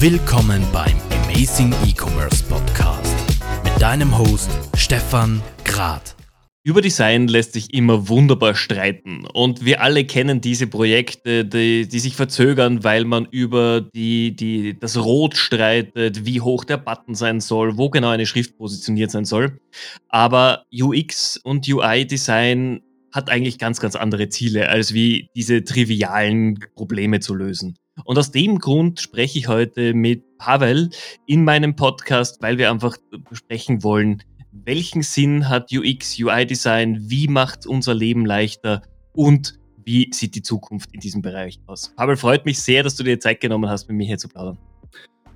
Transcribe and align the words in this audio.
Willkommen 0.00 0.62
beim 0.72 0.96
Amazing 1.24 1.72
E-Commerce 1.86 2.42
Podcast 2.44 3.14
mit 3.62 3.80
deinem 3.80 4.18
Host 4.18 4.50
Stefan 4.76 5.40
Grad. 5.64 6.16
Über 6.64 6.80
Design 6.80 7.28
lässt 7.28 7.52
sich 7.52 7.72
immer 7.72 8.08
wunderbar 8.08 8.54
streiten 8.54 9.24
und 9.32 9.64
wir 9.64 9.82
alle 9.82 10.04
kennen 10.04 10.40
diese 10.40 10.66
Projekte, 10.66 11.44
die, 11.44 11.86
die 11.86 11.98
sich 12.00 12.16
verzögern, 12.16 12.82
weil 12.82 13.04
man 13.04 13.26
über 13.30 13.82
die, 13.82 14.34
die, 14.34 14.78
das 14.78 14.96
Rot 14.96 15.36
streitet, 15.36 16.26
wie 16.26 16.40
hoch 16.40 16.64
der 16.64 16.78
Button 16.78 17.14
sein 17.14 17.40
soll, 17.40 17.78
wo 17.78 17.88
genau 17.88 18.08
eine 18.08 18.26
Schrift 18.26 18.58
positioniert 18.58 19.10
sein 19.10 19.24
soll. 19.24 19.60
Aber 20.08 20.64
UX 20.72 21.36
und 21.36 21.68
UI-Design 21.68 22.82
hat 23.12 23.30
eigentlich 23.30 23.58
ganz, 23.58 23.80
ganz 23.80 23.94
andere 23.94 24.28
Ziele, 24.28 24.68
als 24.68 24.92
wie 24.92 25.28
diese 25.36 25.62
trivialen 25.62 26.58
Probleme 26.74 27.20
zu 27.20 27.34
lösen. 27.34 27.76
Und 28.02 28.18
aus 28.18 28.32
dem 28.32 28.58
Grund 28.58 29.00
spreche 29.00 29.38
ich 29.38 29.48
heute 29.48 29.94
mit 29.94 30.24
Pavel 30.38 30.90
in 31.26 31.44
meinem 31.44 31.76
Podcast, 31.76 32.42
weil 32.42 32.58
wir 32.58 32.70
einfach 32.70 32.96
besprechen 33.30 33.84
wollen, 33.84 34.22
welchen 34.50 35.02
Sinn 35.02 35.48
hat 35.48 35.72
UX, 35.72 36.18
UI-Design, 36.18 36.98
wie 37.02 37.28
macht 37.28 37.66
unser 37.66 37.94
Leben 37.94 38.26
leichter 38.26 38.82
und 39.14 39.58
wie 39.84 40.10
sieht 40.12 40.34
die 40.34 40.42
Zukunft 40.42 40.90
in 40.92 41.00
diesem 41.00 41.22
Bereich 41.22 41.60
aus? 41.66 41.92
Pavel, 41.96 42.16
freut 42.16 42.44
mich 42.46 42.60
sehr, 42.60 42.82
dass 42.82 42.96
du 42.96 43.04
dir 43.04 43.20
Zeit 43.20 43.40
genommen 43.40 43.68
hast, 43.68 43.88
mit 43.88 43.96
mir 43.96 44.06
hier 44.06 44.18
zu 44.18 44.28
plaudern. 44.28 44.58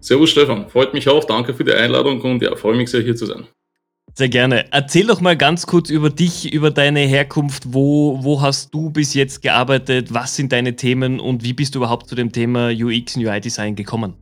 Servus 0.01 0.31
Stefan, 0.31 0.69
freut 0.69 0.95
mich 0.95 1.09
auch, 1.09 1.25
danke 1.25 1.53
für 1.53 1.65
die 1.65 1.73
Einladung 1.73 2.20
und 2.20 2.43
ja, 2.43 2.55
freue 2.55 2.77
mich 2.77 2.91
sehr 2.91 3.03
hier 3.03 3.17
zu 3.17 3.27
sein. 3.27 3.47
Sehr 4.15 4.29
gerne. 4.29 4.67
Erzähl 4.73 5.07
doch 5.07 5.21
mal 5.21 5.37
ganz 5.37 5.67
kurz 5.67 5.91
über 5.91 6.11
dich, 6.11 6.53
über 6.53 6.71
deine 6.71 7.01
Herkunft. 7.01 7.65
Wo, 7.69 8.19
wo 8.23 8.43
hast 8.43 8.75
du 8.75 8.91
bis 8.91 9.15
jetzt 9.15 9.43
gearbeitet? 9.43 10.12
Was 10.12 10.34
sind 10.34 10.53
deine 10.53 10.75
Themen 10.75 11.21
und 11.21 11.45
wie 11.45 11.53
bist 11.53 11.75
du 11.75 11.79
überhaupt 11.79 12.09
zu 12.09 12.15
dem 12.15 12.33
Thema 12.33 12.71
UX 12.71 13.17
und 13.17 13.25
UI-Design 13.25 13.77
gekommen? 13.77 14.15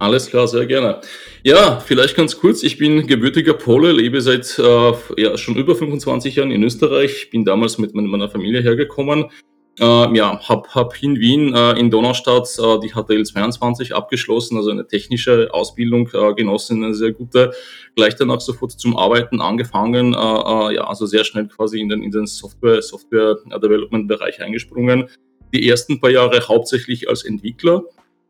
Alles 0.00 0.30
klar, 0.30 0.48
sehr 0.48 0.64
gerne. 0.64 1.02
Ja, 1.42 1.78
vielleicht 1.78 2.16
ganz 2.16 2.38
kurz. 2.38 2.62
Ich 2.62 2.78
bin 2.78 3.06
gebürtiger 3.06 3.52
Pole, 3.52 3.92
lebe 3.92 4.22
seit 4.22 4.58
äh, 4.58 4.92
ja, 5.18 5.36
schon 5.36 5.56
über 5.56 5.76
25 5.76 6.36
Jahren 6.36 6.50
in 6.50 6.62
Österreich. 6.62 7.28
Bin 7.30 7.44
damals 7.44 7.76
mit 7.76 7.94
meiner 7.94 8.30
Familie 8.30 8.62
hergekommen. 8.62 9.26
Äh, 9.80 10.14
ja, 10.14 10.38
habe 10.46 10.68
hab 10.74 11.02
in 11.02 11.18
Wien 11.18 11.54
äh, 11.54 11.72
in 11.72 11.90
Donaustadt 11.90 12.50
äh, 12.58 12.80
die 12.80 12.90
HTL 12.90 13.24
22 13.24 13.94
abgeschlossen, 13.94 14.58
also 14.58 14.70
eine 14.70 14.86
technische 14.86 15.48
Ausbildung 15.54 16.10
äh, 16.12 16.34
genossen, 16.34 16.84
eine 16.84 16.94
sehr 16.94 17.12
gute. 17.12 17.52
Gleich 17.96 18.14
danach 18.14 18.42
sofort 18.42 18.72
zum 18.72 18.98
Arbeiten 18.98 19.40
angefangen. 19.40 20.12
Äh, 20.12 20.18
äh, 20.18 20.74
ja, 20.74 20.84
also 20.84 21.06
sehr 21.06 21.24
schnell 21.24 21.48
quasi 21.48 21.80
in 21.80 21.88
den, 21.88 22.02
in 22.02 22.10
den 22.10 22.26
Software, 22.26 22.82
Software 22.82 23.38
Development 23.46 24.06
Bereich 24.06 24.42
eingesprungen. 24.42 25.08
Die 25.54 25.66
ersten 25.66 25.98
paar 25.98 26.10
Jahre 26.10 26.46
hauptsächlich 26.46 27.08
als 27.08 27.24
Entwickler 27.24 27.82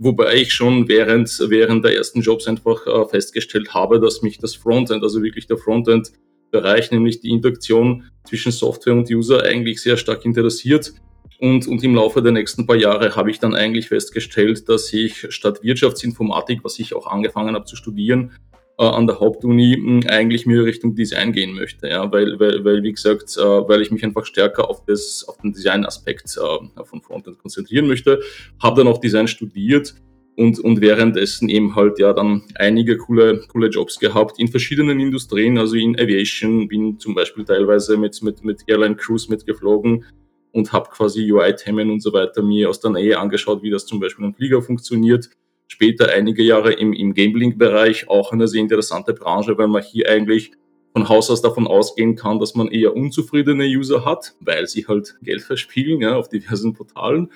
Wobei 0.03 0.37
ich 0.37 0.55
schon 0.55 0.89
während, 0.89 1.28
während 1.48 1.84
der 1.84 1.95
ersten 1.95 2.23
Jobs 2.23 2.47
einfach 2.47 3.11
festgestellt 3.11 3.75
habe, 3.75 4.01
dass 4.01 4.23
mich 4.23 4.39
das 4.39 4.55
Frontend, 4.55 5.03
also 5.03 5.23
wirklich 5.23 5.47
der 5.47 5.59
Frontend-Bereich, 5.59 6.91
nämlich 6.91 7.21
die 7.21 7.28
Interaktion 7.28 8.05
zwischen 8.25 8.51
Software 8.51 8.95
und 8.95 9.11
User 9.11 9.43
eigentlich 9.43 9.83
sehr 9.83 9.98
stark 9.98 10.25
interessiert. 10.25 10.95
Und, 11.41 11.67
und 11.67 11.83
im 11.83 11.95
Laufe 11.95 12.21
der 12.21 12.33
nächsten 12.33 12.67
paar 12.67 12.77
Jahre 12.77 13.17
habe 13.17 13.31
ich 13.31 13.39
dann 13.39 13.55
eigentlich 13.55 13.89
festgestellt, 13.89 14.69
dass 14.69 14.93
ich 14.93 15.27
statt 15.31 15.63
Wirtschaftsinformatik, 15.63 16.63
was 16.65 16.79
ich 16.79 16.95
auch 16.95 17.07
angefangen 17.07 17.55
habe 17.55 17.65
zu 17.65 17.77
studieren, 17.77 18.33
äh, 18.79 18.85
an 18.85 19.07
der 19.07 19.21
Hauptuni 19.21 19.75
hm, 19.75 20.01
eigentlich 20.07 20.45
mehr 20.45 20.65
Richtung 20.65 20.95
Design 20.95 21.33
gehen 21.33 21.55
möchte. 21.55 21.89
Ja? 21.89 22.13
Weil, 22.13 22.39
weil, 22.39 22.63
weil 22.65 22.83
wie 22.83 22.93
gesagt, 22.93 23.39
äh, 23.39 23.43
weil 23.43 23.81
ich 23.81 23.91
mich 23.91 24.05
einfach 24.05 24.27
stärker 24.27 24.69
auf, 24.69 24.85
das, 24.85 25.25
auf 25.27 25.39
den 25.39 25.55
Design-Aspekt 25.55 26.37
äh, 26.37 26.85
von 26.85 27.01
Frontend 27.01 27.39
konzentrieren 27.39 27.89
möchte. 27.89 28.21
Habe 28.63 28.83
dann 28.83 28.93
auch 28.93 28.99
Design 28.99 29.27
studiert 29.27 29.95
und, 30.37 30.59
und 30.59 30.83
währenddessen 30.83 31.49
eben 31.49 31.75
halt 31.75 31.99
ja 31.99 32.13
dann 32.13 32.43
einige 32.57 32.99
coole, 32.99 33.41
coole 33.49 33.69
Jobs 33.69 33.99
gehabt 33.99 34.39
in 34.39 34.49
verschiedenen 34.49 35.01
Industrien, 35.01 35.57
also 35.57 35.77
in 35.77 35.99
Aviation, 35.99 36.69
bin 36.69 36.99
zum 36.99 37.15
Beispiel 37.15 37.47
teilweise 37.47 37.97
mit, 37.97 38.23
mit, 38.23 38.45
mit 38.45 38.61
Airline 38.67 38.97
Cruise 38.97 39.31
mitgeflogen 39.31 40.05
und 40.53 40.72
habe 40.72 40.91
quasi 40.91 41.31
UI-Themen 41.31 41.91
und 41.91 42.03
so 42.03 42.12
weiter 42.12 42.43
mir 42.43 42.69
aus 42.69 42.81
der 42.81 42.91
Nähe 42.91 43.19
angeschaut, 43.19 43.62
wie 43.62 43.71
das 43.71 43.87
zum 43.87 44.00
Beispiel 44.00 44.25
im 44.25 44.34
Flieger 44.34 44.62
funktioniert 44.62 45.31
später 45.71 46.09
einige 46.11 46.43
Jahre 46.43 46.72
im, 46.72 46.93
im 46.93 47.15
Gambling-Bereich, 47.15 48.09
auch 48.09 48.33
eine 48.33 48.49
sehr 48.49 48.61
interessante 48.61 49.15
Branche, 49.15 49.56
weil 49.56 49.69
man 49.69 49.83
hier 49.83 50.11
eigentlich 50.11 50.50
von 50.93 51.09
Haus 51.09 51.31
aus 51.31 51.43
davon 51.43 51.69
ausgehen 51.69 52.16
kann, 52.16 52.41
dass 52.41 52.56
man 52.56 52.66
eher 52.69 52.97
unzufriedene 52.97 53.65
User 53.65 54.05
hat, 54.05 54.34
weil 54.41 54.66
sie 54.66 54.88
halt 54.88 55.16
Geld 55.22 55.43
verspielen 55.43 56.00
ja, 56.00 56.16
auf 56.16 56.28
diversen 56.28 56.72
Portalen. 56.72 57.31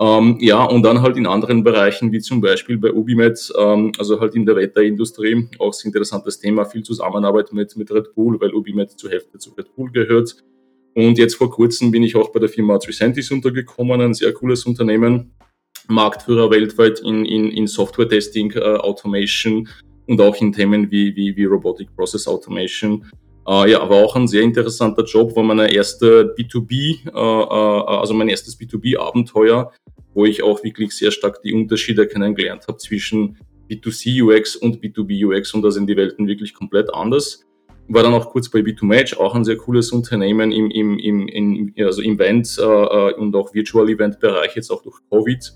Ähm, 0.00 0.38
ja, 0.40 0.64
und 0.64 0.82
dann 0.82 1.00
halt 1.00 1.16
in 1.16 1.28
anderen 1.28 1.62
Bereichen, 1.62 2.10
wie 2.10 2.18
zum 2.18 2.40
Beispiel 2.40 2.76
bei 2.76 2.92
Ubimed, 2.92 3.52
ähm, 3.56 3.92
also 3.98 4.20
halt 4.20 4.34
in 4.34 4.46
der 4.46 4.56
Wetterindustrie, 4.56 5.48
auch 5.60 5.72
ein 5.72 5.86
interessantes 5.86 6.40
Thema, 6.40 6.64
viel 6.64 6.82
Zusammenarbeit 6.82 7.52
mit, 7.52 7.76
mit 7.76 7.92
Red 7.92 8.14
Bull, 8.16 8.40
weil 8.40 8.52
Ubimed 8.52 8.90
zur 8.98 9.10
Hälfte 9.10 9.38
zu 9.38 9.52
Red 9.56 9.76
Bull 9.76 9.92
gehört. 9.92 10.42
Und 10.94 11.18
jetzt 11.18 11.34
vor 11.36 11.50
kurzem 11.50 11.90
bin 11.90 12.02
ich 12.02 12.16
auch 12.16 12.30
bei 12.30 12.40
der 12.40 12.48
Firma 12.48 12.78
Tricentis 12.78 13.30
untergekommen, 13.30 14.00
ein 14.00 14.14
sehr 14.14 14.32
cooles 14.32 14.66
Unternehmen, 14.66 15.32
Marktführer 15.88 16.50
weltweit 16.50 17.00
in, 17.00 17.24
in, 17.24 17.50
in 17.50 17.66
Software-Testing, 17.66 18.52
äh, 18.52 18.60
Automation 18.60 19.68
und 20.06 20.20
auch 20.20 20.36
in 20.40 20.52
Themen 20.52 20.90
wie, 20.90 21.14
wie, 21.14 21.36
wie 21.36 21.44
Robotic 21.44 21.94
Process 21.94 22.26
Automation. 22.26 23.04
Äh, 23.46 23.70
ja, 23.70 23.80
aber 23.80 24.04
auch 24.04 24.16
ein 24.16 24.28
sehr 24.28 24.42
interessanter 24.42 25.04
Job, 25.04 25.34
war 25.34 25.42
meine 25.42 25.72
erste 25.72 26.34
B2B, 26.36 27.06
äh, 27.06 27.10
äh, 27.10 27.98
also 27.98 28.14
mein 28.14 28.28
erstes 28.28 28.58
B2B-Abenteuer, 28.58 29.72
wo 30.14 30.24
ich 30.24 30.42
auch 30.42 30.62
wirklich 30.62 30.92
sehr 30.92 31.10
stark 31.10 31.42
die 31.42 31.52
Unterschiede 31.52 32.06
kennengelernt 32.06 32.66
habe 32.68 32.78
zwischen 32.78 33.38
B2C 33.70 34.22
UX 34.22 34.56
und 34.56 34.82
B2B 34.82 35.26
UX 35.26 35.54
und 35.54 35.62
da 35.62 35.70
sind 35.70 35.88
die 35.88 35.96
Welten 35.96 36.26
wirklich 36.26 36.54
komplett 36.54 36.92
anders. 36.92 37.44
War 37.92 38.04
dann 38.04 38.14
auch 38.14 38.30
kurz 38.30 38.48
bei 38.48 38.60
B2Match, 38.60 39.16
auch 39.16 39.34
ein 39.34 39.44
sehr 39.44 39.56
cooles 39.56 39.90
Unternehmen 39.90 40.52
im, 40.52 40.70
im, 40.70 40.98
im, 40.98 41.28
im 41.28 41.74
also 41.84 42.02
Event 42.02 42.56
äh, 42.58 42.62
äh, 42.62 43.14
und 43.14 43.34
auch 43.34 43.52
Virtual 43.52 43.88
Event 43.88 44.20
Bereich, 44.20 44.54
jetzt 44.54 44.70
auch 44.70 44.82
durch 44.82 44.96
Covid 45.10 45.52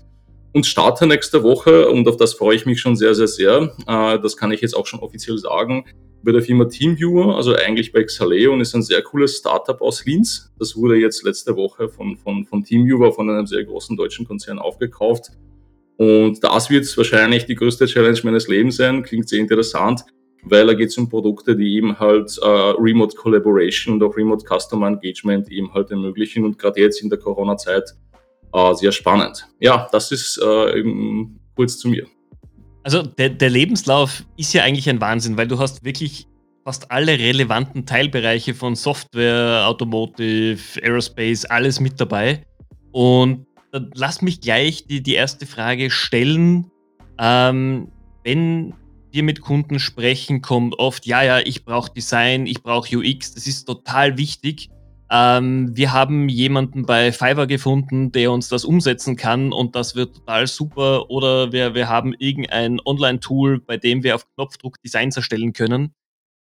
und 0.55 0.65
starte 0.65 1.05
nächste 1.05 1.43
Woche 1.43 1.89
und 1.89 2.07
auf 2.07 2.15
das 2.15 2.33
freue 2.33 2.55
ich 2.55 2.65
mich 2.65 2.79
schon 2.79 2.95
sehr, 2.95 3.13
sehr 3.13 3.27
sehr. 3.27 3.73
Äh, 3.87 4.19
das 4.19 4.37
kann 4.37 4.51
ich 4.51 4.61
jetzt 4.61 4.75
auch 4.75 4.85
schon 4.85 5.01
offiziell 5.01 5.37
sagen. 5.37 5.85
Bei 6.23 6.31
der 6.31 6.41
Firma 6.41 6.65
Teamviewer, 6.65 7.35
also 7.35 7.53
eigentlich 7.53 7.91
bei 7.91 8.03
Xaleo 8.03 8.53
und 8.53 8.61
ist 8.61 8.73
ein 8.73 8.81
sehr 8.81 9.01
cooles 9.01 9.37
Startup 9.37 9.79
aus 9.81 10.05
Linz. 10.05 10.53
Das 10.57 10.75
wurde 10.75 10.95
jetzt 10.95 11.23
letzte 11.23 11.55
Woche 11.55 11.89
von, 11.89 12.15
von, 12.17 12.45
von 12.45 12.63
Teamviewer, 12.63 13.11
von 13.11 13.29
einem 13.29 13.45
sehr 13.45 13.63
großen 13.63 13.95
deutschen 13.95 14.25
Konzern 14.25 14.57
aufgekauft. 14.57 15.31
Und 15.97 16.41
das 16.41 16.69
wird 16.69 16.97
wahrscheinlich 16.97 17.45
die 17.45 17.55
größte 17.55 17.85
Challenge 17.85 18.19
meines 18.23 18.47
Lebens 18.47 18.77
sein. 18.77 19.03
Klingt 19.03 19.27
sehr 19.29 19.39
interessant, 19.39 20.05
weil 20.45 20.67
da 20.67 20.73
geht 20.73 20.89
es 20.89 20.97
um 20.97 21.09
Produkte, 21.09 21.55
die 21.55 21.75
eben 21.75 21.97
halt 21.99 22.37
äh, 22.41 22.47
Remote 22.47 23.15
Collaboration 23.15 23.95
und 23.95 24.03
auch 24.03 24.15
Remote 24.15 24.45
Customer 24.45 24.87
Engagement 24.87 25.51
eben 25.51 25.73
halt 25.73 25.91
ermöglichen. 25.91 26.45
Und 26.45 26.57
gerade 26.57 26.81
jetzt 26.81 27.01
in 27.01 27.09
der 27.09 27.19
Corona-Zeit 27.19 27.95
äh, 28.53 28.73
sehr 28.75 28.91
spannend. 28.91 29.47
Ja, 29.59 29.87
das 29.91 30.11
ist 30.11 30.37
äh, 30.37 30.83
kurz 31.55 31.77
zu 31.77 31.89
mir. 31.89 32.05
Also 32.83 33.01
der, 33.01 33.29
der 33.29 33.49
Lebenslauf 33.49 34.23
ist 34.37 34.53
ja 34.53 34.63
eigentlich 34.63 34.89
ein 34.89 35.01
Wahnsinn, 35.01 35.37
weil 35.37 35.47
du 35.47 35.57
hast 35.57 35.83
wirklich 35.83 36.27
fast 36.63 36.91
alle 36.91 37.13
relevanten 37.13 37.85
Teilbereiche 37.85 38.53
von 38.53 38.75
Software, 38.75 39.67
Automotive, 39.67 40.59
Aerospace, 40.81 41.45
alles 41.45 41.79
mit 41.79 41.99
dabei. 41.99 42.45
Und 42.91 43.45
lass 43.71 44.21
mich 44.21 44.41
gleich 44.41 44.85
die, 44.85 45.01
die 45.01 45.15
erste 45.15 45.45
Frage 45.45 45.89
stellen. 45.89 46.71
Ähm, 47.17 47.91
wenn 48.23 48.73
wir 49.15 49.23
mit 49.23 49.41
Kunden 49.41 49.79
sprechen, 49.79 50.41
kommt 50.41 50.77
oft, 50.77 51.05
ja, 51.05 51.23
ja, 51.23 51.39
ich 51.39 51.63
brauche 51.65 51.91
Design, 51.91 52.45
ich 52.45 52.61
brauche 52.61 52.97
UX, 52.97 53.33
das 53.33 53.47
ist 53.47 53.63
total 53.63 54.17
wichtig. 54.17 54.69
Ähm, 55.09 55.75
wir 55.75 55.93
haben 55.93 56.27
jemanden 56.27 56.85
bei 56.85 57.11
Fiverr 57.11 57.47
gefunden, 57.47 58.11
der 58.11 58.31
uns 58.31 58.49
das 58.49 58.65
umsetzen 58.65 59.15
kann 59.15 59.53
und 59.53 59.75
das 59.75 59.95
wird 59.95 60.15
total 60.15 60.47
super. 60.47 61.09
Oder 61.09 61.51
wir, 61.53 61.73
wir 61.75 61.87
haben 61.87 62.13
irgendein 62.17 62.79
Online-Tool, 62.83 63.61
bei 63.61 63.77
dem 63.77 64.03
wir 64.03 64.15
auf 64.15 64.27
Knopfdruck 64.35 64.81
Designs 64.83 65.15
erstellen 65.15 65.53
können. 65.53 65.93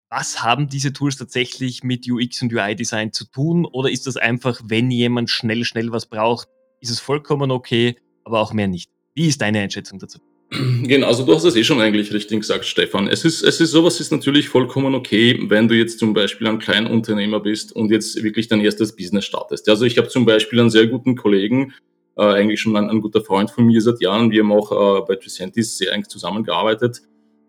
Was 0.09 0.43
haben 0.43 0.67
diese 0.67 0.93
Tools 0.93 1.17
tatsächlich 1.17 1.83
mit 1.83 2.05
UX 2.07 2.41
und 2.41 2.53
UI-Design 2.53 3.11
zu 3.11 3.25
tun? 3.25 3.65
Oder 3.65 3.89
ist 3.89 4.05
das 4.05 4.17
einfach, 4.17 4.61
wenn 4.65 4.91
jemand 4.91 5.29
schnell, 5.29 5.65
schnell 5.65 5.91
was 5.91 6.05
braucht, 6.05 6.47
ist 6.81 6.91
es 6.91 6.99
vollkommen 6.99 7.49
okay, 7.49 7.95
aber 8.23 8.41
auch 8.41 8.53
mehr 8.53 8.67
nicht? 8.67 8.91
Wie 9.15 9.27
ist 9.27 9.41
deine 9.41 9.61
Einschätzung 9.61 9.97
dazu? 9.97 10.19
Genau, 10.83 11.07
also 11.07 11.25
du 11.25 11.33
hast 11.33 11.45
es 11.45 11.55
eh 11.55 11.63
schon 11.63 11.79
eigentlich 11.79 12.13
richtig 12.13 12.41
gesagt, 12.41 12.65
Stefan. 12.65 13.07
Es 13.07 13.23
ist, 13.23 13.41
es 13.41 13.61
ist 13.61 13.71
sowas 13.71 13.99
ist 13.99 14.11
natürlich 14.11 14.49
vollkommen 14.49 14.93
okay, 14.95 15.39
wenn 15.47 15.67
du 15.67 15.75
jetzt 15.75 15.99
zum 15.99 16.13
Beispiel 16.13 16.47
ein 16.47 16.59
Kleinunternehmer 16.59 17.39
bist 17.39 17.73
und 17.73 17.89
jetzt 17.89 18.21
wirklich 18.21 18.47
dein 18.47 18.61
erstes 18.61 18.95
Business 18.95 19.25
startest. 19.25 19.69
Also 19.69 19.85
ich 19.85 19.97
habe 19.97 20.09
zum 20.09 20.25
Beispiel 20.25 20.59
einen 20.59 20.69
sehr 20.69 20.87
guten 20.87 21.15
Kollegen, 21.15 21.73
äh, 22.17 22.23
eigentlich 22.23 22.59
schon 22.59 22.75
ein, 22.75 22.89
ein, 22.89 22.99
guter 22.99 23.21
Freund 23.21 23.49
von 23.49 23.65
mir 23.65 23.81
seit 23.81 24.01
Jahren. 24.01 24.31
Wir 24.31 24.43
haben 24.43 24.51
auch 24.51 24.71
äh, 24.71 25.05
bei 25.07 25.15
Tricentis 25.15 25.77
sehr 25.77 25.93
eng 25.93 26.03
zusammengearbeitet. 26.07 27.01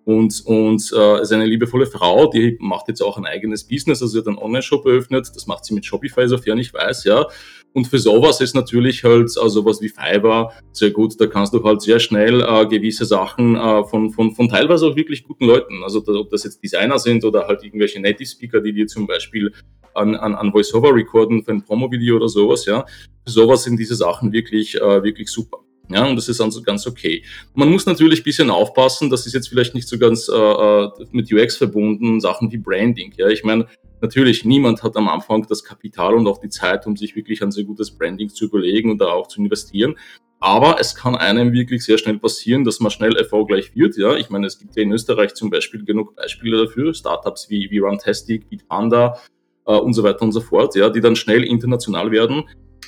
Und, 0.04 0.42
und 0.46 0.92
äh, 0.96 1.22
ist 1.22 1.32
eine 1.32 1.46
liebevolle 1.46 1.86
Frau, 1.86 2.28
die 2.28 2.56
macht 2.60 2.88
jetzt 2.88 3.02
auch 3.02 3.18
ein 3.18 3.24
eigenes 3.24 3.62
Business, 3.62 4.02
also 4.02 4.08
sie 4.08 4.18
hat 4.18 4.26
einen 4.26 4.38
Online-Shop 4.38 4.84
eröffnet, 4.84 5.30
das 5.32 5.46
macht 5.46 5.64
sie 5.64 5.74
mit 5.74 5.86
Shopify, 5.86 6.26
sofern 6.26 6.58
ich 6.58 6.74
weiß, 6.74 7.04
ja. 7.04 7.28
Und 7.74 7.86
für 7.86 7.98
sowas 7.98 8.40
ist 8.40 8.54
natürlich 8.54 9.02
halt 9.04 9.22
also 9.38 9.48
sowas 9.48 9.80
wie 9.80 9.88
Fiverr 9.88 10.52
sehr 10.72 10.90
gut. 10.90 11.18
Da 11.20 11.26
kannst 11.26 11.54
du 11.54 11.64
halt 11.64 11.80
sehr 11.82 12.00
schnell 12.00 12.42
äh, 12.42 12.66
gewisse 12.66 13.04
Sachen 13.04 13.56
äh, 13.56 13.84
von, 13.84 14.10
von, 14.10 14.34
von 14.34 14.48
teilweise 14.48 14.86
auch 14.86 14.96
wirklich 14.96 15.24
guten 15.24 15.46
Leuten, 15.46 15.82
also 15.82 16.00
da, 16.00 16.12
ob 16.12 16.30
das 16.30 16.44
jetzt 16.44 16.62
Designer 16.62 16.98
sind 16.98 17.24
oder 17.24 17.46
halt 17.46 17.64
irgendwelche 17.64 18.00
Native 18.00 18.28
Speaker, 18.28 18.60
die 18.60 18.72
dir 18.72 18.86
zum 18.86 19.06
Beispiel 19.06 19.52
an, 19.94 20.14
an, 20.14 20.34
an 20.34 20.52
Voiceover 20.52 20.94
recorden 20.94 21.44
für 21.44 21.52
ein 21.52 21.62
Promo-Video 21.62 22.16
oder 22.16 22.28
sowas, 22.28 22.66
ja. 22.66 22.84
Für 23.24 23.32
sowas 23.32 23.64
sind 23.64 23.78
diese 23.78 23.94
Sachen 23.94 24.32
wirklich, 24.32 24.74
äh, 24.74 25.02
wirklich 25.02 25.28
super. 25.28 25.58
Ja, 25.88 26.06
und 26.06 26.16
das 26.16 26.28
ist 26.28 26.40
also 26.40 26.62
ganz 26.62 26.86
okay. 26.86 27.24
Man 27.54 27.70
muss 27.70 27.86
natürlich 27.86 28.20
ein 28.20 28.24
bisschen 28.24 28.50
aufpassen, 28.50 29.10
das 29.10 29.26
ist 29.26 29.34
jetzt 29.34 29.48
vielleicht 29.48 29.74
nicht 29.74 29.88
so 29.88 29.98
ganz 29.98 30.28
äh, 30.28 30.34
äh 30.34 30.90
mit 31.10 31.32
UX 31.32 31.56
verbunden, 31.56 32.20
Sachen 32.20 32.50
wie 32.52 32.56
Branding. 32.56 33.12
Ja, 33.16 33.28
ich 33.28 33.44
meine, 33.44 33.66
natürlich, 34.00 34.44
niemand 34.44 34.82
hat 34.82 34.96
am 34.96 35.08
Anfang 35.08 35.46
das 35.48 35.64
Kapital 35.64 36.14
und 36.14 36.26
auch 36.26 36.38
die 36.38 36.48
Zeit, 36.48 36.86
um 36.86 36.96
sich 36.96 37.16
wirklich 37.16 37.42
ein 37.42 37.50
sehr 37.50 37.64
gutes 37.64 37.90
Branding 37.90 38.28
zu 38.28 38.46
überlegen 38.46 38.90
und 38.90 38.98
da 38.98 39.06
auch 39.06 39.28
zu 39.28 39.40
investieren. 39.40 39.96
Aber 40.40 40.80
es 40.80 40.96
kann 40.96 41.14
einem 41.14 41.52
wirklich 41.52 41.84
sehr 41.84 41.98
schnell 41.98 42.18
passieren, 42.18 42.64
dass 42.64 42.80
man 42.80 42.90
schnell 42.90 43.16
erfolgreich 43.16 43.76
wird. 43.76 43.96
Ja, 43.96 44.16
ich 44.16 44.28
meine, 44.28 44.46
es 44.46 44.58
gibt 44.58 44.74
ja 44.76 44.82
in 44.82 44.90
Österreich 44.90 45.34
zum 45.34 45.50
Beispiel 45.50 45.84
genug 45.84 46.16
Beispiele 46.16 46.64
dafür, 46.64 46.94
Startups 46.94 47.48
wie, 47.48 47.70
wie 47.70 47.78
Runtastic, 47.78 48.46
wie 48.50 48.56
Panda 48.56 49.18
äh, 49.66 49.72
und 49.72 49.92
so 49.94 50.02
weiter 50.02 50.22
und 50.22 50.32
so 50.32 50.40
fort, 50.40 50.74
ja, 50.74 50.90
die 50.90 51.00
dann 51.00 51.14
schnell 51.14 51.44
international 51.44 52.10
werden 52.10 52.44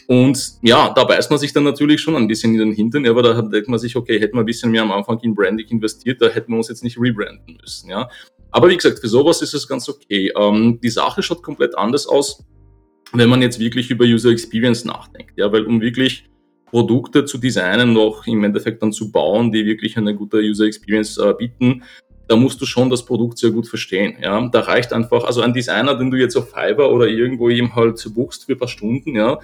und 0.06 0.54
ja, 0.62 0.92
da 0.94 1.04
beißt 1.04 1.30
man 1.30 1.38
sich 1.38 1.52
dann 1.52 1.64
natürlich 1.64 2.00
schon 2.00 2.16
ein 2.16 2.28
bisschen 2.28 2.52
in 2.52 2.58
den 2.58 2.72
Hintern, 2.72 3.06
aber 3.06 3.22
da 3.22 3.40
denkt 3.40 3.68
man 3.68 3.78
sich, 3.78 3.96
okay, 3.96 4.20
hätten 4.20 4.36
wir 4.36 4.40
ein 4.40 4.46
bisschen 4.46 4.70
mehr 4.70 4.82
am 4.82 4.92
Anfang 4.92 5.18
in 5.20 5.34
Branding 5.34 5.66
investiert, 5.68 6.20
da 6.20 6.28
hätten 6.28 6.52
wir 6.52 6.58
uns 6.58 6.68
jetzt 6.68 6.84
nicht 6.84 6.98
rebranden 6.98 7.58
müssen, 7.60 7.90
ja. 7.90 8.08
Aber 8.50 8.68
wie 8.68 8.76
gesagt, 8.76 9.00
für 9.00 9.08
sowas 9.08 9.42
ist 9.42 9.54
es 9.54 9.66
ganz 9.66 9.88
okay. 9.88 10.32
Ähm, 10.38 10.78
die 10.80 10.90
Sache 10.90 11.22
schaut 11.22 11.42
komplett 11.42 11.76
anders 11.76 12.06
aus, 12.06 12.44
wenn 13.12 13.28
man 13.28 13.42
jetzt 13.42 13.58
wirklich 13.58 13.90
über 13.90 14.04
User 14.04 14.30
Experience 14.30 14.84
nachdenkt, 14.84 15.32
ja, 15.36 15.50
weil 15.50 15.64
um 15.64 15.80
wirklich 15.80 16.24
Produkte 16.66 17.24
zu 17.24 17.38
designen, 17.38 17.92
noch 17.92 18.26
im 18.26 18.44
Endeffekt 18.44 18.82
dann 18.82 18.92
zu 18.92 19.10
bauen, 19.10 19.52
die 19.52 19.64
wirklich 19.64 19.96
eine 19.96 20.14
gute 20.14 20.38
User 20.38 20.66
Experience 20.66 21.18
äh, 21.18 21.32
bieten, 21.32 21.82
da 22.26 22.36
musst 22.36 22.60
du 22.60 22.66
schon 22.66 22.90
das 22.90 23.04
Produkt 23.04 23.38
sehr 23.38 23.50
gut 23.50 23.68
verstehen. 23.68 24.16
Ja, 24.22 24.48
da 24.48 24.60
reicht 24.60 24.92
einfach, 24.92 25.24
also 25.24 25.42
ein 25.42 25.52
Designer, 25.52 25.94
den 25.94 26.10
du 26.10 26.16
jetzt 26.16 26.36
auf 26.36 26.50
Fiverr 26.50 26.90
oder 26.90 27.06
irgendwo 27.06 27.50
eben 27.50 27.74
halt 27.74 28.02
buchst 28.14 28.46
für 28.46 28.52
ein 28.52 28.58
paar 28.58 28.68
Stunden, 28.68 29.14
ja, 29.14 29.38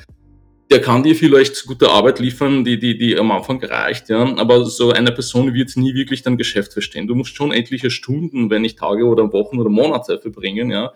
der 0.70 0.80
kann 0.80 1.02
dir 1.02 1.16
vielleicht 1.16 1.66
gute 1.66 1.90
Arbeit 1.90 2.20
liefern, 2.20 2.64
die, 2.64 2.78
die, 2.78 2.96
die 2.96 3.18
am 3.18 3.32
Anfang 3.32 3.62
reicht, 3.62 4.08
ja. 4.08 4.36
Aber 4.36 4.64
so 4.64 4.92
eine 4.92 5.10
Person 5.10 5.52
wird 5.52 5.76
nie 5.76 5.94
wirklich 5.94 6.22
dein 6.22 6.36
Geschäft 6.36 6.72
verstehen. 6.72 7.08
Du 7.08 7.16
musst 7.16 7.34
schon 7.34 7.52
etliche 7.52 7.90
Stunden, 7.90 8.50
wenn 8.50 8.62
nicht 8.62 8.78
Tage 8.78 9.04
oder 9.04 9.32
Wochen 9.32 9.58
oder 9.58 9.68
Monate 9.68 10.18
verbringen, 10.20 10.70
ja, 10.70 10.92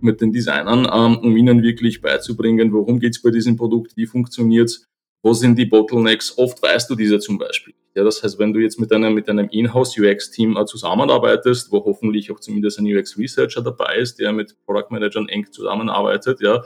mit 0.00 0.20
den 0.20 0.32
Designern, 0.32 0.88
ähm, 0.92 1.18
um 1.18 1.36
ihnen 1.36 1.62
wirklich 1.62 2.00
beizubringen, 2.00 2.72
worum 2.72 3.00
geht's 3.00 3.20
bei 3.20 3.30
diesem 3.30 3.56
Produkt, 3.56 3.96
wie 3.96 4.06
funktioniert's, 4.06 4.86
wo 5.24 5.32
sind 5.32 5.58
die 5.58 5.66
Bottlenecks. 5.66 6.38
Oft 6.38 6.62
weißt 6.62 6.88
du 6.88 6.94
diese 6.94 7.18
zum 7.18 7.36
Beispiel. 7.36 7.74
Ja, 7.96 8.04
das 8.04 8.22
heißt, 8.22 8.38
wenn 8.38 8.52
du 8.52 8.60
jetzt 8.60 8.78
mit 8.78 8.92
einem, 8.92 9.14
mit 9.14 9.28
einem 9.28 9.48
Inhouse 9.48 9.98
UX-Team 9.98 10.56
äh, 10.56 10.66
zusammenarbeitest, 10.66 11.72
wo 11.72 11.84
hoffentlich 11.84 12.30
auch 12.30 12.38
zumindest 12.38 12.78
ein 12.78 12.86
UX-Researcher 12.86 13.62
dabei 13.62 13.96
ist, 13.96 14.20
der 14.20 14.32
mit 14.32 14.54
Product 14.66 14.90
Managern 14.90 15.28
eng 15.28 15.50
zusammenarbeitet, 15.50 16.40
ja, 16.40 16.62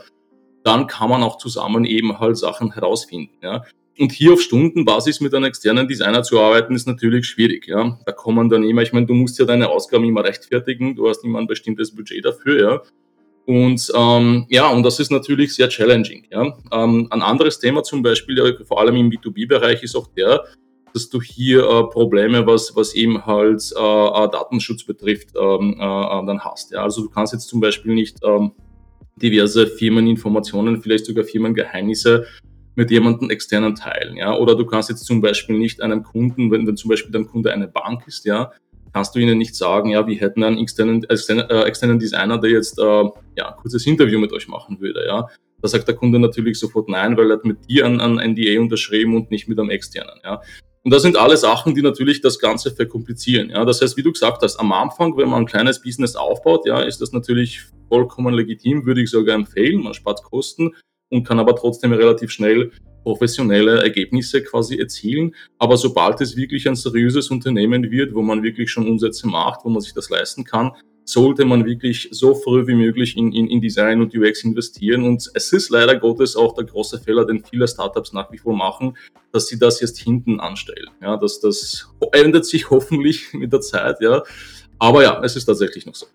dann 0.63 0.87
kann 0.87 1.09
man 1.09 1.23
auch 1.23 1.37
zusammen 1.37 1.85
eben 1.85 2.19
halt 2.19 2.37
Sachen 2.37 2.73
herausfinden. 2.73 3.37
Ja. 3.41 3.63
Und 3.99 4.11
hier 4.11 4.33
auf 4.33 4.41
Stundenbasis 4.41 5.21
mit 5.21 5.33
einem 5.33 5.45
externen 5.45 5.87
Designer 5.87 6.23
zu 6.23 6.39
arbeiten, 6.39 6.75
ist 6.75 6.87
natürlich 6.87 7.27
schwierig. 7.27 7.67
Ja. 7.67 7.99
Da 8.05 8.11
kommen 8.11 8.49
dann 8.49 8.63
immer, 8.63 8.81
ich 8.81 8.93
meine, 8.93 9.05
du 9.05 9.13
musst 9.13 9.37
ja 9.39 9.45
deine 9.45 9.69
Ausgaben 9.69 10.05
immer 10.05 10.23
rechtfertigen, 10.23 10.95
du 10.95 11.09
hast 11.09 11.23
immer 11.23 11.39
ein 11.39 11.47
bestimmtes 11.47 11.93
Budget 11.93 12.25
dafür, 12.25 12.61
ja. 12.61 12.81
Und 13.45 13.91
ähm, 13.95 14.45
ja, 14.49 14.69
und 14.69 14.83
das 14.83 14.99
ist 14.99 15.11
natürlich 15.11 15.53
sehr 15.53 15.67
challenging. 15.67 16.25
Ja. 16.31 16.55
Ähm, 16.71 17.07
ein 17.09 17.21
anderes 17.21 17.59
Thema 17.59 17.83
zum 17.83 18.01
Beispiel, 18.03 18.57
vor 18.65 18.79
allem 18.79 18.95
im 18.95 19.09
B2B-Bereich, 19.09 19.83
ist 19.83 19.95
auch 19.95 20.07
der, 20.15 20.45
dass 20.93 21.09
du 21.09 21.21
hier 21.21 21.63
äh, 21.63 21.83
Probleme, 21.85 22.45
was, 22.45 22.75
was 22.75 22.93
eben 22.93 23.25
halt 23.25 23.61
äh, 23.75 23.79
äh 23.79 24.29
Datenschutz 24.29 24.83
betrifft, 24.83 25.29
ähm, 25.35 25.75
äh, 25.79 25.83
äh, 25.83 26.25
dann 26.25 26.39
hast. 26.43 26.71
Ja. 26.71 26.83
Also 26.83 27.01
du 27.03 27.09
kannst 27.09 27.33
jetzt 27.33 27.47
zum 27.47 27.59
Beispiel 27.59 27.93
nicht 27.93 28.17
ähm, 28.23 28.51
diverse 29.15 29.67
Firmeninformationen, 29.67 30.81
vielleicht 30.81 31.05
sogar 31.05 31.23
Firmengeheimnisse 31.23 32.25
mit 32.75 32.89
jemandem 32.89 33.29
externen 33.29 33.75
teilen, 33.75 34.15
ja. 34.15 34.35
Oder 34.37 34.55
du 34.55 34.65
kannst 34.65 34.89
jetzt 34.89 35.05
zum 35.05 35.21
Beispiel 35.21 35.57
nicht 35.57 35.81
einem 35.81 36.03
Kunden, 36.03 36.51
wenn, 36.51 36.65
wenn 36.65 36.77
zum 36.77 36.89
Beispiel 36.89 37.11
dein 37.11 37.27
Kunde 37.27 37.51
eine 37.51 37.67
Bank 37.67 38.07
ist, 38.07 38.25
ja, 38.25 38.51
kannst 38.93 39.15
du 39.15 39.19
ihnen 39.19 39.37
nicht 39.37 39.55
sagen, 39.55 39.89
ja, 39.89 40.07
wir 40.07 40.15
hätten 40.15 40.43
einen 40.43 40.57
externen, 40.57 41.03
äh, 41.03 41.63
externen 41.63 41.99
Designer, 41.99 42.37
der 42.37 42.51
jetzt 42.51 42.79
äh, 42.79 43.03
ja, 43.35 43.49
ein 43.49 43.55
kurzes 43.57 43.85
Interview 43.85 44.19
mit 44.19 44.31
euch 44.33 44.47
machen 44.47 44.79
würde, 44.79 45.05
ja. 45.05 45.27
Da 45.61 45.67
sagt 45.67 45.87
der 45.87 45.95
Kunde 45.95 46.17
natürlich 46.17 46.57
sofort 46.57 46.89
nein, 46.89 47.15
weil 47.17 47.29
er 47.29 47.37
hat 47.37 47.45
mit 47.45 47.69
dir 47.69 47.85
an, 47.85 47.99
an 47.99 48.15
NDA 48.15 48.59
unterschrieben 48.59 49.15
und 49.15 49.29
nicht 49.29 49.47
mit 49.47 49.59
einem 49.59 49.69
externen, 49.69 50.19
ja. 50.23 50.41
Und 50.83 50.91
das 50.91 51.03
sind 51.03 51.15
alle 51.15 51.37
Sachen, 51.37 51.75
die 51.75 51.83
natürlich 51.83 52.21
das 52.21 52.39
Ganze 52.39 52.71
verkomplizieren. 52.71 53.51
Ja, 53.51 53.65
das 53.65 53.81
heißt, 53.81 53.97
wie 53.97 54.03
du 54.03 54.11
gesagt 54.11 54.41
hast, 54.41 54.57
am 54.57 54.71
Anfang, 54.71 55.15
wenn 55.15 55.29
man 55.29 55.43
ein 55.43 55.45
kleines 55.45 55.79
Business 55.81 56.15
aufbaut, 56.15 56.65
ja, 56.65 56.81
ist 56.81 57.01
das 57.01 57.11
natürlich 57.11 57.67
vollkommen 57.91 58.33
legitim, 58.33 58.85
würde 58.85 59.01
ich 59.01 59.09
sogar 59.09 59.35
empfehlen. 59.35 59.83
Man 59.83 59.93
spart 59.93 60.23
Kosten 60.23 60.71
und 61.09 61.27
kann 61.27 61.39
aber 61.39 61.55
trotzdem 61.57 61.91
relativ 61.91 62.31
schnell 62.31 62.71
professionelle 63.03 63.81
Ergebnisse 63.81 64.41
quasi 64.43 64.77
erzielen. 64.77 65.35
Aber 65.57 65.75
sobald 65.75 66.21
es 66.21 66.37
wirklich 66.37 66.67
ein 66.69 66.75
seriöses 66.75 67.29
Unternehmen 67.31 67.91
wird, 67.91 68.13
wo 68.13 68.21
man 68.21 68.43
wirklich 68.43 68.71
schon 68.71 68.87
Umsätze 68.87 69.27
macht, 69.27 69.65
wo 69.65 69.69
man 69.69 69.81
sich 69.81 69.93
das 69.93 70.09
leisten 70.09 70.45
kann, 70.45 70.71
sollte 71.03 71.43
man 71.43 71.65
wirklich 71.65 72.07
so 72.11 72.33
früh 72.35 72.65
wie 72.67 72.75
möglich 72.75 73.17
in, 73.17 73.33
in, 73.33 73.47
in 73.47 73.59
Design 73.59 74.01
und 74.01 74.15
UX 74.15 74.43
investieren. 74.43 75.03
Und 75.03 75.29
es 75.33 75.51
ist 75.51 75.69
leider 75.69 75.97
Gottes 75.97 76.35
auch 76.35 76.53
der 76.53 76.65
große 76.65 76.99
Fehler, 76.99 77.25
den 77.25 77.43
viele 77.43 77.67
Startups 77.67 78.13
nach 78.13 78.31
wie 78.31 78.37
vor 78.37 78.55
machen, 78.55 78.95
dass 79.33 79.47
sie 79.47 79.59
das 79.59 79.81
jetzt 79.81 79.99
hinten 79.99 80.39
anstellen. 80.39 80.91
Ja, 81.01 81.17
dass 81.17 81.41
das 81.41 81.89
ändert 82.13 82.45
sich 82.45 82.69
hoffentlich 82.69 83.33
mit 83.33 83.51
der 83.51 83.61
Zeit, 83.61 83.97
ja. 83.99 84.23
Aber 84.79 85.03
ja, 85.03 85.21
es 85.23 85.35
ist 85.35 85.45
tatsächlich 85.45 85.85
noch 85.85 85.95
so. 85.95 86.05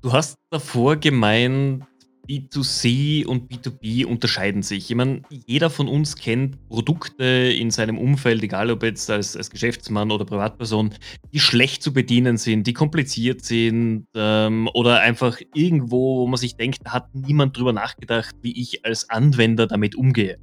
Du 0.00 0.12
hast 0.12 0.38
davor 0.50 0.96
gemeint, 0.96 1.84
B2C 2.28 3.26
und 3.26 3.50
B2B 3.50 4.04
unterscheiden 4.04 4.62
sich. 4.62 4.90
Ich 4.90 4.96
meine, 4.96 5.22
jeder 5.30 5.70
von 5.70 5.88
uns 5.88 6.14
kennt 6.14 6.68
Produkte 6.68 7.24
in 7.24 7.70
seinem 7.70 7.98
Umfeld, 7.98 8.42
egal 8.42 8.70
ob 8.70 8.82
jetzt 8.82 9.10
als, 9.10 9.36
als 9.36 9.50
Geschäftsmann 9.50 10.10
oder 10.10 10.24
Privatperson, 10.24 10.94
die 11.32 11.40
schlecht 11.40 11.82
zu 11.82 11.92
bedienen 11.92 12.36
sind, 12.36 12.66
die 12.66 12.74
kompliziert 12.74 13.44
sind 13.44 14.06
ähm, 14.14 14.68
oder 14.74 15.00
einfach 15.00 15.40
irgendwo, 15.54 16.20
wo 16.20 16.26
man 16.26 16.36
sich 16.36 16.56
denkt, 16.56 16.80
da 16.84 16.92
hat 16.92 17.14
niemand 17.14 17.56
drüber 17.56 17.72
nachgedacht, 17.72 18.36
wie 18.42 18.60
ich 18.60 18.84
als 18.84 19.08
Anwender 19.08 19.66
damit 19.66 19.96
umgehe. 19.96 20.38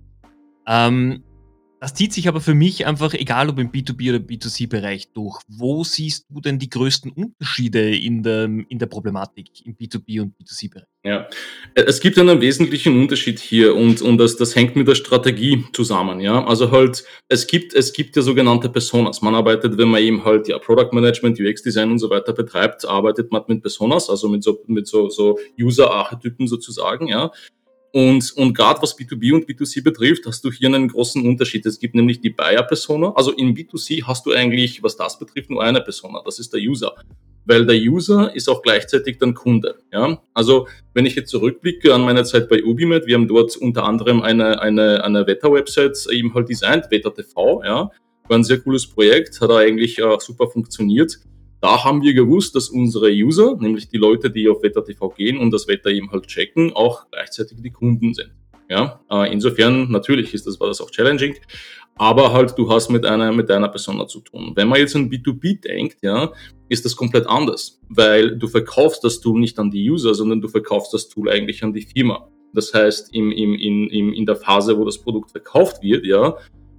Ähm, 0.68 1.24
das 1.80 1.94
zieht 1.94 2.14
sich 2.14 2.28
aber 2.28 2.42
für 2.42 2.54
mich 2.54 2.86
einfach, 2.86 3.14
egal 3.14 3.50
ob 3.50 3.60
im 3.60 3.72
B2B 3.72 4.10
oder 4.10 4.20
B2C-Bereich, 4.24 5.12
durch. 5.14 5.42
Wo 5.48 5.84
siehst 5.84 6.26
du 6.30 6.42
denn 6.42 6.58
die 6.58 6.70
größten 6.70 7.12
Unterschiede 7.12 7.96
in 7.96 8.24
der, 8.24 8.46
in 8.46 8.80
der 8.80 8.86
Problematik 8.86 9.66
im 9.66 9.76
B2B 9.76 10.22
und 10.22 10.34
B2C-Bereich? 10.38 10.88
Ja, 11.04 11.28
es 11.76 12.00
gibt 12.00 12.18
einen 12.18 12.42
wesentlichen 12.42 13.00
Unterschied 13.00 13.40
hier 13.40 13.76
und, 13.76 14.02
und 14.02 14.18
das, 14.18 14.38
das 14.38 14.56
hängt 14.56 14.76
mit 14.76 14.88
der 14.88 14.96
Strategie 14.96 15.66
zusammen. 15.74 16.20
Ja, 16.20 16.44
also 16.46 16.72
halt, 16.72 17.04
es 17.28 17.46
gibt, 17.46 17.76
es 17.76 17.94
gibt 17.94 18.16
ja 18.16 18.24
sogenannte 18.24 18.70
Personas. 18.70 19.22
Man 19.22 19.36
arbeitet, 19.36 19.78
wenn 19.78 19.90
man 19.90 20.02
eben 20.02 20.26
halt 20.26 20.48
ja 20.48 20.58
Product 20.58 20.90
Management, 20.94 21.40
UX 21.40 21.62
Design 21.62 21.92
und 21.92 22.00
so 22.00 22.10
weiter 22.10 22.34
betreibt, 22.34 22.86
arbeitet 22.86 23.32
man 23.32 23.44
mit 23.48 23.62
Personas, 23.62 24.10
also 24.10 24.28
mit 24.30 24.44
so, 24.44 24.64
mit 24.66 24.88
so, 24.88 25.10
so 25.10 25.38
User-Archetypen 25.60 26.48
sozusagen. 26.48 27.08
Ja, 27.08 27.32
und, 27.96 28.34
und 28.36 28.54
gerade 28.54 28.82
was 28.82 28.98
B2B 28.98 29.34
und 29.34 29.48
B2C 29.48 29.82
betrifft, 29.82 30.26
hast 30.26 30.44
du 30.44 30.52
hier 30.52 30.68
einen 30.68 30.90
großen 30.90 31.26
Unterschied. 31.26 31.66
Es 31.66 31.80
gibt 31.80 31.96
nämlich 31.96 32.20
die 32.20 32.30
Buyer-Persona. 32.30 33.14
Also 33.16 33.32
in 33.32 33.56
B2C 33.56 34.04
hast 34.04 34.26
du 34.26 34.34
eigentlich, 34.34 34.84
was 34.84 34.98
das 34.98 35.18
betrifft, 35.18 35.50
nur 35.50 35.64
eine 35.64 35.80
Persona. 35.80 36.22
Das 36.26 36.38
ist 36.38 36.52
der 36.52 36.60
User. 36.60 36.94
Weil 37.46 37.66
der 37.66 37.78
User 37.78 38.36
ist 38.36 38.50
auch 38.50 38.62
gleichzeitig 38.62 39.18
dann 39.18 39.34
Kunde. 39.34 39.78
Ja? 39.94 40.22
Also 40.34 40.68
wenn 40.94 41.06
ich 41.06 41.16
jetzt 41.16 41.30
zurückblicke 41.30 41.94
an 41.94 42.02
meine 42.02 42.26
Zeit 42.26 42.50
bei 42.50 42.62
Ubimed, 42.62 43.06
wir 43.06 43.16
haben 43.16 43.30
dort 43.30 43.56
unter 43.56 43.86
anderem 43.86 44.22
eine, 44.22 44.62
eine, 44.62 45.02
eine 45.02 45.26
Wetter-Website 45.26 46.08
eben 46.12 46.34
halt 46.34 46.50
designt, 46.50 46.92
Wetter 46.92 47.14
TV. 47.14 47.64
Ja? 47.64 47.92
War 48.28 48.38
ein 48.38 48.44
sehr 48.44 48.60
cooles 48.60 48.86
Projekt, 48.86 49.40
hat 49.40 49.52
eigentlich 49.52 50.00
äh, 50.00 50.18
super 50.20 50.50
funktioniert. 50.50 51.18
Da 51.66 51.84
haben 51.84 52.04
wir 52.04 52.14
gewusst, 52.14 52.54
dass 52.54 52.70
unsere 52.70 53.10
User, 53.10 53.58
nämlich 53.60 53.90
die 53.90 53.98
Leute, 53.98 54.30
die 54.30 54.48
auf 54.48 54.62
Wetter 54.62 54.86
TV 54.86 55.10
gehen 55.10 55.40
und 55.40 55.50
das 55.50 55.68
Wetter 55.68 55.90
eben 55.90 56.12
halt 56.12 56.28
checken, 56.28 56.74
auch 56.74 57.10
gleichzeitig 57.10 57.58
die 57.64 57.72
Kunden 57.72 58.14
sind. 58.14 58.36
Ja, 58.70 59.00
äh, 59.10 59.34
insofern 59.34 59.90
natürlich 59.90 60.36
ist 60.36 60.46
das 60.46 60.60
war 60.60 60.68
das 60.68 60.80
auch 60.80 60.92
challenging, 60.92 61.34
aber 61.96 62.34
halt 62.34 62.56
du 62.56 62.70
hast 62.70 62.92
mit 62.92 63.04
einer 63.04 63.32
mit 63.32 63.50
einer 63.50 63.68
Person 63.68 64.08
zu 64.08 64.20
tun. 64.20 64.52
Wenn 64.54 64.68
man 64.68 64.78
jetzt 64.78 64.96
an 64.96 65.10
B2B 65.10 65.60
denkt, 65.62 65.98
ja, 66.04 66.32
ist 66.70 66.86
das 66.86 66.96
komplett 66.96 67.26
anders, 67.26 67.82
weil 67.90 68.38
du 68.38 68.48
verkaufst 68.48 69.04
das 69.04 69.20
Tool 69.20 69.40
nicht 69.40 69.58
an 69.58 69.72
die 69.72 69.90
User, 69.90 70.14
sondern 70.14 70.42
du 70.42 70.48
verkaufst 70.48 70.94
das 70.94 71.10
Tool 71.10 71.32
eigentlich 71.32 71.64
an 71.64 71.74
die 71.74 71.82
Firma. 71.82 72.30
Das 72.54 72.76
heißt, 72.76 73.12
im, 73.16 73.32
im, 73.32 73.56
in, 73.56 73.90
im, 73.90 74.14
in 74.14 74.28
der 74.28 74.36
Phase, 74.36 74.78
wo 74.78 74.86
das 74.86 75.00
Produkt 75.00 75.32
verkauft 75.32 75.82
wird, 75.82 76.06
ja, 76.06 76.38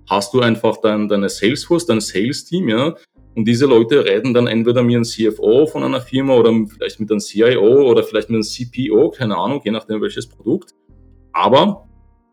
hast 0.08 0.32
du 0.32 0.42
einfach 0.42 0.76
dein, 0.76 1.08
deine 1.08 1.28
Salesforce, 1.28 1.86
dein 1.86 2.00
Sales-Team, 2.00 2.68
ja, 2.68 2.94
und 3.36 3.46
diese 3.46 3.66
Leute 3.66 4.06
reden 4.06 4.32
dann 4.32 4.46
entweder 4.46 4.82
mit 4.82 4.96
einem 4.96 5.04
CFO 5.04 5.66
von 5.66 5.84
einer 5.84 6.00
Firma 6.00 6.34
oder 6.34 6.52
vielleicht 6.66 7.00
mit 7.00 7.10
einem 7.10 7.20
CIO 7.20 7.82
oder 7.82 8.02
vielleicht 8.02 8.30
mit 8.30 8.36
einem 8.36 8.42
CPO, 8.42 9.10
keine 9.10 9.36
Ahnung, 9.36 9.60
je 9.62 9.70
nachdem 9.70 10.00
welches 10.00 10.26
Produkt. 10.26 10.70
Aber 11.34 11.86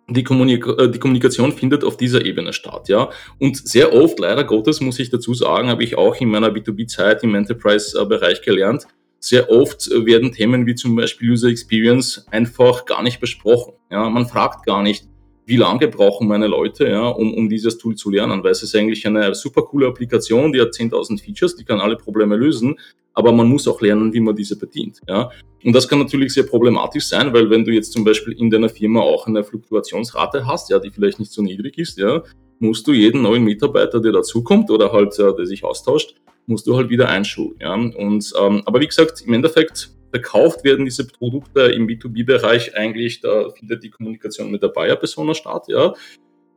die, 0.08 0.24
Kommunik 0.24 0.66
äh, 0.66 0.88
die 0.90 1.00
Kommunikation 1.00 1.52
findet 1.52 1.84
auf 1.84 1.98
dieser 1.98 2.26
Ebene 2.26 2.54
statt, 2.54 2.88
ja. 2.88 3.10
Und 3.38 3.68
sehr 3.68 3.94
oft, 3.94 4.18
leider 4.18 4.46
Gottes, 4.46 4.80
muss 4.80 4.98
ich 4.98 5.10
dazu 5.10 5.34
sagen, 5.34 5.68
habe 5.68 5.84
ich 5.84 5.98
auch 5.98 6.16
in 6.16 6.30
meiner 6.30 6.48
B2B-Zeit 6.48 7.22
im 7.24 7.36
Enterprise-Bereich 7.36 8.42
gelernt, 8.42 8.88
sehr 9.20 9.50
oft 9.50 9.90
werden 9.90 10.32
Themen 10.32 10.66
wie 10.66 10.76
zum 10.76 10.96
Beispiel 10.96 11.32
User 11.32 11.50
Experience 11.50 12.26
einfach 12.32 12.86
gar 12.86 13.04
nicht 13.04 13.20
besprochen. 13.20 13.74
Ja, 13.92 14.10
man 14.10 14.26
fragt 14.26 14.66
gar 14.66 14.82
nicht, 14.82 15.06
wie 15.46 15.58
lange 15.58 15.88
brauchen 15.88 16.28
meine 16.28 16.48
Leute, 16.48 16.88
ja, 16.88 17.08
um, 17.08 17.34
um 17.34 17.50
dieses 17.50 17.78
Tool 17.78 17.96
zu 17.96 18.10
lernen, 18.10 18.44
weil 18.44 18.52
es 18.52 18.64
ist 18.64 18.76
eigentlich 18.76 19.06
eine 19.06 19.36
super 19.36 19.64
coole 19.64 19.88
Applikation, 19.88 20.54
die 20.54 20.62
hat 20.62 20.70
10.000 20.70 21.22
Features, 21.22 21.56
die 21.56 21.66
kann 21.66 21.80
alle 21.80 21.98
Probleme 21.98 22.36
lösen, 22.36 22.80
aber 23.14 23.32
man 23.32 23.48
muss 23.48 23.68
auch 23.68 23.82
lernen, 23.82 24.14
wie 24.14 24.20
man 24.20 24.36
diese 24.36 24.58
bedient, 24.58 25.00
ja. 25.08 25.30
Und 25.64 25.74
das 25.74 25.88
kann 25.88 26.00
natürlich 26.00 26.34
sehr 26.34 26.44
problematisch 26.44 27.06
sein, 27.06 27.34
weil 27.34 27.50
wenn 27.50 27.64
du 27.64 27.72
jetzt 27.72 27.94
zum 27.94 28.04
Beispiel 28.04 28.34
in 28.34 28.50
deiner 28.50 28.70
Firma 28.70 29.00
auch 29.00 29.28
eine 29.28 29.44
Fluktuationsrate 29.44 30.46
hast, 30.46 30.70
ja, 30.70 30.80
die 30.80 30.90
vielleicht 30.90 31.20
nicht 31.20 31.32
so 31.32 31.42
niedrig 31.42 31.78
ist, 31.78 31.98
ja, 31.98 32.24
musst 32.60 32.88
du 32.88 32.94
jeden 32.94 33.22
neuen 33.22 33.44
Mitarbeiter, 33.44 34.00
der 34.00 34.14
dazukommt 34.14 34.70
oder 34.72 34.92
halt, 34.92 35.18
äh, 35.20 35.36
der 35.36 35.46
sich 35.46 35.64
austauscht, 35.64 36.16
musst 36.48 36.68
du 36.68 36.76
halt 36.76 36.90
wieder 36.90 37.10
einschulen, 37.10 37.56
ja. 37.60 37.74
Und, 37.74 38.34
ähm, 38.40 38.64
aber 38.66 38.80
wie 38.80 38.88
gesagt, 38.88 39.22
im 39.26 39.34
Endeffekt 39.34 39.92
verkauft 40.14 40.64
werden 40.64 40.86
diese 40.86 41.08
Produkte 41.08 41.62
im 41.62 41.88
B2B-Bereich 41.88 42.78
eigentlich, 42.78 43.20
da 43.20 43.50
findet 43.50 43.84
die 43.84 43.90
Kommunikation 43.90 44.52
mit 44.52 44.62
der 44.62 44.68
Buyer-Persona 44.68 45.34
statt, 45.34 45.66
ja. 45.70 45.96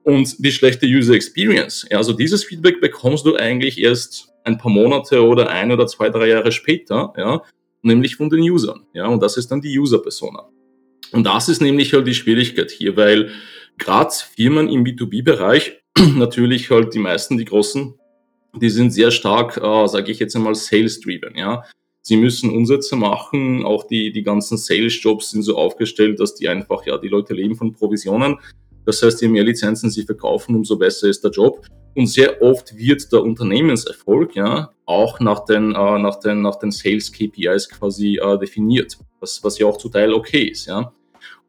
Und 0.02 0.44
die 0.44 0.52
schlechte 0.52 0.86
User 0.86 1.14
Experience, 1.14 1.86
ja, 1.90 1.96
also 1.96 2.12
dieses 2.12 2.44
Feedback 2.44 2.82
bekommst 2.82 3.24
du 3.24 3.34
eigentlich 3.34 3.80
erst 3.80 4.28
ein 4.44 4.58
paar 4.58 4.70
Monate 4.70 5.24
oder 5.24 5.48
ein 5.48 5.72
oder 5.72 5.86
zwei, 5.86 6.10
drei 6.10 6.28
Jahre 6.28 6.52
später, 6.52 7.14
ja, 7.16 7.42
nämlich 7.80 8.16
von 8.16 8.28
den 8.28 8.40
Usern, 8.40 8.86
ja, 8.92 9.06
und 9.06 9.22
das 9.22 9.38
ist 9.38 9.50
dann 9.50 9.62
die 9.62 9.78
User-Persona. 9.78 10.48
Und 11.12 11.24
das 11.24 11.48
ist 11.48 11.62
nämlich 11.62 11.94
halt 11.94 12.06
die 12.06 12.14
Schwierigkeit 12.14 12.70
hier, 12.70 12.94
weil 12.98 13.30
gerade 13.78 14.12
Firmen 14.34 14.68
im 14.68 14.84
B2B-Bereich, 14.84 15.80
natürlich 16.14 16.68
halt 16.68 16.92
die 16.92 16.98
meisten, 16.98 17.38
die 17.38 17.46
großen, 17.46 17.94
die 18.60 18.70
sind 18.70 18.90
sehr 18.90 19.10
stark, 19.10 19.56
äh, 19.56 19.86
sage 19.88 20.12
ich 20.12 20.18
jetzt 20.18 20.36
einmal, 20.36 20.54
sales-driven, 20.54 21.36
ja. 21.36 21.64
Sie 22.08 22.16
müssen 22.16 22.50
Umsätze 22.50 22.94
machen. 22.94 23.64
Auch 23.64 23.82
die, 23.82 24.12
die 24.12 24.22
ganzen 24.22 24.56
Sales-Jobs 24.56 25.30
sind 25.30 25.42
so 25.42 25.56
aufgestellt, 25.56 26.20
dass 26.20 26.36
die 26.36 26.48
einfach, 26.48 26.86
ja, 26.86 26.98
die 26.98 27.08
Leute 27.08 27.34
leben 27.34 27.56
von 27.56 27.72
Provisionen. 27.72 28.38
Das 28.84 29.02
heißt, 29.02 29.20
je 29.22 29.26
mehr 29.26 29.42
Lizenzen 29.42 29.90
sie 29.90 30.04
verkaufen, 30.04 30.54
umso 30.54 30.76
besser 30.76 31.08
ist 31.08 31.24
der 31.24 31.32
Job. 31.32 31.66
Und 31.96 32.06
sehr 32.06 32.40
oft 32.40 32.76
wird 32.76 33.12
der 33.12 33.24
Unternehmenserfolg 33.24 34.36
ja 34.36 34.70
auch 34.84 35.18
nach 35.18 35.46
den, 35.46 35.74
äh, 35.74 35.98
nach 35.98 36.20
den, 36.20 36.42
nach 36.42 36.60
den 36.60 36.70
Sales-KPIs 36.70 37.70
quasi 37.70 38.20
äh, 38.22 38.38
definiert, 38.38 38.96
was, 39.18 39.42
was 39.42 39.58
ja 39.58 39.66
auch 39.66 39.76
zu 39.76 39.88
Teil 39.88 40.14
okay 40.14 40.44
ist. 40.44 40.66
Ja. 40.66 40.92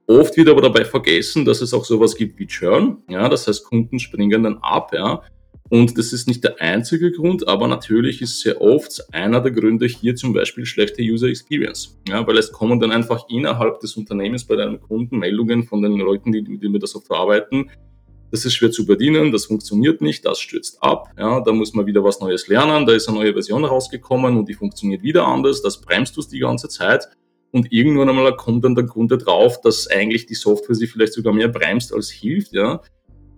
Oft 0.08 0.38
wird 0.38 0.50
aber 0.50 0.62
dabei 0.64 0.86
vergessen, 0.86 1.46
dass 1.46 1.62
es 1.62 1.72
auch 1.72 1.86
sowas 1.86 2.16
gibt 2.16 2.40
wie 2.40 2.48
Churn. 2.48 3.04
Ja, 3.08 3.30
das 3.30 3.48
heißt, 3.48 3.64
Kunden 3.64 4.00
springen 4.00 4.42
dann 4.42 4.58
ab. 4.64 4.92
Ja. 4.92 5.22
Und 5.70 5.98
das 5.98 6.14
ist 6.14 6.28
nicht 6.28 6.44
der 6.44 6.62
einzige 6.62 7.12
Grund, 7.12 7.48
aber 7.48 7.68
natürlich 7.68 8.22
ist 8.22 8.40
sehr 8.40 8.62
oft 8.62 9.14
einer 9.14 9.42
der 9.42 9.52
Gründe 9.52 9.86
hier 9.86 10.16
zum 10.16 10.34
Beispiel 10.34 10.66
schlechte 10.66 11.02
User 11.02 11.28
Experience. 11.28 11.98
Ja, 12.08 12.26
weil 12.26 12.38
es 12.38 12.52
kommen 12.52 12.80
dann 12.80 12.92
einfach 12.92 13.26
innerhalb 13.30 13.80
des 13.82 13.98
Unternehmens 13.98 14.46
bei 14.46 14.56
deinem 14.56 14.80
Kunden 14.80 15.20
Meldungen 15.20 15.64
von 15.64 15.82
den 15.82 15.98
Leuten, 15.98 16.32
die, 16.32 16.42
mit 16.42 16.64
denen 16.64 16.74
wir 16.74 16.80
das 16.80 16.92
so 16.92 17.02
verarbeiten. 17.02 17.70
Das 18.32 18.46
ist 18.46 18.56
schwer 18.56 18.72
zu 18.72 18.86
bedienen, 18.86 19.32
das 19.32 19.46
funktioniert 19.46 20.02
nicht, 20.02 20.26
das 20.26 20.40
stürzt 20.40 20.82
ab. 20.82 21.12
Ja, 21.18 21.42
da 21.42 21.52
muss 21.54 21.74
man 21.74 21.86
wieder 21.86 22.04
was 22.04 22.20
Neues 22.20 22.48
lernen, 22.48 22.86
da 22.86 22.94
ist 22.94 23.08
eine 23.08 23.18
neue 23.18 23.34
Version 23.34 23.64
rausgekommen 23.64 24.38
und 24.38 24.50
die 24.50 24.54
funktioniert 24.54 25.02
wieder 25.02 25.26
anders, 25.26 25.62
das 25.62 25.80
bremst 25.80 26.16
du 26.18 26.22
die 26.22 26.40
ganze 26.40 26.68
Zeit. 26.68 27.08
Und 27.52 27.72
irgendwann 27.72 28.10
einmal 28.10 28.36
kommt 28.36 28.66
dann 28.66 28.76
der 28.76 28.86
Kunde 28.86 29.18
drauf, 29.18 29.62
dass 29.62 29.88
eigentlich 29.88 30.26
die 30.26 30.36
Software 30.36 30.76
sie 30.76 30.88
vielleicht 30.88 31.14
sogar 31.14 31.34
mehr 31.34 31.48
bremst 31.48 31.94
als 31.94 32.10
hilft. 32.10 32.52
Ja 32.52 32.82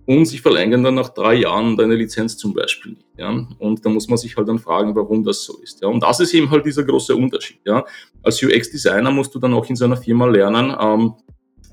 und 0.06 0.24
sie 0.24 0.38
verlängern 0.38 0.82
dann 0.82 0.94
nach 0.94 1.10
drei 1.10 1.34
Jahren 1.34 1.76
deine 1.76 1.94
Lizenz 1.94 2.36
zum 2.36 2.54
Beispiel 2.54 2.92
nicht. 2.92 3.06
Ja? 3.18 3.46
Und 3.58 3.84
da 3.84 3.90
muss 3.90 4.08
man 4.08 4.18
sich 4.18 4.36
halt 4.36 4.48
dann 4.48 4.58
fragen, 4.58 4.94
warum 4.96 5.24
das 5.24 5.44
so 5.44 5.58
ist. 5.62 5.82
Ja? 5.82 5.88
Und 5.88 6.02
das 6.02 6.20
ist 6.20 6.34
eben 6.34 6.50
halt 6.50 6.66
dieser 6.66 6.84
große 6.84 7.14
Unterschied. 7.14 7.60
Ja? 7.64 7.84
Als 8.22 8.42
UX-Designer 8.42 9.10
musst 9.10 9.34
du 9.34 9.38
dann 9.38 9.54
auch 9.54 9.68
in 9.68 9.76
seiner 9.76 9.96
Firma 9.96 10.26
lernen, 10.26 10.74
ähm, 10.80 11.14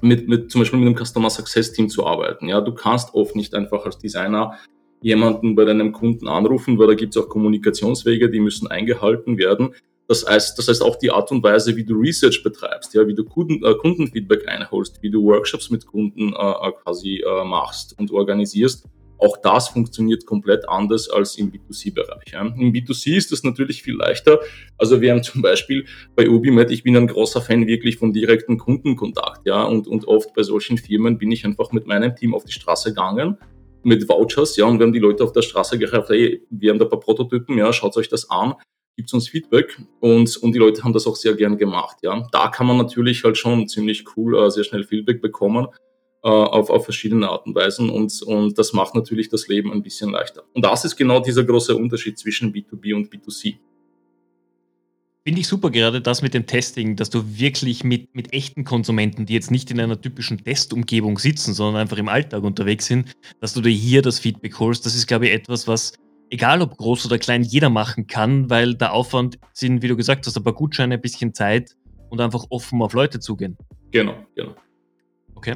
mit, 0.01 0.27
mit 0.27 0.51
zum 0.51 0.61
Beispiel 0.61 0.79
mit 0.79 0.87
einem 0.87 1.05
Customer 1.05 1.29
Success 1.29 1.71
Team 1.73 1.89
zu 1.89 2.05
arbeiten. 2.05 2.47
Ja? 2.47 2.61
Du 2.61 2.73
kannst 2.73 3.13
oft 3.13 3.35
nicht 3.35 3.55
einfach 3.55 3.85
als 3.85 3.97
Designer 3.97 4.57
jemanden 5.01 5.55
bei 5.55 5.65
deinem 5.65 5.91
Kunden 5.91 6.27
anrufen, 6.27 6.77
weil 6.77 6.87
da 6.87 6.93
gibt 6.93 7.15
es 7.15 7.21
auch 7.21 7.29
Kommunikationswege, 7.29 8.29
die 8.29 8.39
müssen 8.39 8.67
eingehalten 8.67 9.37
werden. 9.37 9.73
Das 10.07 10.25
heißt, 10.25 10.57
das 10.57 10.67
heißt 10.69 10.81
auch 10.81 10.95
die 10.95 11.11
Art 11.11 11.31
und 11.31 11.43
Weise, 11.43 11.75
wie 11.75 11.83
du 11.83 11.95
Research 11.95 12.41
betreibst, 12.41 12.93
ja, 12.93 13.05
wie 13.07 13.13
du 13.13 13.25
Kunden, 13.25 13.63
äh, 13.65 13.73
Kundenfeedback 13.75 14.47
einholst, 14.47 15.01
wie 15.01 15.09
du 15.09 15.23
Workshops 15.23 15.69
mit 15.69 15.85
Kunden 15.85 16.33
äh, 16.33 16.67
äh 16.67 16.71
quasi 16.83 17.23
äh, 17.25 17.43
machst 17.43 17.97
und 17.99 18.11
organisierst. 18.11 18.85
Auch 19.19 19.37
das 19.37 19.69
funktioniert 19.69 20.27
komplett 20.27 20.69
anders 20.69 21.09
als 21.09 21.37
im 21.37 21.51
B2C-Bereich. 21.51 22.31
Ja. 22.31 22.41
Im 22.41 22.71
B2C 22.71 23.15
ist 23.15 23.31
das 23.31 23.43
natürlich 23.43 23.81
viel 23.81 23.95
leichter. 23.95 24.39
Also 24.77 25.01
wir 25.01 25.11
haben 25.11 25.23
zum 25.23 25.41
Beispiel 25.41 25.85
bei 26.15 26.29
Ubimed, 26.29 26.69
ich 26.69 26.83
bin 26.83 26.95
ein 26.95 27.07
großer 27.07 27.41
Fan 27.41 27.65
wirklich 27.65 27.97
von 27.97 28.13
direkten 28.13 28.59
Kundenkontakt, 28.59 29.47
ja, 29.47 29.63
und, 29.63 29.87
und 29.87 30.07
oft 30.07 30.33
bei 30.35 30.43
solchen 30.43 30.77
Firmen 30.77 31.17
bin 31.17 31.31
ich 31.31 31.45
einfach 31.45 31.71
mit 31.71 31.87
meinem 31.87 32.15
Team 32.15 32.35
auf 32.35 32.45
die 32.45 32.53
Straße 32.53 32.89
gegangen 32.89 33.37
mit 33.83 34.07
Vouchers, 34.07 34.55
ja, 34.57 34.65
und 34.65 34.79
wir 34.79 34.85
haben 34.85 34.93
die 34.93 34.99
Leute 34.99 35.23
auf 35.23 35.31
der 35.31 35.41
Straße 35.41 35.79
gefragt, 35.79 36.09
hey, 36.09 36.45
wir 36.49 36.71
haben 36.71 36.79
da 36.79 36.85
ein 36.85 36.89
paar 36.89 36.99
Prototypen, 36.99 37.57
ja, 37.57 37.71
schaut 37.73 37.97
euch 37.97 38.09
das 38.09 38.29
an 38.29 38.53
gibt 38.97 39.13
uns 39.13 39.29
Feedback 39.29 39.79
und, 39.99 40.35
und 40.37 40.51
die 40.51 40.59
Leute 40.59 40.83
haben 40.83 40.91
das 40.91 41.07
auch 41.07 41.15
sehr 41.15 41.35
gern 41.35 41.57
gemacht. 41.57 41.97
Ja. 42.01 42.27
Da 42.31 42.49
kann 42.49 42.67
man 42.67 42.77
natürlich 42.77 43.23
halt 43.23 43.37
schon 43.37 43.67
ziemlich 43.67 44.03
cool 44.17 44.37
äh, 44.37 44.49
sehr 44.49 44.63
schnell 44.63 44.83
Feedback 44.83 45.21
bekommen 45.21 45.67
äh, 46.23 46.29
auf, 46.29 46.69
auf 46.69 46.83
verschiedene 46.83 47.29
Arten 47.29 47.49
und 47.49 47.55
Weisen 47.55 47.89
und, 47.89 48.21
und 48.23 48.57
das 48.57 48.73
macht 48.73 48.95
natürlich 48.95 49.29
das 49.29 49.47
Leben 49.47 49.71
ein 49.71 49.83
bisschen 49.83 50.09
leichter. 50.09 50.43
Und 50.53 50.65
das 50.65 50.83
ist 50.83 50.97
genau 50.97 51.19
dieser 51.19 51.43
große 51.43 51.75
Unterschied 51.75 52.17
zwischen 52.17 52.51
B2B 52.51 52.95
und 52.95 53.13
B2C. 53.13 53.57
Finde 55.23 55.41
ich 55.41 55.47
super, 55.47 55.69
gerade 55.69 56.01
das 56.01 56.21
mit 56.21 56.33
dem 56.33 56.47
Testing, 56.47 56.95
dass 56.95 57.09
du 57.09 57.37
wirklich 57.37 57.83
mit, 57.83 58.15
mit 58.15 58.33
echten 58.33 58.63
Konsumenten, 58.63 59.25
die 59.25 59.33
jetzt 59.33 59.51
nicht 59.51 59.69
in 59.69 59.79
einer 59.79 59.99
typischen 59.99 60.43
Testumgebung 60.43 61.19
sitzen, 61.19 61.53
sondern 61.53 61.81
einfach 61.81 61.97
im 61.97 62.07
Alltag 62.07 62.43
unterwegs 62.43 62.85
sind, 62.85 63.11
dass 63.41 63.53
du 63.53 63.61
dir 63.61 63.69
hier 63.69 64.01
das 64.01 64.19
Feedback 64.19 64.57
holst. 64.57 64.85
Das 64.85 64.95
ist, 64.95 65.05
glaube 65.05 65.27
ich, 65.27 65.33
etwas, 65.33 65.67
was 65.67 65.93
egal 66.29 66.61
ob 66.61 66.77
groß 66.77 67.05
oder 67.05 67.17
klein, 67.17 67.43
jeder 67.43 67.69
machen 67.69 68.07
kann, 68.07 68.49
weil 68.49 68.75
der 68.75 68.93
Aufwand 68.93 69.39
sind, 69.53 69.81
wie 69.81 69.87
du 69.87 69.95
gesagt 69.95 70.25
hast, 70.25 70.37
ein 70.37 70.43
paar 70.43 70.53
Gutscheine, 70.53 70.95
ein 70.95 71.01
bisschen 71.01 71.33
Zeit 71.33 71.75
und 72.09 72.21
einfach 72.21 72.45
offen 72.49 72.81
auf 72.81 72.93
Leute 72.93 73.19
zugehen. 73.19 73.57
Genau, 73.91 74.15
genau. 74.35 74.55
Okay. 75.35 75.55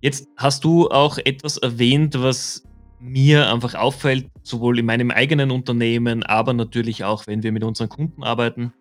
Jetzt 0.00 0.28
hast 0.36 0.64
du 0.64 0.88
auch 0.88 1.18
etwas 1.18 1.56
erwähnt, 1.56 2.14
was 2.20 2.62
mir 3.00 3.52
einfach 3.52 3.74
auffällt, 3.74 4.30
sowohl 4.42 4.78
in 4.78 4.86
meinem 4.86 5.10
eigenen 5.10 5.50
Unternehmen, 5.50 6.22
aber 6.22 6.52
natürlich 6.52 7.04
auch, 7.04 7.26
wenn 7.26 7.42
wir 7.42 7.52
mit 7.52 7.64
unseren 7.64 7.88
Kunden 7.88 8.22
arbeiten. 8.22 8.72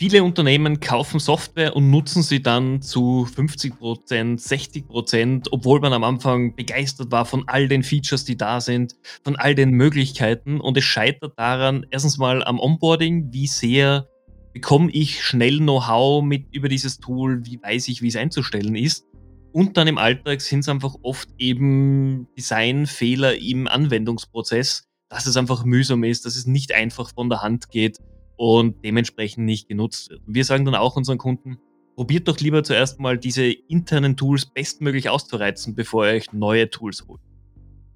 Viele 0.00 0.22
Unternehmen 0.22 0.78
kaufen 0.78 1.18
Software 1.18 1.74
und 1.74 1.90
nutzen 1.90 2.22
sie 2.22 2.40
dann 2.40 2.80
zu 2.80 3.26
50%, 3.34 4.38
60%, 4.38 5.48
obwohl 5.50 5.80
man 5.80 5.92
am 5.92 6.04
Anfang 6.04 6.54
begeistert 6.54 7.10
war 7.10 7.24
von 7.24 7.42
all 7.48 7.66
den 7.66 7.82
Features, 7.82 8.24
die 8.24 8.36
da 8.36 8.60
sind, 8.60 8.94
von 9.24 9.34
all 9.34 9.56
den 9.56 9.72
Möglichkeiten. 9.72 10.60
Und 10.60 10.76
es 10.76 10.84
scheitert 10.84 11.36
daran, 11.36 11.84
erstens 11.90 12.16
mal 12.16 12.44
am 12.44 12.60
Onboarding, 12.60 13.32
wie 13.32 13.48
sehr 13.48 14.06
bekomme 14.52 14.88
ich 14.92 15.24
schnell 15.24 15.58
Know-how 15.58 16.22
mit 16.22 16.46
über 16.52 16.68
dieses 16.68 16.98
Tool, 17.00 17.44
wie 17.44 17.60
weiß 17.60 17.88
ich, 17.88 18.00
wie 18.00 18.08
es 18.08 18.16
einzustellen 18.16 18.76
ist. 18.76 19.04
Und 19.52 19.76
dann 19.76 19.88
im 19.88 19.98
Alltag 19.98 20.42
sind 20.42 20.60
es 20.60 20.68
einfach 20.68 20.94
oft 21.02 21.28
eben 21.38 22.28
Designfehler 22.36 23.34
im 23.34 23.66
Anwendungsprozess, 23.66 24.84
dass 25.08 25.26
es 25.26 25.36
einfach 25.36 25.64
mühsam 25.64 26.04
ist, 26.04 26.24
dass 26.24 26.36
es 26.36 26.46
nicht 26.46 26.72
einfach 26.72 27.12
von 27.14 27.28
der 27.28 27.42
Hand 27.42 27.70
geht 27.70 27.98
und 28.38 28.82
dementsprechend 28.84 29.44
nicht 29.44 29.68
genutzt 29.68 30.10
wird. 30.10 30.22
wir 30.26 30.44
sagen 30.44 30.64
dann 30.64 30.76
auch 30.76 30.96
unseren 30.96 31.18
Kunden, 31.18 31.58
probiert 31.96 32.28
doch 32.28 32.38
lieber 32.38 32.62
zuerst 32.62 33.00
mal 33.00 33.18
diese 33.18 33.44
internen 33.44 34.16
Tools 34.16 34.46
bestmöglich 34.46 35.10
auszureizen, 35.10 35.74
bevor 35.74 36.06
ihr 36.06 36.14
euch 36.14 36.32
neue 36.32 36.70
Tools 36.70 37.04
holt. 37.08 37.20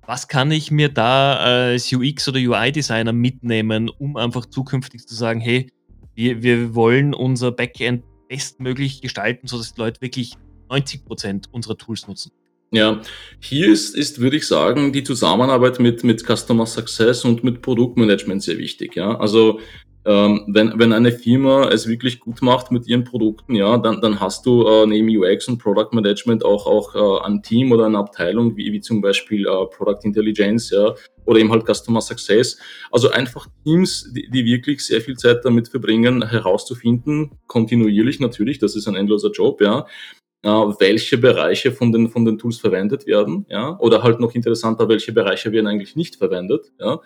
Was 0.04 0.26
kann 0.26 0.50
ich 0.50 0.72
mir 0.72 0.88
da 0.88 1.36
als 1.36 1.92
UX 1.92 2.28
oder 2.28 2.40
UI-Designer 2.40 3.12
mitnehmen, 3.12 3.88
um 3.88 4.16
einfach 4.16 4.46
zukünftig 4.46 5.06
zu 5.06 5.14
sagen, 5.14 5.40
hey, 5.40 5.70
wir, 6.14 6.42
wir 6.42 6.74
wollen 6.74 7.14
unser 7.14 7.52
Backend 7.52 8.02
bestmöglich 8.28 9.00
gestalten, 9.00 9.46
sodass 9.46 9.74
die 9.74 9.80
Leute 9.80 10.00
wirklich 10.00 10.34
90 10.68 11.04
Prozent 11.04 11.48
unserer 11.52 11.78
Tools 11.78 12.08
nutzen? 12.08 12.32
Ja, 12.72 13.02
hier 13.38 13.70
ist, 13.70 13.94
ist, 13.94 14.20
würde 14.20 14.38
ich 14.38 14.48
sagen, 14.48 14.92
die 14.92 15.04
Zusammenarbeit 15.04 15.78
mit, 15.78 16.02
mit 16.02 16.26
Customer 16.26 16.66
Success 16.66 17.24
und 17.24 17.44
mit 17.44 17.62
Produktmanagement 17.62 18.42
sehr 18.42 18.58
wichtig. 18.58 18.96
Ja, 18.96 19.16
also 19.18 19.60
ähm, 20.04 20.44
wenn, 20.48 20.78
wenn 20.78 20.92
eine 20.92 21.12
Firma 21.12 21.68
es 21.68 21.86
wirklich 21.86 22.18
gut 22.18 22.42
macht 22.42 22.72
mit 22.72 22.88
ihren 22.88 23.04
Produkten, 23.04 23.54
ja, 23.54 23.78
dann, 23.78 24.00
dann 24.00 24.20
hast 24.20 24.44
du 24.46 24.66
äh, 24.66 24.86
neben 24.86 25.08
UX 25.08 25.46
und 25.46 25.58
Product 25.58 25.90
Management 25.92 26.44
auch, 26.44 26.66
auch 26.66 26.94
äh, 26.94 27.26
ein 27.26 27.42
Team 27.42 27.70
oder 27.70 27.86
eine 27.86 27.98
Abteilung, 27.98 28.56
wie, 28.56 28.72
wie 28.72 28.80
zum 28.80 29.00
Beispiel 29.00 29.46
äh, 29.46 29.66
Product 29.66 30.00
Intelligence, 30.02 30.70
ja, 30.70 30.94
oder 31.24 31.38
eben 31.38 31.52
halt 31.52 31.64
Customer 31.66 32.00
Success. 32.00 32.58
Also 32.90 33.10
einfach 33.10 33.46
Teams, 33.64 34.12
die, 34.12 34.28
die 34.28 34.44
wirklich 34.44 34.84
sehr 34.84 35.00
viel 35.00 35.16
Zeit 35.16 35.44
damit 35.44 35.68
verbringen, 35.68 36.28
herauszufinden, 36.28 37.38
kontinuierlich 37.46 38.18
natürlich, 38.18 38.58
das 38.58 38.74
ist 38.74 38.88
ein 38.88 38.96
endloser 38.96 39.30
Job, 39.30 39.60
ja, 39.60 39.86
äh, 40.42 40.48
welche 40.48 41.16
Bereiche 41.18 41.70
von 41.70 41.92
den, 41.92 42.08
von 42.08 42.24
den 42.24 42.38
Tools 42.38 42.58
verwendet 42.58 43.06
werden, 43.06 43.46
ja, 43.48 43.78
oder 43.78 44.02
halt 44.02 44.18
noch 44.18 44.34
interessanter, 44.34 44.88
welche 44.88 45.12
Bereiche 45.12 45.52
werden 45.52 45.68
eigentlich 45.68 45.94
nicht 45.94 46.16
verwendet, 46.16 46.72
ja. 46.80 47.00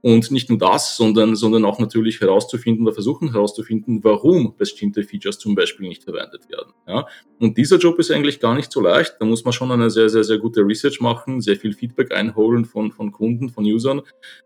Und 0.00 0.30
nicht 0.30 0.48
nur 0.48 0.58
das, 0.58 0.96
sondern, 0.96 1.34
sondern 1.34 1.64
auch 1.64 1.80
natürlich 1.80 2.20
herauszufinden 2.20 2.86
oder 2.86 2.94
versuchen 2.94 3.32
herauszufinden, 3.32 4.04
warum 4.04 4.54
bestimmte 4.56 5.02
Features 5.02 5.38
zum 5.38 5.56
Beispiel 5.56 5.88
nicht 5.88 6.04
verwendet 6.04 6.48
werden. 6.48 6.72
Ja? 6.86 7.06
Und 7.40 7.58
dieser 7.58 7.78
Job 7.78 7.98
ist 7.98 8.12
eigentlich 8.12 8.38
gar 8.38 8.54
nicht 8.54 8.70
so 8.70 8.80
leicht. 8.80 9.16
Da 9.18 9.26
muss 9.26 9.44
man 9.44 9.52
schon 9.52 9.72
eine 9.72 9.90
sehr, 9.90 10.08
sehr, 10.08 10.22
sehr 10.22 10.38
gute 10.38 10.60
Research 10.60 11.00
machen, 11.00 11.40
sehr 11.40 11.56
viel 11.56 11.72
Feedback 11.72 12.14
einholen 12.14 12.64
von, 12.64 12.92
von 12.92 13.10
Kunden, 13.10 13.48
von 13.48 13.64
Usern. 13.64 14.02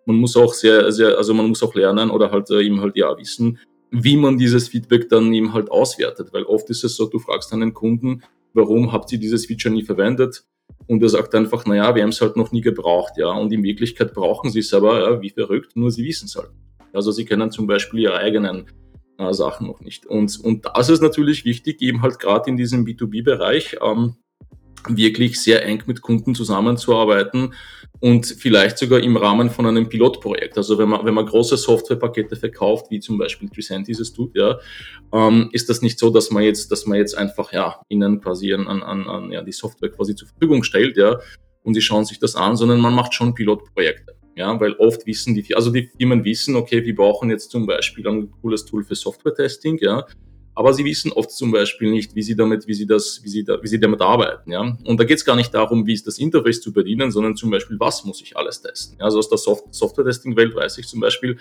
Man 0.07 0.17
muss 0.17 0.37
auch 0.37 0.55
sehr, 0.55 0.91
sehr, 0.91 1.19
also 1.19 1.35
man 1.35 1.49
muss 1.49 1.63
auch 1.63 1.75
lernen 1.75 2.11
oder 2.11 2.31
halt 2.31 2.49
äh, 2.51 2.63
eben 2.63 2.81
halt 2.81 2.97
ja 2.97 3.17
wissen, 3.19 3.59
wie 3.91 4.17
man 4.17 4.39
dieses 4.39 4.69
Feedback 4.69 5.11
dann 5.11 5.35
eben 5.35 5.53
halt 5.53 5.71
auswertet. 5.71 6.33
Weil 6.33 6.45
oft 6.45 6.71
ist 6.71 6.83
es 6.83 6.97
so, 6.97 7.07
du 7.07 7.19
fragst 7.19 7.53
einen 7.53 7.75
Kunden, 7.75 8.23
warum 8.55 8.93
habt 8.93 9.13
ihr 9.13 9.19
dieses 9.19 9.47
Feature 9.47 9.75
nie 9.75 9.85
verwendet? 9.85 10.45
Und 10.87 11.03
er 11.03 11.09
sagt 11.09 11.35
einfach, 11.35 11.67
naja, 11.67 11.95
wir 11.95 12.03
haben 12.03 12.11
es 12.11 12.21
halt 12.21 12.37
noch 12.37 12.53
nie 12.53 12.61
gebraucht, 12.61 13.15
ja. 13.17 13.31
Und 13.31 13.53
in 13.53 13.63
Wirklichkeit 13.63 14.15
brauchen 14.15 14.51
sie 14.51 14.61
es 14.61 14.75
aber, 14.75 15.01
ja, 15.01 15.23
wie 15.23 15.31
verrückt, 15.31 15.77
nur 15.77 15.91
sie 15.91 16.05
wissen 16.05 16.27
es 16.27 16.37
halt. 16.37 16.51
Also 16.93 17.11
sie 17.13 17.25
kennen 17.25 17.51
zum 17.51 17.67
Beispiel 17.67 18.01
ihre 18.01 18.17
eigenen 18.17 18.67
äh, 19.19 19.33
Sachen 19.33 19.67
noch 19.67 19.81
nicht. 19.81 20.07
Und, 20.07 20.39
und 20.41 20.67
das 20.67 20.89
ist 20.89 21.03
natürlich 21.03 21.45
wichtig, 21.45 21.81
eben 21.83 22.03
halt 22.03 22.19
gerade 22.19 22.51
in 22.51 22.57
diesem 22.57 22.85
B2B-Bereich, 22.85 23.79
ähm, 23.83 24.17
wirklich 24.89 25.41
sehr 25.41 25.65
eng 25.65 25.83
mit 25.87 26.03
Kunden 26.03 26.35
zusammenzuarbeiten 26.35 27.55
und 28.01 28.27
vielleicht 28.27 28.79
sogar 28.79 29.01
im 29.01 29.17
Rahmen 29.17 29.51
von 29.51 29.67
einem 29.67 29.89
Pilotprojekt. 29.89 30.57
Also 30.57 30.77
wenn 30.79 30.89
man, 30.89 31.05
wenn 31.07 31.15
man 31.15 31.27
große 31.27 31.57
Softwarepakete 31.57 32.37
verkauft, 32.37 32.87
wie 32.91 33.01
zum 33.01 33.17
Beispiel 33.17 33.49
Tricentis 33.49 34.01
es 34.01 34.13
tut, 34.13 34.37
ja, 34.37 34.59
ähm, 35.13 35.51
ist 35.53 35.69
das 35.69 35.83
nicht 35.83 35.99
so, 35.99 36.11
dass 36.11 36.31
man 36.31 36.43
jetzt, 36.43 36.73
dass 36.73 36.87
man 36.87 36.99
jetzt 36.99 37.17
einfach 37.17 37.53
ja 37.53 37.81
ihnen 37.89 38.21
quasi 38.21 38.53
an, 38.53 38.67
an, 38.67 38.83
an 38.83 39.31
ja, 39.31 39.43
die 39.43 39.53
Software 39.53 39.91
quasi 39.91 40.17
zur 40.17 40.29
Verfügung 40.29 40.65
stellt, 40.65 40.97
ja, 40.97 41.19
und 41.63 41.75
sie 41.75 41.83
schauen 41.83 42.05
sich 42.05 42.19
das 42.19 42.35
an, 42.35 42.57
sondern 42.57 42.81
man 42.81 42.95
macht 42.95 43.15
schon 43.15 43.35
Pilotprojekte. 43.35 44.17
Ja, 44.35 44.59
weil 44.59 44.73
oft 44.77 45.07
wissen 45.07 45.35
die, 45.35 45.55
also 45.55 45.71
die 45.71 45.91
Firmen 45.97 46.25
wissen, 46.25 46.57
okay, 46.57 46.83
wir 46.85 46.95
brauchen 46.95 47.29
jetzt 47.29 47.51
zum 47.51 47.67
Beispiel 47.67 48.09
ein 48.09 48.31
cooles 48.41 48.65
Tool 48.65 48.83
für 48.83 48.95
Software-Testing, 48.95 49.79
ja, 49.81 50.07
aber 50.55 50.75
sie 50.75 50.85
wissen 50.85 51.13
oft 51.13 51.31
zum 51.31 51.51
Beispiel 51.51 51.91
nicht, 51.91 52.15
wie 52.15 52.23
sie 52.23 52.37
damit, 52.37 52.67
wie 52.67 52.75
sie 52.75 52.87
das, 52.87 53.21
wie 53.23 53.29
sie, 53.29 53.45
da, 53.45 53.63
wie 53.63 53.69
sie 53.69 53.81
damit 53.81 54.01
arbeiten. 54.01 54.51
Ja? 54.51 54.77
Und 54.85 55.01
da 55.01 55.05
geht 55.05 55.19
es 55.19 55.25
gar 55.25 55.37
nicht 55.37 55.55
darum, 55.55 55.87
wie 55.87 55.95
ist 55.95 56.07
das 56.07 56.19
Interface 56.19 56.61
zu 56.61 56.73
bedienen, 56.73 57.11
sondern 57.11 57.37
zum 57.37 57.51
Beispiel, 57.51 57.79
was 57.81 58.05
muss 58.05 58.21
ich 58.21 58.37
alles 58.37 58.61
testen. 58.61 58.99
Ja? 58.99 59.07
Also 59.07 59.19
aus 59.19 59.29
der 59.29 59.39
Soft 59.39 59.65
Software-Testing-Welt 59.71 60.55
weiß 60.55 60.79
ich 60.79 60.89
zum 60.89 61.01
Beispiel, 61.01 61.39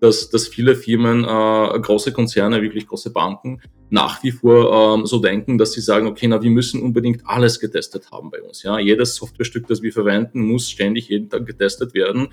dass, 0.00 0.30
dass 0.30 0.48
viele 0.48 0.74
Firmen, 0.74 1.24
äh, 1.24 1.78
große 1.80 2.12
Konzerne, 2.12 2.62
wirklich 2.62 2.86
große 2.86 3.12
Banken, 3.12 3.60
nach 3.90 4.22
wie 4.22 4.30
vor 4.30 4.96
ähm, 4.98 5.06
so 5.06 5.18
denken, 5.18 5.58
dass 5.58 5.72
sie 5.72 5.80
sagen, 5.80 6.06
okay, 6.06 6.26
na, 6.28 6.42
wir 6.42 6.50
müssen 6.50 6.82
unbedingt 6.82 7.22
alles 7.26 7.60
getestet 7.60 8.10
haben 8.10 8.30
bei 8.30 8.40
uns. 8.40 8.62
Ja, 8.62 8.78
jedes 8.78 9.16
Softwarestück, 9.16 9.66
das 9.66 9.82
wir 9.82 9.92
verwenden, 9.92 10.40
muss 10.42 10.70
ständig 10.70 11.08
jeden 11.08 11.28
Tag 11.28 11.44
getestet 11.44 11.92
werden, 11.92 12.28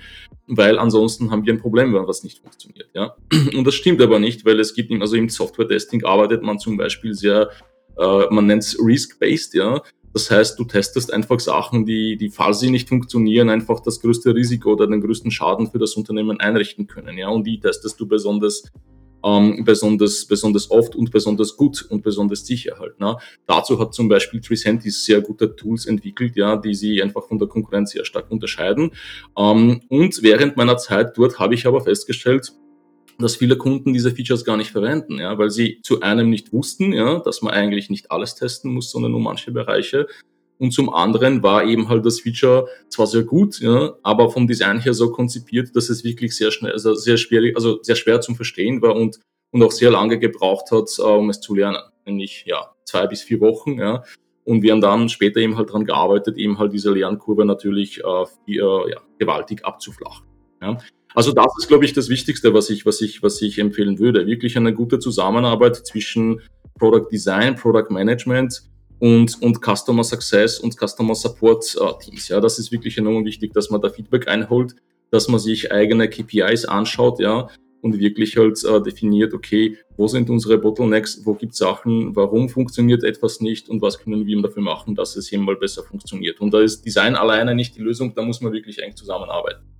weil 0.46 0.78
ansonsten 0.78 1.30
haben 1.30 1.44
wir 1.44 1.52
ein 1.52 1.60
Problem, 1.60 1.92
wenn 1.92 2.06
was 2.06 2.22
nicht 2.22 2.38
funktioniert. 2.38 2.88
Ja, 2.94 3.16
und 3.54 3.64
das 3.66 3.74
stimmt 3.74 4.00
aber 4.00 4.18
nicht, 4.18 4.44
weil 4.44 4.58
es 4.60 4.72
gibt, 4.72 4.90
also 5.00 5.16
im 5.16 5.28
Software-Testing 5.28 6.04
arbeitet 6.04 6.42
man 6.42 6.58
zum 6.58 6.76
Beispiel 6.76 7.14
sehr, 7.14 7.50
äh, 7.98 8.26
man 8.30 8.46
nennt 8.46 8.62
es 8.62 8.78
risk-based, 8.80 9.54
ja. 9.54 9.82
Das 10.12 10.30
heißt, 10.30 10.58
du 10.58 10.64
testest 10.64 11.12
einfach 11.12 11.40
Sachen, 11.40 11.84
die, 11.84 12.16
die, 12.16 12.30
falls 12.30 12.60
sie 12.60 12.70
nicht 12.70 12.88
funktionieren, 12.88 13.50
einfach 13.50 13.80
das 13.80 14.00
größte 14.00 14.34
Risiko 14.34 14.72
oder 14.72 14.86
den 14.86 15.00
größten 15.00 15.30
Schaden 15.30 15.70
für 15.70 15.78
das 15.78 15.94
Unternehmen 15.94 16.40
einrichten 16.40 16.86
können. 16.86 17.18
Ja, 17.18 17.28
und 17.28 17.46
die 17.46 17.60
testest 17.60 18.00
du 18.00 18.06
besonders, 18.06 18.64
ähm, 19.24 19.64
besonders, 19.64 20.26
besonders 20.26 20.70
oft 20.70 20.96
und 20.96 21.10
besonders 21.10 21.56
gut 21.56 21.86
und 21.90 22.02
besonders 22.02 22.46
sicher 22.46 22.78
halt. 22.78 22.98
Ne? 23.00 23.16
Dazu 23.46 23.78
hat 23.78 23.94
zum 23.94 24.08
Beispiel 24.08 24.40
Tricentis 24.40 25.04
sehr 25.04 25.20
gute 25.20 25.54
Tools 25.54 25.86
entwickelt, 25.86 26.36
ja, 26.36 26.56
die 26.56 26.74
sie 26.74 27.02
einfach 27.02 27.26
von 27.26 27.38
der 27.38 27.48
Konkurrenz 27.48 27.90
sehr 27.90 28.04
stark 28.04 28.30
unterscheiden. 28.30 28.92
Ähm, 29.36 29.82
und 29.88 30.22
während 30.22 30.56
meiner 30.56 30.78
Zeit 30.78 31.16
dort 31.16 31.38
habe 31.38 31.54
ich 31.54 31.66
aber 31.66 31.82
festgestellt, 31.82 32.52
dass 33.18 33.36
viele 33.36 33.56
Kunden 33.56 33.92
diese 33.92 34.12
Features 34.12 34.44
gar 34.44 34.56
nicht 34.56 34.70
verwenden, 34.70 35.18
ja, 35.18 35.36
weil 35.38 35.50
sie 35.50 35.80
zu 35.82 36.00
einem 36.00 36.30
nicht 36.30 36.52
wussten, 36.52 36.92
ja, 36.92 37.18
dass 37.18 37.42
man 37.42 37.52
eigentlich 37.52 37.90
nicht 37.90 38.10
alles 38.10 38.36
testen 38.36 38.72
muss, 38.72 38.90
sondern 38.90 39.12
nur 39.12 39.20
manche 39.20 39.50
Bereiche. 39.50 40.06
Und 40.58 40.72
zum 40.72 40.92
anderen 40.92 41.42
war 41.42 41.64
eben 41.64 41.88
halt 41.88 42.04
das 42.04 42.20
Feature 42.20 42.68
zwar 42.88 43.06
sehr 43.06 43.22
gut, 43.22 43.60
ja, 43.60 43.94
aber 44.02 44.30
vom 44.30 44.46
Design 44.46 44.80
her 44.80 44.94
so 44.94 45.10
konzipiert, 45.10 45.74
dass 45.74 45.88
es 45.88 46.04
wirklich 46.04 46.36
sehr 46.36 46.50
schnell, 46.50 46.72
also 46.72 46.94
sehr 46.94 47.16
schwierig, 47.16 47.56
also 47.56 47.82
sehr 47.82 47.96
schwer 47.96 48.20
zum 48.20 48.36
Verstehen 48.36 48.82
war 48.82 48.96
und, 48.96 49.20
und 49.52 49.62
auch 49.62 49.72
sehr 49.72 49.90
lange 49.90 50.18
gebraucht 50.18 50.70
hat, 50.70 50.98
um 50.98 51.30
es 51.30 51.40
zu 51.40 51.54
lernen. 51.54 51.78
Nämlich, 52.06 52.44
ja, 52.46 52.72
zwei 52.84 53.06
bis 53.06 53.22
vier 53.22 53.40
Wochen, 53.40 53.78
ja. 53.78 54.02
Und 54.44 54.62
wir 54.62 54.72
haben 54.72 54.80
dann 54.80 55.08
später 55.10 55.40
eben 55.40 55.58
halt 55.58 55.72
dran 55.72 55.84
gearbeitet, 55.84 56.38
eben 56.38 56.58
halt 56.58 56.72
diese 56.72 56.90
Lernkurve 56.90 57.44
natürlich 57.44 58.00
äh, 58.02 58.24
ja, 58.46 59.00
gewaltig 59.18 59.64
abzuflachen. 59.64 60.26
Ja. 60.62 60.78
Also 61.18 61.32
das 61.32 61.52
ist, 61.58 61.66
glaube 61.66 61.84
ich, 61.84 61.92
das 61.92 62.08
Wichtigste, 62.10 62.54
was 62.54 62.70
ich, 62.70 62.86
was 62.86 63.00
ich, 63.00 63.24
was 63.24 63.42
ich 63.42 63.58
empfehlen 63.58 63.98
würde. 63.98 64.24
Wirklich 64.28 64.56
eine 64.56 64.72
gute 64.72 65.00
Zusammenarbeit 65.00 65.74
zwischen 65.84 66.40
Product 66.78 67.08
Design, 67.10 67.56
Product 67.56 67.90
Management 67.90 68.62
und, 69.00 69.42
und 69.42 69.58
Customer 69.60 70.04
Success 70.04 70.60
und 70.60 70.76
Customer 70.78 71.16
Support 71.16 71.76
äh, 71.80 72.04
Teams. 72.04 72.28
Ja, 72.28 72.38
das 72.38 72.60
ist 72.60 72.70
wirklich 72.70 72.98
enorm 72.98 73.24
wichtig, 73.24 73.52
dass 73.52 73.68
man 73.68 73.80
da 73.80 73.90
Feedback 73.90 74.28
einholt, 74.28 74.76
dass 75.10 75.26
man 75.26 75.40
sich 75.40 75.72
eigene 75.72 76.08
KPIs 76.08 76.66
anschaut, 76.66 77.18
ja, 77.18 77.48
und 77.80 77.98
wirklich 77.98 78.36
halt 78.36 78.62
äh, 78.62 78.80
definiert, 78.80 79.34
okay, 79.34 79.76
wo 79.96 80.06
sind 80.06 80.30
unsere 80.30 80.56
Bottlenecks, 80.56 81.22
wo 81.24 81.34
gibt 81.34 81.54
es 81.54 81.58
Sachen, 81.58 82.14
warum 82.14 82.48
funktioniert 82.48 83.02
etwas 83.02 83.40
nicht 83.40 83.68
und 83.68 83.82
was 83.82 83.98
können 83.98 84.24
wir 84.24 84.40
dafür 84.40 84.62
machen, 84.62 84.94
dass 84.94 85.16
es 85.16 85.26
hier 85.26 85.40
mal 85.40 85.56
besser 85.56 85.82
funktioniert. 85.82 86.40
Und 86.40 86.54
da 86.54 86.60
ist 86.60 86.86
Design 86.86 87.16
alleine 87.16 87.56
nicht 87.56 87.74
die 87.74 87.82
Lösung, 87.82 88.14
da 88.14 88.22
muss 88.22 88.40
man 88.40 88.52
wirklich 88.52 88.80
eng 88.80 88.94
zusammenarbeiten. 88.94 89.77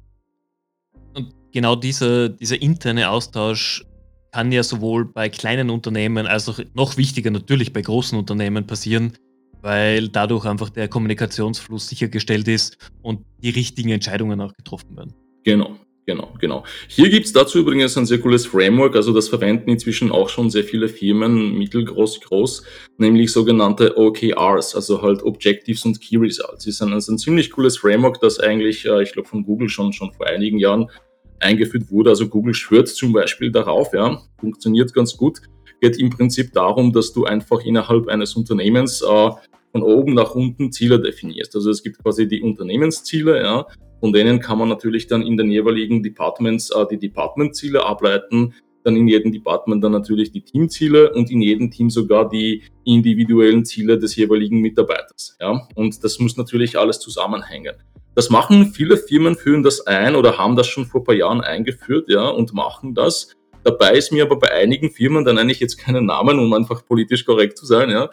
Genau 1.58 1.74
dieser, 1.74 2.28
dieser 2.28 2.62
interne 2.62 3.10
Austausch 3.10 3.84
kann 4.30 4.52
ja 4.52 4.62
sowohl 4.62 5.06
bei 5.06 5.28
kleinen 5.28 5.70
Unternehmen 5.70 6.28
als 6.28 6.48
auch 6.48 6.60
noch 6.72 6.96
wichtiger 6.96 7.32
natürlich 7.32 7.72
bei 7.72 7.82
großen 7.82 8.16
Unternehmen 8.16 8.64
passieren, 8.64 9.14
weil 9.60 10.08
dadurch 10.08 10.44
einfach 10.44 10.70
der 10.70 10.86
Kommunikationsfluss 10.86 11.88
sichergestellt 11.88 12.46
ist 12.46 12.78
und 13.02 13.24
die 13.42 13.50
richtigen 13.50 13.88
Entscheidungen 13.90 14.40
auch 14.40 14.54
getroffen 14.54 14.96
werden. 14.96 15.14
Genau, 15.42 15.74
genau, 16.06 16.32
genau. 16.38 16.62
Hier 16.86 17.10
gibt 17.10 17.26
es 17.26 17.32
dazu 17.32 17.58
übrigens 17.58 17.98
ein 17.98 18.06
sehr 18.06 18.20
cooles 18.20 18.46
Framework, 18.46 18.94
also 18.94 19.12
das 19.12 19.28
verwenden 19.28 19.68
inzwischen 19.68 20.12
auch 20.12 20.28
schon 20.28 20.50
sehr 20.50 20.62
viele 20.62 20.88
Firmen, 20.88 21.58
mittelgroß, 21.58 22.20
groß, 22.20 22.62
nämlich 22.98 23.32
sogenannte 23.32 23.96
OKRs, 23.98 24.76
also 24.76 25.02
halt 25.02 25.24
Objectives 25.24 25.84
und 25.84 26.00
Key 26.00 26.18
Results. 26.18 26.66
Das 26.66 26.66
ist 26.68 26.82
ein, 26.82 26.92
ist 26.92 27.08
ein 27.08 27.18
ziemlich 27.18 27.50
cooles 27.50 27.78
Framework, 27.78 28.20
das 28.20 28.38
eigentlich, 28.38 28.86
äh, 28.86 29.02
ich 29.02 29.10
glaube, 29.10 29.28
von 29.28 29.44
Google 29.44 29.68
schon, 29.68 29.92
schon 29.92 30.12
vor 30.12 30.28
einigen 30.28 30.60
Jahren 30.60 30.88
eingeführt 31.40 31.90
wurde. 31.90 32.10
Also 32.10 32.28
Google 32.28 32.54
schwört 32.54 32.88
zum 32.88 33.12
Beispiel 33.12 33.50
darauf, 33.50 33.92
ja, 33.92 34.20
funktioniert 34.38 34.92
ganz 34.94 35.16
gut. 35.16 35.40
Geht 35.80 35.98
im 35.98 36.10
Prinzip 36.10 36.52
darum, 36.52 36.92
dass 36.92 37.12
du 37.12 37.24
einfach 37.24 37.60
innerhalb 37.64 38.08
eines 38.08 38.34
Unternehmens 38.34 39.02
äh, 39.02 39.30
von 39.72 39.82
oben 39.82 40.14
nach 40.14 40.34
unten 40.34 40.72
Ziele 40.72 41.00
definierst. 41.00 41.54
Also 41.54 41.70
es 41.70 41.82
gibt 41.82 42.02
quasi 42.02 42.26
die 42.26 42.42
Unternehmensziele, 42.42 43.40
ja, 43.42 43.66
von 44.00 44.12
denen 44.12 44.40
kann 44.40 44.58
man 44.58 44.68
natürlich 44.68 45.06
dann 45.06 45.22
in 45.22 45.36
den 45.36 45.50
jeweiligen 45.50 46.02
Departments 46.02 46.70
äh, 46.70 46.86
die 46.90 46.98
Departmentziele 46.98 47.84
ableiten, 47.84 48.54
dann 48.84 48.96
in 48.96 49.08
jedem 49.08 49.32
Department 49.32 49.82
dann 49.82 49.92
natürlich 49.92 50.30
die 50.30 50.42
Teamziele 50.42 51.12
und 51.12 51.30
in 51.30 51.42
jedem 51.42 51.70
Team 51.70 51.90
sogar 51.90 52.28
die 52.28 52.62
individuellen 52.84 53.64
Ziele 53.64 53.98
des 53.98 54.16
jeweiligen 54.16 54.60
Mitarbeiters. 54.60 55.36
Ja? 55.40 55.68
Und 55.74 56.02
das 56.04 56.18
muss 56.18 56.36
natürlich 56.36 56.78
alles 56.78 57.00
zusammenhängen. 57.00 57.74
Das 58.18 58.30
machen 58.30 58.72
viele 58.72 58.96
Firmen, 58.96 59.36
führen 59.36 59.62
das 59.62 59.86
ein 59.86 60.16
oder 60.16 60.38
haben 60.38 60.56
das 60.56 60.66
schon 60.66 60.86
vor 60.86 61.02
ein 61.02 61.04
paar 61.04 61.14
Jahren 61.14 61.40
eingeführt, 61.40 62.08
ja, 62.08 62.28
und 62.28 62.52
machen 62.52 62.92
das. 62.92 63.32
Dabei 63.62 63.92
ist 63.92 64.10
mir 64.10 64.24
aber 64.24 64.40
bei 64.40 64.50
einigen 64.50 64.90
Firmen, 64.90 65.24
da 65.24 65.32
nenne 65.32 65.52
ich 65.52 65.60
jetzt 65.60 65.78
keinen 65.78 66.06
Namen, 66.06 66.40
um 66.40 66.52
einfach 66.52 66.84
politisch 66.84 67.24
korrekt 67.24 67.56
zu 67.56 67.64
sein, 67.64 67.90
ja, 67.90 68.10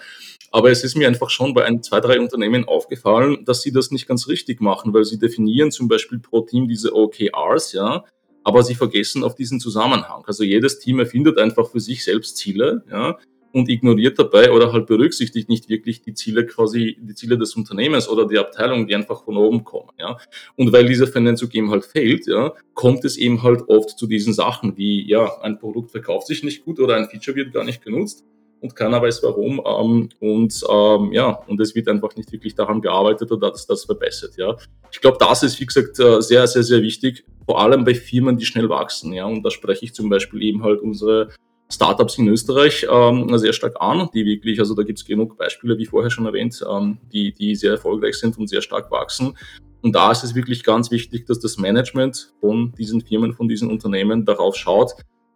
aber 0.52 0.70
es 0.70 0.84
ist 0.84 0.96
mir 0.96 1.08
einfach 1.08 1.32
schon 1.32 1.56
bei 1.56 1.66
ein, 1.66 1.82
zwei, 1.82 2.02
drei 2.02 2.20
Unternehmen 2.20 2.66
aufgefallen, 2.66 3.46
dass 3.46 3.64
sie 3.64 3.72
das 3.72 3.90
nicht 3.90 4.08
ganz 4.08 4.28
richtig 4.28 4.62
machen, 4.62 4.94
weil 4.94 5.06
sie 5.06 5.18
definieren 5.18 5.72
zum 5.72 5.88
Beispiel 5.88 6.20
pro 6.20 6.42
Team 6.42 6.68
diese 6.68 6.94
OKRs, 6.94 7.74
ja, 7.74 8.04
aber 8.44 8.62
sie 8.62 8.76
vergessen 8.76 9.24
auf 9.24 9.34
diesen 9.34 9.60
Zusammenhang. 9.60 10.24
Also 10.28 10.44
jedes 10.44 10.78
Team 10.78 11.00
erfindet 11.00 11.40
einfach 11.40 11.72
für 11.72 11.80
sich 11.80 12.04
selbst 12.04 12.38
Ziele, 12.38 12.84
ja, 12.92 13.18
und 13.56 13.70
ignoriert 13.70 14.20
dabei 14.20 14.52
oder 14.52 14.74
halt 14.74 14.86
berücksichtigt 14.86 15.48
nicht 15.48 15.70
wirklich 15.70 16.02
die 16.02 16.14
Ziele 16.14 16.46
quasi, 16.46 16.98
die 17.00 17.16
Ziele 17.16 17.38
des 17.38 17.56
Unternehmens 17.56 18.10
oder 18.10 18.28
der 18.28 18.42
Abteilung, 18.42 18.86
die 18.86 18.94
einfach 18.94 19.24
von 19.24 19.38
oben 19.38 19.64
kommen, 19.64 19.92
ja. 19.98 20.18
Und 20.58 20.74
weil 20.74 20.86
diese 20.86 21.08
Vernetzung 21.08 21.50
eben 21.54 21.72
halt 21.72 21.86
fehlt, 21.86 22.28
ja, 22.28 22.54
kommt 22.74 23.06
es 23.06 23.16
eben 23.16 23.44
halt 23.44 23.62
oft 23.70 23.98
zu 23.98 24.08
diesen 24.08 24.34
Sachen 24.34 24.76
wie, 24.76 25.10
ja, 25.10 25.40
ein 25.42 25.58
Produkt 25.58 25.92
verkauft 25.92 26.28
sich 26.28 26.44
nicht 26.44 26.66
gut 26.66 26.82
oder 26.82 26.98
ein 26.98 27.08
Feature 27.08 27.38
wird 27.38 27.54
gar 27.54 27.64
nicht 27.64 27.82
genutzt 27.82 28.26
und 28.60 28.76
keiner 28.76 29.02
weiß 29.02 29.24
warum. 29.24 29.62
Ähm, 29.66 30.10
und 30.20 30.62
ähm, 30.70 31.14
ja, 31.14 31.30
und 31.48 31.62
es 31.62 31.74
wird 31.76 31.88
einfach 31.88 32.14
nicht 32.18 32.34
wirklich 32.34 32.56
daran 32.56 32.82
gearbeitet 32.82 33.32
oder 33.32 33.52
dass 33.52 33.66
das 33.66 33.86
verbessert. 33.86 34.34
Ja, 34.36 34.58
ich 34.92 35.00
glaube, 35.00 35.18
das 35.18 35.44
ist 35.44 35.62
wie 35.62 35.66
gesagt 35.66 35.98
äh, 36.00 36.22
sehr, 36.22 36.46
sehr, 36.48 36.64
sehr 36.64 36.82
wichtig, 36.82 37.24
vor 37.46 37.62
allem 37.62 37.86
bei 37.86 37.96
Firmen, 37.96 38.36
die 38.38 38.46
schnell 38.46 38.68
wachsen. 38.68 39.14
Ja, 39.14 39.26
und 39.28 39.44
da 39.44 39.50
spreche 39.50 39.86
ich 39.86 39.94
zum 39.94 40.10
Beispiel 40.10 40.44
eben 40.44 40.62
halt 40.62 40.82
unsere 40.82 41.30
Startups 41.70 42.18
in 42.18 42.28
Österreich 42.28 42.86
ähm, 42.90 43.38
sehr 43.38 43.54
stark 43.54 43.76
an, 43.80 44.10
die 44.14 44.26
wirklich, 44.26 44.60
also 44.60 44.76
da 44.76 44.84
gibt 44.84 45.00
es 45.00 45.06
genug 45.06 45.38
Beispiele, 45.38 45.78
wie 45.78 45.86
vorher 45.86 46.12
schon 46.12 46.26
erwähnt, 46.26 46.64
ähm, 46.70 47.00
die, 47.12 47.34
die 47.34 47.56
sehr 47.56 47.72
erfolgreich 47.72 48.16
sind 48.16 48.38
und 48.38 48.48
sehr 48.48 48.62
stark 48.62 48.92
wachsen. 48.92 49.36
Und 49.82 49.94
da 49.94 50.12
ist 50.12 50.24
es 50.24 50.36
wirklich 50.36 50.64
ganz 50.64 50.92
wichtig, 50.92 51.26
dass 51.26 51.40
das 51.40 51.58
Management 51.58 52.34
von 52.40 52.74
diesen 52.78 53.02
Firmen, 53.02 53.34
von 53.34 53.48
diesen 53.48 53.70
Unternehmen 53.70 54.26
darauf 54.26 54.56
schaut, 54.56 54.94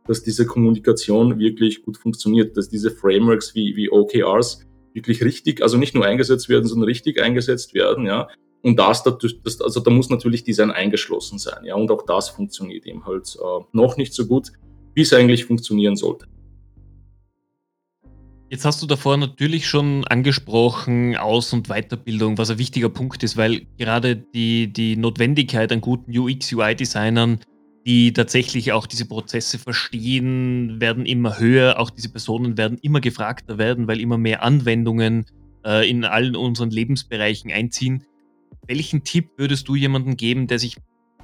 dass 0.07 0.23
diese 0.23 0.45
Kommunikation 0.45 1.37
wirklich 1.37 1.83
gut 1.83 1.97
funktioniert, 1.97 2.57
dass 2.57 2.67
diese 2.67 2.89
Frameworks 2.89 3.53
wie, 3.53 3.75
wie 3.75 3.91
OKRs 3.91 4.65
wirklich 4.93 5.23
richtig, 5.23 5.61
also 5.61 5.77
nicht 5.77 5.93
nur 5.93 6.05
eingesetzt 6.05 6.49
werden, 6.49 6.65
sondern 6.65 6.87
richtig 6.87 7.21
eingesetzt 7.21 7.73
werden, 7.73 8.05
ja. 8.05 8.27
Und 8.61 8.77
das, 8.77 9.03
das, 9.03 9.61
also 9.61 9.79
da 9.79 9.91
muss 9.91 10.09
natürlich 10.09 10.43
Design 10.43 10.71
eingeschlossen 10.71 11.37
sein, 11.37 11.63
ja. 11.63 11.75
Und 11.75 11.91
auch 11.91 12.03
das 12.05 12.29
funktioniert 12.29 12.85
eben 12.85 13.05
halt 13.05 13.35
äh, 13.35 13.63
noch 13.71 13.97
nicht 13.97 14.13
so 14.13 14.25
gut, 14.25 14.51
wie 14.99 15.03
es 15.03 15.13
eigentlich 15.13 15.45
funktionieren 15.45 15.95
sollte. 15.95 16.25
Jetzt 18.49 18.65
hast 18.65 18.81
du 18.81 18.85
davor 18.85 19.15
natürlich 19.15 19.65
schon 19.65 20.03
angesprochen, 20.03 21.15
Aus- 21.15 21.53
und 21.53 21.69
Weiterbildung, 21.69 22.38
was 22.38 22.49
ein 22.49 22.57
wichtiger 22.57 22.89
Punkt 22.89 23.23
ist, 23.23 23.38
weil 23.38 23.62
gerade 23.77 24.17
die, 24.17 24.73
die 24.73 24.97
Notwendigkeit 24.97 25.71
an 25.71 25.79
guten 25.79 26.12
UX-UI-Designern, 26.17 27.39
die 27.85 28.12
tatsächlich 28.12 28.73
auch 28.73 28.88
diese 28.88 29.05
Prozesse 29.05 29.57
verstehen, 29.57 30.81
werden 30.81 31.05
immer 31.05 31.39
höher. 31.39 31.79
Auch 31.79 31.91
diese 31.91 32.09
Personen 32.09 32.57
werden 32.57 32.77
immer 32.81 32.99
gefragter 32.99 33.57
werden, 33.57 33.88
weil 33.88 34.01
immer 34.01 34.17
mehr 34.17 34.43
Anwendungen 34.43 35.27
äh, 35.65 35.89
in 35.89 36.03
allen 36.03 36.35
unseren 36.35 36.71
Lebensbereichen 36.71 37.53
einziehen. 37.53 38.03
Welchen 38.67 39.05
Tipp 39.05 39.29
würdest 39.38 39.69
du 39.69 39.75
jemandem 39.75 40.17
geben, 40.17 40.47
der 40.47 40.59
sich 40.59 40.75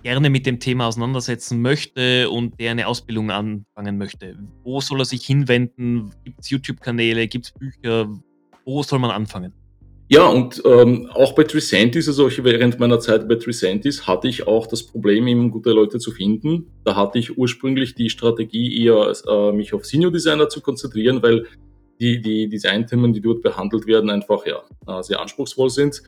gerne 0.06 0.30
mit 0.30 0.46
dem 0.46 0.60
Thema 0.60 0.86
auseinandersetzen 0.86 1.64
möchte 1.64 2.30
und 2.30 2.60
der 2.60 2.70
eine 2.70 2.86
Ausbildung 2.86 3.32
anfangen 3.32 3.98
möchte? 3.98 4.38
Wo 4.64 4.80
soll 4.80 5.02
er 5.02 5.06
sich 5.06 5.26
hinwenden? 5.26 6.12
Gibt 6.24 6.42
es 6.42 6.52
YouTube-Kanäle? 6.52 7.28
Gibt 7.28 7.46
es 7.46 7.52
Bücher? 7.52 8.08
Wo 8.66 8.84
soll 8.84 9.00
man 9.00 9.10
anfangen? 9.10 9.52
Ja, 10.08 10.28
und 10.28 10.62
ähm, 10.64 11.10
auch 11.12 11.34
bei 11.34 11.44
Tricentis, 11.44 12.08
also 12.08 12.30
während 12.44 12.80
meiner 12.80 13.00
Zeit 13.00 13.28
bei 13.28 13.34
Tricentis, 13.34 14.06
hatte 14.06 14.28
ich 14.28 14.46
auch 14.46 14.68
das 14.68 14.84
Problem, 14.84 15.26
eben 15.26 15.50
gute 15.50 15.72
Leute 15.72 15.98
zu 15.98 16.12
finden. 16.12 16.68
Da 16.84 16.96
hatte 16.96 17.18
ich 17.18 17.40
ursprünglich 17.40 17.96
die 17.96 18.12
Strategie, 18.12 18.86
eher 18.86 19.12
äh, 19.28 19.52
mich 19.54 19.74
auf 19.74 19.88
Senior 19.88 20.12
Designer 20.12 20.50
zu 20.50 20.62
konzentrieren, 20.62 21.24
weil 21.24 21.48
die, 22.00 22.22
die 22.22 22.50
Designthemen, 22.50 23.14
die 23.14 23.22
dort 23.22 23.42
behandelt 23.42 23.88
werden, 23.88 24.10
einfach 24.10 24.46
ja, 24.46 24.64
äh, 24.88 25.02
sehr 25.02 25.20
anspruchsvoll 25.20 25.70
sind. 25.70 26.04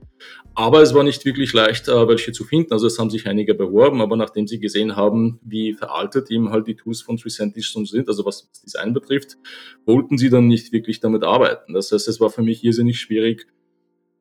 Aber 0.53 0.81
es 0.81 0.93
war 0.93 1.03
nicht 1.03 1.23
wirklich 1.25 1.53
leicht, 1.53 1.87
äh, 1.87 2.07
welche 2.07 2.31
zu 2.31 2.43
finden. 2.43 2.73
Also 2.73 2.87
es 2.87 2.99
haben 2.99 3.09
sich 3.09 3.27
einige 3.27 3.53
beworben, 3.53 4.01
aber 4.01 4.17
nachdem 4.17 4.47
sie 4.47 4.59
gesehen 4.59 4.95
haben, 4.95 5.39
wie 5.43 5.73
veraltet 5.73 6.29
eben 6.29 6.49
halt 6.49 6.67
die 6.67 6.75
Tools 6.75 7.01
von 7.01 7.17
Tricentis 7.17 7.71
sind, 7.71 8.07
also 8.07 8.25
was 8.25 8.49
das 8.49 8.61
Design 8.61 8.93
betrifft, 8.93 9.37
wollten 9.85 10.17
sie 10.17 10.29
dann 10.29 10.47
nicht 10.47 10.71
wirklich 10.73 10.99
damit 10.99 11.23
arbeiten. 11.23 11.73
Das 11.73 11.91
heißt, 11.91 12.07
es 12.07 12.19
war 12.19 12.29
für 12.29 12.41
mich 12.41 12.63
irrsinnig 12.63 12.99
schwierig, 12.99 13.47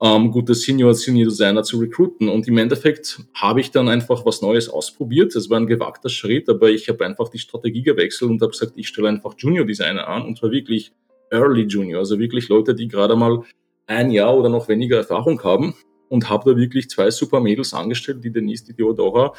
ähm, 0.00 0.30
gute 0.30 0.54
Senior, 0.54 0.94
Senior 0.94 1.28
Designer 1.28 1.62
zu 1.62 1.78
recruiten. 1.78 2.28
Und 2.28 2.46
im 2.48 2.58
Endeffekt 2.58 3.20
habe 3.34 3.60
ich 3.60 3.70
dann 3.70 3.88
einfach 3.88 4.26
was 4.26 4.42
Neues 4.42 4.68
ausprobiert. 4.68 5.34
Es 5.34 5.48
war 5.48 5.58
ein 5.58 5.66
gewagter 5.66 6.10
Schritt, 6.10 6.48
aber 6.48 6.68
ich 6.68 6.88
habe 6.88 7.04
einfach 7.06 7.28
die 7.30 7.38
Strategie 7.38 7.82
gewechselt 7.82 8.30
und 8.30 8.42
habe 8.42 8.52
gesagt, 8.52 8.72
ich 8.76 8.88
stelle 8.88 9.08
einfach 9.08 9.34
Junior 9.38 9.64
Designer 9.64 10.06
an 10.06 10.22
und 10.26 10.38
zwar 10.38 10.50
wirklich 10.50 10.92
Early 11.30 11.62
Junior, 11.62 12.00
also 12.00 12.18
wirklich 12.18 12.48
Leute, 12.48 12.74
die 12.74 12.88
gerade 12.88 13.16
mal 13.16 13.42
ein 13.86 14.10
Jahr 14.10 14.36
oder 14.36 14.48
noch 14.48 14.68
weniger 14.68 14.98
Erfahrung 14.98 15.42
haben 15.42 15.74
und 16.08 16.28
habe 16.28 16.52
da 16.52 16.56
wirklich 16.56 16.88
zwei 16.88 17.10
super 17.10 17.40
Mädels 17.40 17.74
angestellt, 17.74 18.22
die 18.22 18.32
Denise, 18.32 18.64
die 18.64 18.74
Theodora, 18.74 19.32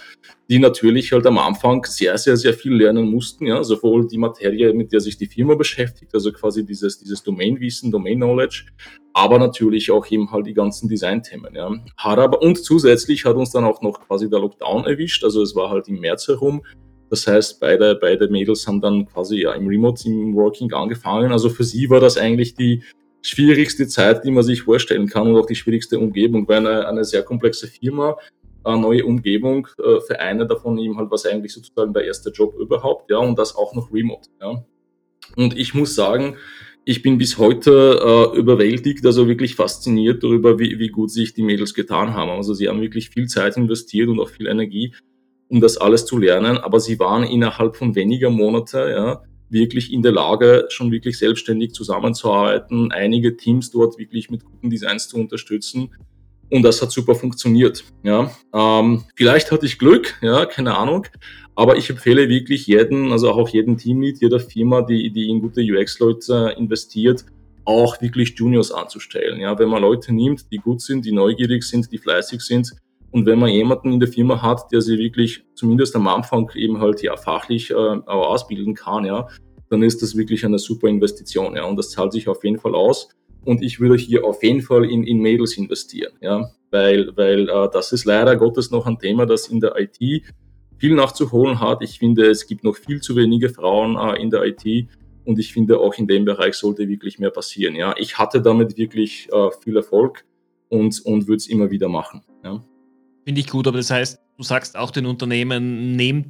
die 0.50 0.60
natürlich 0.60 1.12
halt 1.12 1.26
am 1.26 1.38
Anfang 1.38 1.86
sehr, 1.86 2.18
sehr, 2.18 2.38
sehr 2.38 2.54
viel 2.54 2.74
lernen 2.74 3.10
mussten, 3.10 3.46
ja, 3.46 3.64
sowohl 3.64 4.08
die 4.08 4.18
Materie, 4.18 4.74
mit 4.74 4.92
der 4.92 5.00
sich 5.00 5.18
die 5.18 5.28
Firma 5.28 5.56
beschäftigt, 5.56 6.14
also 6.14 6.32
quasi 6.32 6.66
dieses, 6.66 7.00
dieses 7.00 7.24
Domainwissen, 7.24 7.92
Domain-Knowledge, 7.92 8.66
aber 9.14 9.40
natürlich 9.40 9.92
auch 9.92 10.10
eben 10.12 10.32
halt 10.32 10.48
die 10.48 10.54
ganzen 10.54 10.90
Design-Themen, 10.90 11.56
ja. 11.56 11.72
Hat 11.98 12.20
aber, 12.20 12.42
und 12.42 12.58
zusätzlich 12.58 13.26
hat 13.26 13.36
uns 13.36 13.52
dann 13.52 13.64
auch 13.64 13.82
noch 13.82 14.06
quasi 14.06 14.30
der 14.30 14.40
Lockdown 14.40 14.86
erwischt, 14.86 15.24
also 15.24 15.42
es 15.42 15.56
war 15.56 15.70
halt 15.70 15.88
im 15.88 16.00
März 16.00 16.28
herum, 16.28 16.64
das 17.10 17.28
heißt, 17.28 17.60
beide, 17.60 17.96
beide 17.96 18.28
Mädels 18.30 18.68
haben 18.68 18.82
dann 18.82 19.06
quasi 19.06 19.42
ja 19.42 19.54
im 19.54 19.68
Remote, 19.68 20.08
im 20.08 20.36
Working 20.36 20.74
angefangen. 20.74 21.32
Also 21.32 21.50
für 21.50 21.64
sie 21.64 21.90
war 21.90 22.00
das 22.00 22.18
eigentlich 22.18 22.56
die 22.56 22.84
schwierigste 23.22 23.88
Zeit, 23.88 24.24
die 24.24 24.32
man 24.32 24.44
sich 24.44 24.64
vorstellen 24.64 25.08
kann 25.08 25.28
und 25.28 25.38
auch 25.38 25.46
die 25.46 25.56
schwierigste 25.56 26.00
Umgebung, 26.00 26.48
weil 26.48 26.58
eine, 26.58 26.88
eine 26.88 27.04
sehr 27.04 27.24
komplexe 27.24 27.68
Firma, 27.68 28.18
eine 28.64 28.82
neue 28.82 29.06
Umgebung, 29.06 29.68
äh, 29.80 30.00
für 30.02 30.20
eine 30.20 30.46
davon 30.46 30.78
eben 30.78 30.98
halt 30.98 31.12
was 31.12 31.26
eigentlich 31.26 31.54
sozusagen 31.54 31.94
der 31.94 32.06
erste 32.06 32.30
Job 32.30 32.56
überhaupt, 32.60 33.10
ja, 33.10 33.18
und 33.18 33.38
das 33.38 33.56
auch 33.56 33.74
noch 33.74 33.92
remote, 33.94 34.30
ja. 34.42 34.64
Und 35.36 35.58
ich 35.58 35.74
muss 35.74 35.96
sagen, 35.96 36.38
ich 36.86 37.02
bin 37.02 37.18
bis 37.18 37.38
heute 37.38 38.00
äh, 38.34 38.38
überwältigt, 38.38 39.06
also 39.06 39.28
wirklich 39.28 39.56
fasziniert 39.56 40.24
darüber, 40.24 40.58
wie, 40.58 40.80
wie 40.80 40.88
gut 40.88 41.12
sich 41.12 41.34
die 41.34 41.44
Mädels 41.44 41.74
getan 41.74 42.14
haben. 42.14 42.32
Also 42.32 42.54
sie 42.54 42.70
haben 42.70 42.80
wirklich 42.80 43.10
viel 43.10 43.28
Zeit 43.28 43.58
investiert 43.58 44.08
und 44.08 44.22
auch 44.22 44.30
viel 44.30 44.48
Energie 44.48 44.94
um 45.50 45.62
das 45.62 45.78
alles 45.78 46.06
zu 46.06 46.18
lernen, 46.18 46.58
aber 46.58 46.80
sie 46.80 47.00
waren 47.00 47.24
innerhalb 47.24 47.76
von 47.76 47.96
weniger 47.96 48.30
Monate 48.30 48.90
ja, 48.90 49.24
wirklich 49.50 49.94
in 49.94 50.02
der 50.02 50.12
Lage, 50.12 50.66
schon 50.70 50.92
wirklich 50.92 51.18
selbstständig 51.18 51.74
zusammenzuarbeiten, 51.74 52.92
einige 52.92 53.38
Teams 53.38 53.72
dort 53.72 53.98
wirklich 53.98 54.30
mit 54.30 54.44
guten 54.44 54.70
Designs 54.70 55.08
zu 55.08 55.18
unterstützen. 55.18 55.90
Und 56.50 56.64
das 56.64 56.82
hat 56.82 56.92
super 56.92 57.14
funktioniert. 57.14 57.84
Ja. 58.04 58.32
Ähm, 58.54 59.04
vielleicht 59.16 59.52
hatte 59.52 59.66
ich 59.66 59.78
Glück, 59.78 60.18
ja, 60.22 60.46
keine 60.46 60.78
Ahnung. 60.78 61.06
Aber 61.56 61.76
ich 61.76 61.90
empfehle 61.90 62.30
wirklich 62.30 62.68
jeden, 62.68 63.12
also 63.12 63.32
auch 63.32 63.50
jeden 63.50 63.78
Teamlead, 63.78 64.22
jeder 64.22 64.40
Firma, 64.40 64.82
die, 64.82 65.12
die 65.12 65.30
in 65.30 65.42
gute 65.42 65.62
UX-Leute 65.62 66.56
investiert, 66.58 67.26
auch 67.66 68.00
wirklich 68.02 68.36
Juniors 68.38 68.72
anzustellen. 68.72 69.42
Ja, 69.42 69.60
wenn 69.60 69.68
man 69.68 69.82
Leute 69.82 70.14
nimmt, 70.14 70.52
die 70.52 70.58
gut 70.58 70.82
sind, 70.82 71.06
die 71.06 71.12
neugierig 71.12 71.64
sind, 71.64 71.92
die 71.92 71.98
fleißig 71.98 72.42
sind, 72.42 72.72
und 73.18 73.26
wenn 73.26 73.40
man 73.40 73.50
jemanden 73.50 73.94
in 73.94 74.00
der 74.00 74.10
Firma 74.10 74.44
hat, 74.44 74.72
der 74.72 74.80
sie 74.80 75.00
wirklich 75.00 75.44
zumindest 75.56 75.96
am 75.96 76.08
Anfang 76.08 76.52
eben 76.54 76.80
halt 76.80 77.02
ja 77.02 77.18
fachlich 77.18 77.72
äh, 77.72 77.74
ausbilden 77.74 78.76
kann, 78.76 79.06
ja, 79.06 79.28
dann 79.72 79.82
ist 79.82 80.04
das 80.04 80.16
wirklich 80.16 80.46
eine 80.46 80.60
super 80.60 80.88
Investition, 80.88 81.56
ja, 81.56 81.66
und 81.66 81.78
das 81.78 81.90
zahlt 81.90 82.14
sich 82.14 82.28
auf 82.28 82.44
jeden 82.44 82.60
Fall 82.60 82.76
aus. 82.76 83.10
Und 83.44 83.64
ich 83.64 83.80
würde 83.80 83.96
hier 83.96 84.24
auf 84.24 84.44
jeden 84.44 84.62
Fall 84.62 84.86
in, 84.86 85.04
in 85.04 85.18
Mädels 85.18 85.58
investieren, 85.58 86.14
ja, 86.22 86.48
weil, 86.70 87.12
weil 87.18 87.50
äh, 87.50 87.70
das 87.74 87.92
ist 87.92 88.06
leider 88.06 88.36
Gottes 88.36 88.70
noch 88.70 88.86
ein 88.86 89.00
Thema, 89.00 89.26
das 89.26 89.48
in 89.48 89.62
der 89.62 89.74
IT 89.80 89.98
viel 90.78 90.94
nachzuholen 90.94 91.60
hat. 91.60 91.82
Ich 91.82 91.98
finde, 91.98 92.28
es 92.28 92.46
gibt 92.46 92.64
noch 92.64 92.76
viel 92.76 93.02
zu 93.02 93.16
wenige 93.16 93.50
Frauen 93.50 93.98
äh, 93.98 94.22
in 94.22 94.30
der 94.30 94.44
IT 94.46 94.90
und 95.26 95.40
ich 95.40 95.52
finde, 95.54 95.80
auch 95.80 95.96
in 95.96 96.06
dem 96.06 96.24
Bereich 96.24 96.54
sollte 96.54 96.88
wirklich 96.88 97.18
mehr 97.18 97.32
passieren. 97.32 97.74
Ja, 97.74 97.96
ich 97.98 98.20
hatte 98.20 98.44
damit 98.44 98.78
wirklich 98.78 99.28
äh, 99.32 99.50
viel 99.64 99.76
Erfolg 99.76 100.24
und, 100.70 101.04
und 101.04 101.28
würde 101.28 101.38
es 101.38 101.48
immer 101.48 101.72
wieder 101.72 101.90
machen. 101.90 102.22
Ja. 102.44 102.64
Finde 103.28 103.42
ich 103.42 103.48
gut, 103.48 103.68
aber 103.68 103.76
das 103.76 103.92
heißt, 103.92 104.22
du 104.38 104.44
sagst 104.44 104.78
auch 104.78 104.90
den 104.90 105.06
Unternehmen, 105.06 105.98
nehmt 105.98 106.28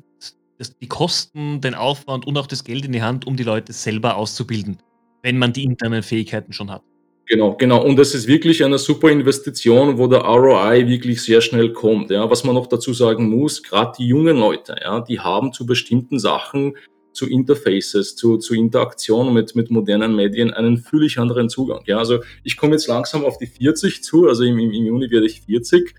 die 0.81 0.87
Kosten, 0.87 1.61
den 1.61 1.75
Aufwand 1.75 2.25
und 2.25 2.35
auch 2.39 2.47
das 2.47 2.63
Geld 2.63 2.85
in 2.85 2.91
die 2.91 3.03
Hand, 3.03 3.27
um 3.27 3.35
die 3.37 3.43
Leute 3.43 3.71
selber 3.71 4.15
auszubilden, 4.15 4.79
wenn 5.21 5.37
man 5.37 5.53
die 5.53 5.63
internen 5.63 6.01
Fähigkeiten 6.01 6.53
schon 6.53 6.71
hat. 6.71 6.81
Genau, 7.27 7.53
genau. 7.55 7.85
Und 7.85 7.99
es 7.99 8.15
ist 8.15 8.25
wirklich 8.25 8.63
eine 8.65 8.79
super 8.79 9.11
Investition, 9.11 9.99
wo 9.99 10.07
der 10.07 10.21
ROI 10.21 10.87
wirklich 10.87 11.21
sehr 11.21 11.39
schnell 11.41 11.71
kommt. 11.71 12.09
Ja, 12.09 12.27
was 12.31 12.43
man 12.43 12.55
noch 12.55 12.65
dazu 12.65 12.93
sagen 12.93 13.29
muss, 13.29 13.61
gerade 13.61 13.91
die 13.99 14.07
jungen 14.07 14.37
Leute, 14.37 14.75
ja, 14.83 14.99
die 14.99 15.19
haben 15.19 15.53
zu 15.53 15.67
bestimmten 15.67 16.17
Sachen, 16.17 16.73
zu 17.13 17.27
Interfaces, 17.27 18.15
zu, 18.15 18.37
zu 18.37 18.55
Interaktion 18.55 19.31
mit, 19.35 19.55
mit 19.55 19.69
modernen 19.69 20.15
Medien 20.15 20.51
einen 20.51 20.79
völlig 20.79 21.19
anderen 21.19 21.49
Zugang. 21.49 21.83
Ja, 21.85 21.99
also 21.99 22.21
ich 22.43 22.57
komme 22.57 22.73
jetzt 22.73 22.87
langsam 22.87 23.23
auf 23.23 23.37
die 23.37 23.45
40 23.45 24.01
zu, 24.01 24.27
also 24.27 24.43
im, 24.43 24.57
im 24.57 24.71
Juni 24.71 25.11
werde 25.11 25.27
ich 25.27 25.41
40 25.41 25.93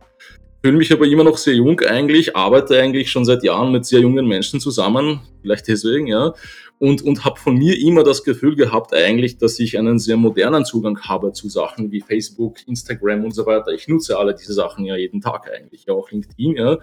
fühle 0.62 0.76
mich 0.76 0.92
aber 0.92 1.06
immer 1.06 1.24
noch 1.24 1.38
sehr 1.38 1.54
jung 1.54 1.80
eigentlich, 1.80 2.36
arbeite 2.36 2.78
eigentlich 2.80 3.10
schon 3.10 3.24
seit 3.24 3.44
Jahren 3.44 3.72
mit 3.72 3.86
sehr 3.86 4.00
jungen 4.00 4.26
Menschen 4.26 4.60
zusammen, 4.60 5.20
vielleicht 5.42 5.68
deswegen, 5.68 6.06
ja, 6.06 6.34
und, 6.78 7.02
und 7.02 7.24
habe 7.24 7.38
von 7.38 7.56
mir 7.56 7.78
immer 7.80 8.04
das 8.04 8.22
Gefühl 8.22 8.54
gehabt 8.54 8.94
eigentlich, 8.94 9.38
dass 9.38 9.58
ich 9.58 9.78
einen 9.78 9.98
sehr 9.98 10.16
modernen 10.16 10.64
Zugang 10.64 11.00
habe 11.00 11.32
zu 11.32 11.48
Sachen 11.48 11.90
wie 11.90 12.00
Facebook, 12.00 12.66
Instagram 12.66 13.24
und 13.24 13.34
so 13.34 13.46
weiter. 13.46 13.72
Ich 13.72 13.88
nutze 13.88 14.16
alle 14.16 14.34
diese 14.34 14.52
Sachen 14.52 14.84
ja 14.84 14.96
jeden 14.96 15.20
Tag 15.20 15.50
eigentlich, 15.52 15.86
ja 15.86 15.94
auch 15.94 16.10
LinkedIn, 16.10 16.56
ja. 16.56 16.78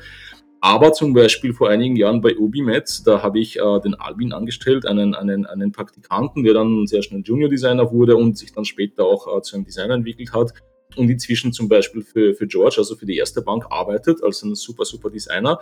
Aber 0.61 0.93
zum 0.93 1.13
Beispiel 1.13 1.53
vor 1.53 1.69
einigen 1.69 1.95
Jahren 1.95 2.21
bei 2.21 2.35
Ubimet, 2.35 3.05
da 3.05 3.21
habe 3.21 3.39
ich 3.39 3.59
äh, 3.59 3.79
den 3.81 3.93
Albin 3.93 4.33
angestellt, 4.33 4.85
einen, 4.85 5.13
einen, 5.13 5.45
einen 5.45 5.71
Praktikanten, 5.71 6.43
der 6.43 6.55
dann 6.55 6.87
sehr 6.87 7.03
schnell 7.03 7.21
Junior 7.23 7.49
Designer 7.49 7.91
wurde 7.91 8.15
und 8.15 8.37
sich 8.37 8.51
dann 8.51 8.65
später 8.65 9.03
auch 9.03 9.37
äh, 9.37 9.41
zu 9.41 9.55
einem 9.55 9.65
Designer 9.65 9.93
entwickelt 9.93 10.33
hat 10.33 10.53
und 10.95 11.09
inzwischen 11.09 11.53
zum 11.53 11.67
Beispiel 11.67 12.01
für, 12.01 12.33
für 12.33 12.47
George, 12.47 12.75
also 12.77 12.95
für 12.95 13.05
die 13.05 13.17
erste 13.17 13.41
Bank, 13.41 13.65
arbeitet 13.69 14.23
als 14.23 14.43
ein 14.43 14.55
super, 14.55 14.85
super 14.85 15.09
Designer. 15.09 15.59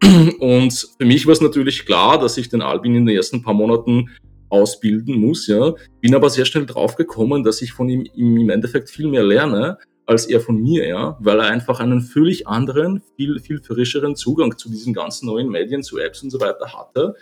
Und 0.40 0.88
für 0.98 1.06
mich 1.06 1.26
war 1.26 1.32
es 1.32 1.40
natürlich 1.40 1.86
klar, 1.86 2.18
dass 2.18 2.36
ich 2.36 2.48
den 2.48 2.62
Albin 2.62 2.94
in 2.94 3.06
den 3.06 3.16
ersten 3.16 3.42
paar 3.42 3.54
Monaten 3.54 4.10
ausbilden 4.48 5.18
muss, 5.18 5.46
ja. 5.46 5.74
Bin 6.00 6.14
aber 6.14 6.28
sehr 6.28 6.44
schnell 6.44 6.66
drauf 6.66 6.96
gekommen, 6.96 7.42
dass 7.42 7.62
ich 7.62 7.72
von 7.72 7.88
ihm 7.88 8.06
im 8.14 8.50
Endeffekt 8.50 8.90
viel 8.90 9.08
mehr 9.08 9.22
lerne, 9.22 9.78
als 10.04 10.26
er 10.26 10.40
von 10.40 10.60
mir, 10.60 10.86
ja, 10.86 11.16
weil 11.20 11.38
er 11.38 11.46
einfach 11.46 11.80
einen 11.80 12.02
völlig 12.02 12.46
anderen, 12.46 13.02
viel, 13.16 13.38
viel 13.38 13.62
frischeren 13.62 14.16
Zugang 14.16 14.58
zu 14.58 14.68
diesen 14.68 14.92
ganzen 14.92 15.26
neuen 15.26 15.48
Medien, 15.48 15.82
zu 15.82 15.98
Apps 15.98 16.22
und 16.22 16.30
so 16.30 16.40
weiter 16.40 16.72
hatte, 16.72 17.14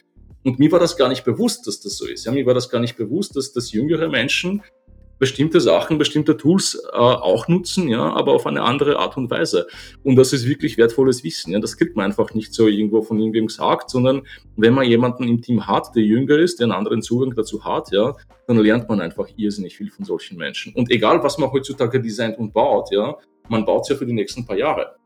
Und 0.43 0.59
mir 0.59 0.73
war 0.73 0.81
das 0.81 0.97
gar 0.97 1.09
nicht 1.09 1.25
bewusst, 1.25 1.67
dass 1.67 1.81
das 1.81 1.97
so 1.97 2.07
ist. 2.07 2.25
Ja, 2.25 2.33
mir 2.33 2.47
war 2.47 2.55
das 2.55 2.71
gar 2.71 2.81
nicht 2.81 2.97
bewusst, 2.97 3.37
dass, 3.37 3.53
dass 3.53 3.73
jüngere 3.73 4.09
Menschen 4.09 4.63
bestimmte 5.21 5.61
Sachen, 5.61 5.99
bestimmte 5.99 6.37
Tools 6.37 6.83
äh, 6.93 6.97
auch 6.97 7.47
nutzen, 7.47 7.89
ja, 7.89 8.13
aber 8.13 8.33
auf 8.33 8.47
eine 8.47 8.63
andere 8.63 8.99
Art 8.99 9.17
und 9.17 9.31
Weise. 9.31 9.69
Und 10.03 10.17
das 10.17 10.33
ist 10.33 10.49
wirklich 10.49 10.79
wertvolles 10.79 11.23
Wissen. 11.23 11.53
Ja. 11.53 11.61
Das 11.61 11.77
kriegt 11.77 11.95
man 11.95 12.07
einfach 12.07 12.35
nicht 12.35 12.53
so 12.55 12.67
irgendwo 12.67 13.03
von 13.03 13.21
irgendwem 13.21 13.47
gesagt, 13.47 13.91
sondern 13.91 14.23
wenn 14.57 14.75
man 14.75 14.87
jemanden 14.87 15.25
im 15.29 15.43
Team 15.43 15.67
hat, 15.67 15.95
der 15.95 16.03
jünger 16.03 16.39
ist, 16.39 16.59
der 16.59 16.65
einen 16.65 16.73
anderen 16.73 17.03
Zugang 17.03 17.35
dazu 17.37 17.65
hat, 17.65 17.93
ja, 17.93 18.17
dann 18.49 18.59
lernt 18.59 18.89
man 18.89 19.01
einfach 19.01 19.29
irrsinnig 19.37 19.77
viel 19.77 19.91
von 19.91 20.05
solchen 20.05 20.39
Menschen. 20.39 20.73
Und 20.75 20.91
egal, 20.91 21.23
was 21.23 21.39
man 21.39 21.53
heutzutage 21.53 22.01
designt 22.01 22.39
und 22.39 22.53
baut, 22.53 22.91
ja, 22.91 23.17
man 23.49 23.65
baut 23.65 23.83
es 23.83 23.91
ja 23.91 23.97
für 23.97 24.07
die 24.07 24.15
nächsten 24.15 24.47
paar 24.47 24.57
Jahre. 24.57 24.97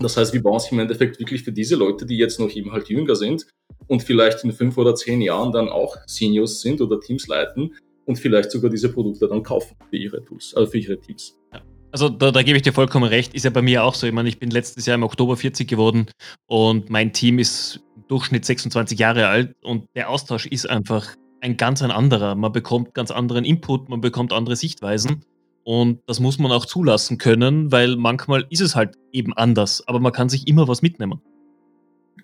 Das 0.00 0.18
heißt, 0.18 0.34
wir 0.34 0.42
bauen 0.42 0.56
es 0.56 0.70
im 0.70 0.78
Endeffekt 0.78 1.18
wirklich 1.18 1.42
für 1.42 1.52
diese 1.52 1.76
Leute, 1.76 2.04
die 2.04 2.18
jetzt 2.18 2.38
noch 2.38 2.50
eben 2.50 2.72
halt 2.72 2.88
jünger 2.90 3.16
sind 3.16 3.46
und 3.86 4.02
vielleicht 4.02 4.44
in 4.44 4.52
fünf 4.52 4.76
oder 4.76 4.94
zehn 4.94 5.22
Jahren 5.22 5.52
dann 5.52 5.70
auch 5.70 5.96
Seniors 6.06 6.60
sind 6.60 6.82
oder 6.82 7.00
Teams 7.00 7.26
leiten, 7.26 7.74
und 8.06 8.18
vielleicht 8.18 8.50
sogar 8.50 8.70
diese 8.70 8.88
Produkte 8.88 9.28
dann 9.28 9.42
kaufen 9.42 9.76
für 9.90 9.96
ihre 9.96 10.24
Tools, 10.24 10.54
also 10.56 10.70
für 10.70 10.78
ihre 10.78 10.98
Teams. 10.98 11.38
Ja. 11.52 11.60
Also 11.92 12.08
da, 12.08 12.30
da, 12.30 12.42
gebe 12.42 12.56
ich 12.56 12.62
dir 12.62 12.72
vollkommen 12.72 13.08
recht, 13.08 13.34
ist 13.34 13.44
ja 13.44 13.50
bei 13.50 13.62
mir 13.62 13.84
auch 13.84 13.94
so. 13.94 14.06
Ich 14.06 14.12
meine, 14.12 14.28
ich 14.28 14.38
bin 14.38 14.50
letztes 14.50 14.86
Jahr 14.86 14.96
im 14.96 15.02
Oktober 15.02 15.36
40 15.36 15.68
geworden 15.68 16.06
und 16.46 16.90
mein 16.90 17.12
Team 17.12 17.38
ist 17.38 17.80
im 17.96 18.04
Durchschnitt 18.08 18.44
26 18.44 18.98
Jahre 18.98 19.28
alt 19.28 19.54
und 19.62 19.86
der 19.94 20.10
Austausch 20.10 20.46
ist 20.46 20.68
einfach 20.68 21.14
ein 21.40 21.56
ganz 21.56 21.82
ein 21.82 21.90
anderer. 21.90 22.34
Man 22.34 22.52
bekommt 22.52 22.92
ganz 22.94 23.10
anderen 23.10 23.44
Input, 23.44 23.88
man 23.88 24.00
bekommt 24.00 24.32
andere 24.32 24.56
Sichtweisen 24.56 25.24
und 25.64 26.00
das 26.06 26.20
muss 26.20 26.38
man 26.38 26.52
auch 26.52 26.66
zulassen 26.66 27.18
können, 27.18 27.72
weil 27.72 27.96
manchmal 27.96 28.46
ist 28.50 28.60
es 28.60 28.76
halt 28.76 28.96
eben 29.12 29.32
anders, 29.32 29.86
aber 29.86 30.00
man 30.00 30.12
kann 30.12 30.28
sich 30.28 30.46
immer 30.48 30.68
was 30.68 30.82
mitnehmen. 30.82 31.20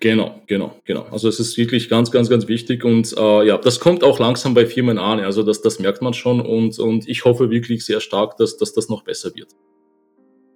Genau, 0.03 0.41
genau, 0.47 0.75
genau. 0.83 1.03
Also 1.11 1.29
es 1.29 1.39
ist 1.39 1.55
wirklich 1.55 1.87
ganz, 1.87 2.11
ganz, 2.11 2.29
ganz 2.29 2.49
wichtig 2.49 2.83
und 2.83 3.15
äh, 3.17 3.47
ja, 3.47 3.57
das 3.57 3.79
kommt 3.79 4.03
auch 4.03 4.19
langsam 4.19 4.53
bei 4.53 4.65
Firmen 4.65 4.97
an. 4.97 5.21
Also 5.21 5.43
das, 5.43 5.61
das 5.61 5.79
merkt 5.79 6.01
man 6.01 6.13
schon 6.13 6.41
und, 6.41 6.77
und 6.77 7.07
ich 7.07 7.23
hoffe 7.23 7.49
wirklich 7.49 7.85
sehr 7.85 8.01
stark, 8.01 8.35
dass, 8.35 8.57
dass 8.57 8.73
das 8.73 8.89
noch 8.89 9.05
besser 9.05 9.31
wird. 9.33 9.51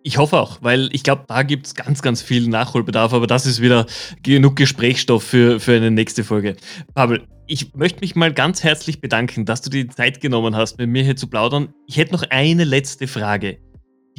Ich 0.04 0.18
hoffe 0.18 0.38
auch, 0.38 0.58
weil 0.60 0.90
ich 0.92 1.02
glaube, 1.02 1.24
da 1.30 1.44
gibt 1.44 1.68
es 1.68 1.76
ganz, 1.76 2.02
ganz 2.02 2.22
viel 2.22 2.50
Nachholbedarf, 2.50 3.14
aber 3.14 3.26
das 3.26 3.46
ist 3.46 3.62
wieder 3.62 3.86
genug 4.22 4.58
Gesprächsstoff 4.58 5.24
für, 5.24 5.62
für 5.62 5.78
eine 5.78 5.92
nächste 5.92 6.26
Folge. 6.26 6.58
Pavel, 6.94 7.26
ich 7.48 7.74
möchte 7.74 8.02
mich 8.02 8.18
mal 8.18 8.34
ganz 8.34 8.66
herzlich 8.66 9.00
bedanken, 9.00 9.46
dass 9.46 9.62
du 9.62 9.70
die 9.70 9.88
Zeit 9.88 10.20
genommen 10.20 10.58
hast, 10.58 10.78
mit 10.78 10.90
mir 10.90 11.04
hier 11.04 11.16
zu 11.16 11.28
plaudern. 11.28 11.74
Ich 11.88 11.96
hätte 11.96 12.12
noch 12.12 12.24
eine 12.30 12.66
letzte 12.66 13.08
Frage. 13.08 13.60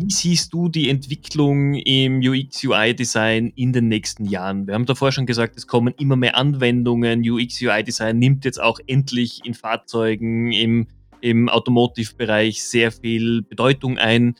Wie 0.00 0.12
siehst 0.12 0.54
du 0.54 0.68
die 0.68 0.90
Entwicklung 0.90 1.74
im 1.74 2.20
UX-UI-Design 2.20 3.52
in 3.56 3.72
den 3.72 3.88
nächsten 3.88 4.26
Jahren? 4.26 4.68
Wir 4.68 4.74
haben 4.74 4.86
davor 4.86 5.10
schon 5.10 5.26
gesagt, 5.26 5.56
es 5.56 5.66
kommen 5.66 5.92
immer 5.98 6.14
mehr 6.14 6.36
Anwendungen. 6.36 7.28
UX-UI-Design 7.28 8.16
nimmt 8.16 8.44
jetzt 8.44 8.60
auch 8.60 8.78
endlich 8.86 9.40
in 9.44 9.54
Fahrzeugen, 9.54 10.52
im, 10.52 10.86
im 11.20 11.48
Automotive-Bereich 11.48 12.62
sehr 12.62 12.92
viel 12.92 13.42
Bedeutung 13.42 13.98
ein. 13.98 14.36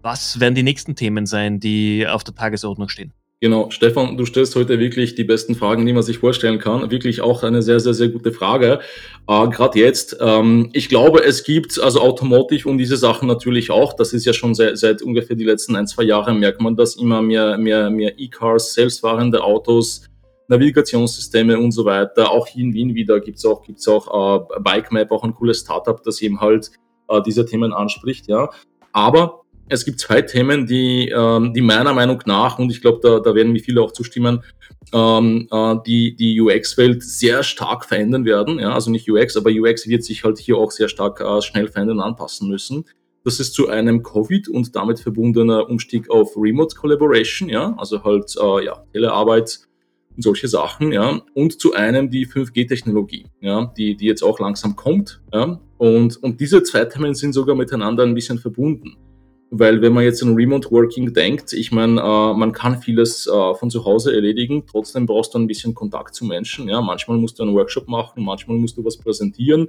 Was 0.00 0.38
werden 0.38 0.54
die 0.54 0.62
nächsten 0.62 0.94
Themen 0.94 1.26
sein, 1.26 1.58
die 1.58 2.06
auf 2.06 2.22
der 2.22 2.36
Tagesordnung 2.36 2.88
stehen? 2.88 3.12
Genau, 3.42 3.70
Stefan, 3.70 4.18
du 4.18 4.26
stellst 4.26 4.54
heute 4.54 4.78
wirklich 4.78 5.14
die 5.14 5.24
besten 5.24 5.54
Fragen, 5.54 5.86
die 5.86 5.94
man 5.94 6.02
sich 6.02 6.18
vorstellen 6.18 6.58
kann. 6.58 6.90
Wirklich 6.90 7.22
auch 7.22 7.42
eine 7.42 7.62
sehr, 7.62 7.80
sehr, 7.80 7.94
sehr 7.94 8.08
gute 8.08 8.32
Frage. 8.32 8.80
Äh, 9.26 9.48
Gerade 9.48 9.78
jetzt, 9.78 10.18
ähm, 10.20 10.68
ich 10.74 10.90
glaube, 10.90 11.24
es 11.24 11.42
gibt 11.42 11.80
also 11.80 12.02
Automotive 12.02 12.68
und 12.68 12.76
diese 12.76 12.98
Sachen 12.98 13.26
natürlich 13.26 13.70
auch. 13.70 13.94
Das 13.94 14.12
ist 14.12 14.26
ja 14.26 14.34
schon 14.34 14.54
seit, 14.54 14.76
seit 14.76 15.00
ungefähr 15.00 15.36
die 15.36 15.44
letzten 15.44 15.74
ein, 15.74 15.86
zwei 15.86 16.02
Jahre 16.02 16.34
merkt 16.34 16.60
man, 16.60 16.76
dass 16.76 16.96
immer 16.96 17.22
mehr, 17.22 17.56
mehr, 17.56 17.88
mehr 17.88 18.12
E-Cars, 18.18 18.74
selbstfahrende 18.74 19.42
Autos, 19.42 20.04
Navigationssysteme 20.48 21.58
und 21.58 21.72
so 21.72 21.86
weiter. 21.86 22.30
Auch 22.30 22.46
hier 22.46 22.64
in 22.64 22.74
Wien 22.74 22.94
wieder 22.94 23.20
gibt's 23.20 23.46
auch, 23.46 23.62
gibt's 23.62 23.88
auch 23.88 24.36
äh, 24.36 24.60
Bike 24.60 24.92
Map, 24.92 25.10
auch 25.12 25.24
ein 25.24 25.34
cooles 25.34 25.60
Startup, 25.60 26.02
das 26.02 26.20
eben 26.20 26.42
halt 26.42 26.72
äh, 27.08 27.22
diese 27.22 27.46
Themen 27.46 27.72
anspricht. 27.72 28.28
Ja, 28.28 28.50
aber 28.92 29.39
es 29.70 29.84
gibt 29.84 30.00
zwei 30.00 30.20
Themen, 30.20 30.66
die, 30.66 31.08
ähm, 31.08 31.54
die 31.54 31.60
meiner 31.60 31.94
Meinung 31.94 32.20
nach, 32.26 32.58
und 32.58 32.70
ich 32.70 32.80
glaube, 32.80 32.98
da, 33.02 33.20
da 33.20 33.34
werden 33.34 33.52
mir 33.52 33.60
viele 33.60 33.80
auch 33.80 33.92
zustimmen, 33.92 34.42
ähm, 34.92 35.46
äh, 35.50 35.76
die, 35.86 36.16
die 36.16 36.40
UX-Welt 36.40 37.02
sehr 37.02 37.42
stark 37.44 37.84
verändern 37.84 38.24
werden. 38.24 38.58
Ja, 38.58 38.74
also 38.74 38.90
nicht 38.90 39.08
UX, 39.08 39.36
aber 39.36 39.50
UX 39.50 39.86
wird 39.86 40.04
sich 40.04 40.24
halt 40.24 40.38
hier 40.38 40.56
auch 40.56 40.72
sehr 40.72 40.88
stark 40.88 41.20
äh, 41.20 41.40
schnell 41.40 41.68
verändern 41.68 41.98
und 41.98 42.04
anpassen 42.04 42.48
müssen. 42.48 42.84
Das 43.24 43.38
ist 43.38 43.54
zu 43.54 43.68
einem 43.68 44.02
Covid 44.02 44.48
und 44.48 44.74
damit 44.74 44.98
verbundener 44.98 45.68
Umstieg 45.68 46.10
auf 46.10 46.36
Remote 46.36 46.74
Collaboration, 46.74 47.48
ja, 47.48 47.74
also 47.78 48.02
halt 48.02 48.34
äh, 48.40 48.64
ja, 48.64 48.84
Telearbeit 48.92 49.60
und 50.16 50.22
solche 50.22 50.48
Sachen, 50.48 50.90
ja, 50.90 51.20
und 51.34 51.60
zu 51.60 51.74
einem 51.74 52.10
die 52.10 52.26
5G-Technologie, 52.26 53.26
ja, 53.40 53.72
die, 53.76 53.94
die 53.96 54.06
jetzt 54.06 54.24
auch 54.24 54.40
langsam 54.40 54.74
kommt, 54.74 55.20
ja, 55.32 55.60
und, 55.78 56.16
und 56.22 56.40
diese 56.40 56.62
zwei 56.62 56.86
Themen 56.86 57.14
sind 57.14 57.34
sogar 57.34 57.54
miteinander 57.54 58.02
ein 58.02 58.14
bisschen 58.14 58.38
verbunden. 58.38 58.96
Weil 59.52 59.82
wenn 59.82 59.92
man 59.92 60.04
jetzt 60.04 60.22
an 60.22 60.34
Remote 60.34 60.70
Working 60.70 61.12
denkt, 61.12 61.52
ich 61.52 61.72
meine, 61.72 62.00
äh, 62.00 62.34
man 62.34 62.52
kann 62.52 62.80
vieles 62.80 63.26
äh, 63.26 63.54
von 63.54 63.68
zu 63.68 63.84
Hause 63.84 64.14
erledigen, 64.14 64.64
trotzdem 64.70 65.06
brauchst 65.06 65.34
du 65.34 65.38
ein 65.38 65.48
bisschen 65.48 65.74
Kontakt 65.74 66.14
zu 66.14 66.24
Menschen. 66.24 66.68
Ja? 66.68 66.80
Manchmal 66.80 67.18
musst 67.18 67.38
du 67.38 67.42
einen 67.42 67.54
Workshop 67.54 67.88
machen, 67.88 68.24
manchmal 68.24 68.58
musst 68.58 68.76
du 68.76 68.84
was 68.84 68.96
präsentieren. 68.96 69.68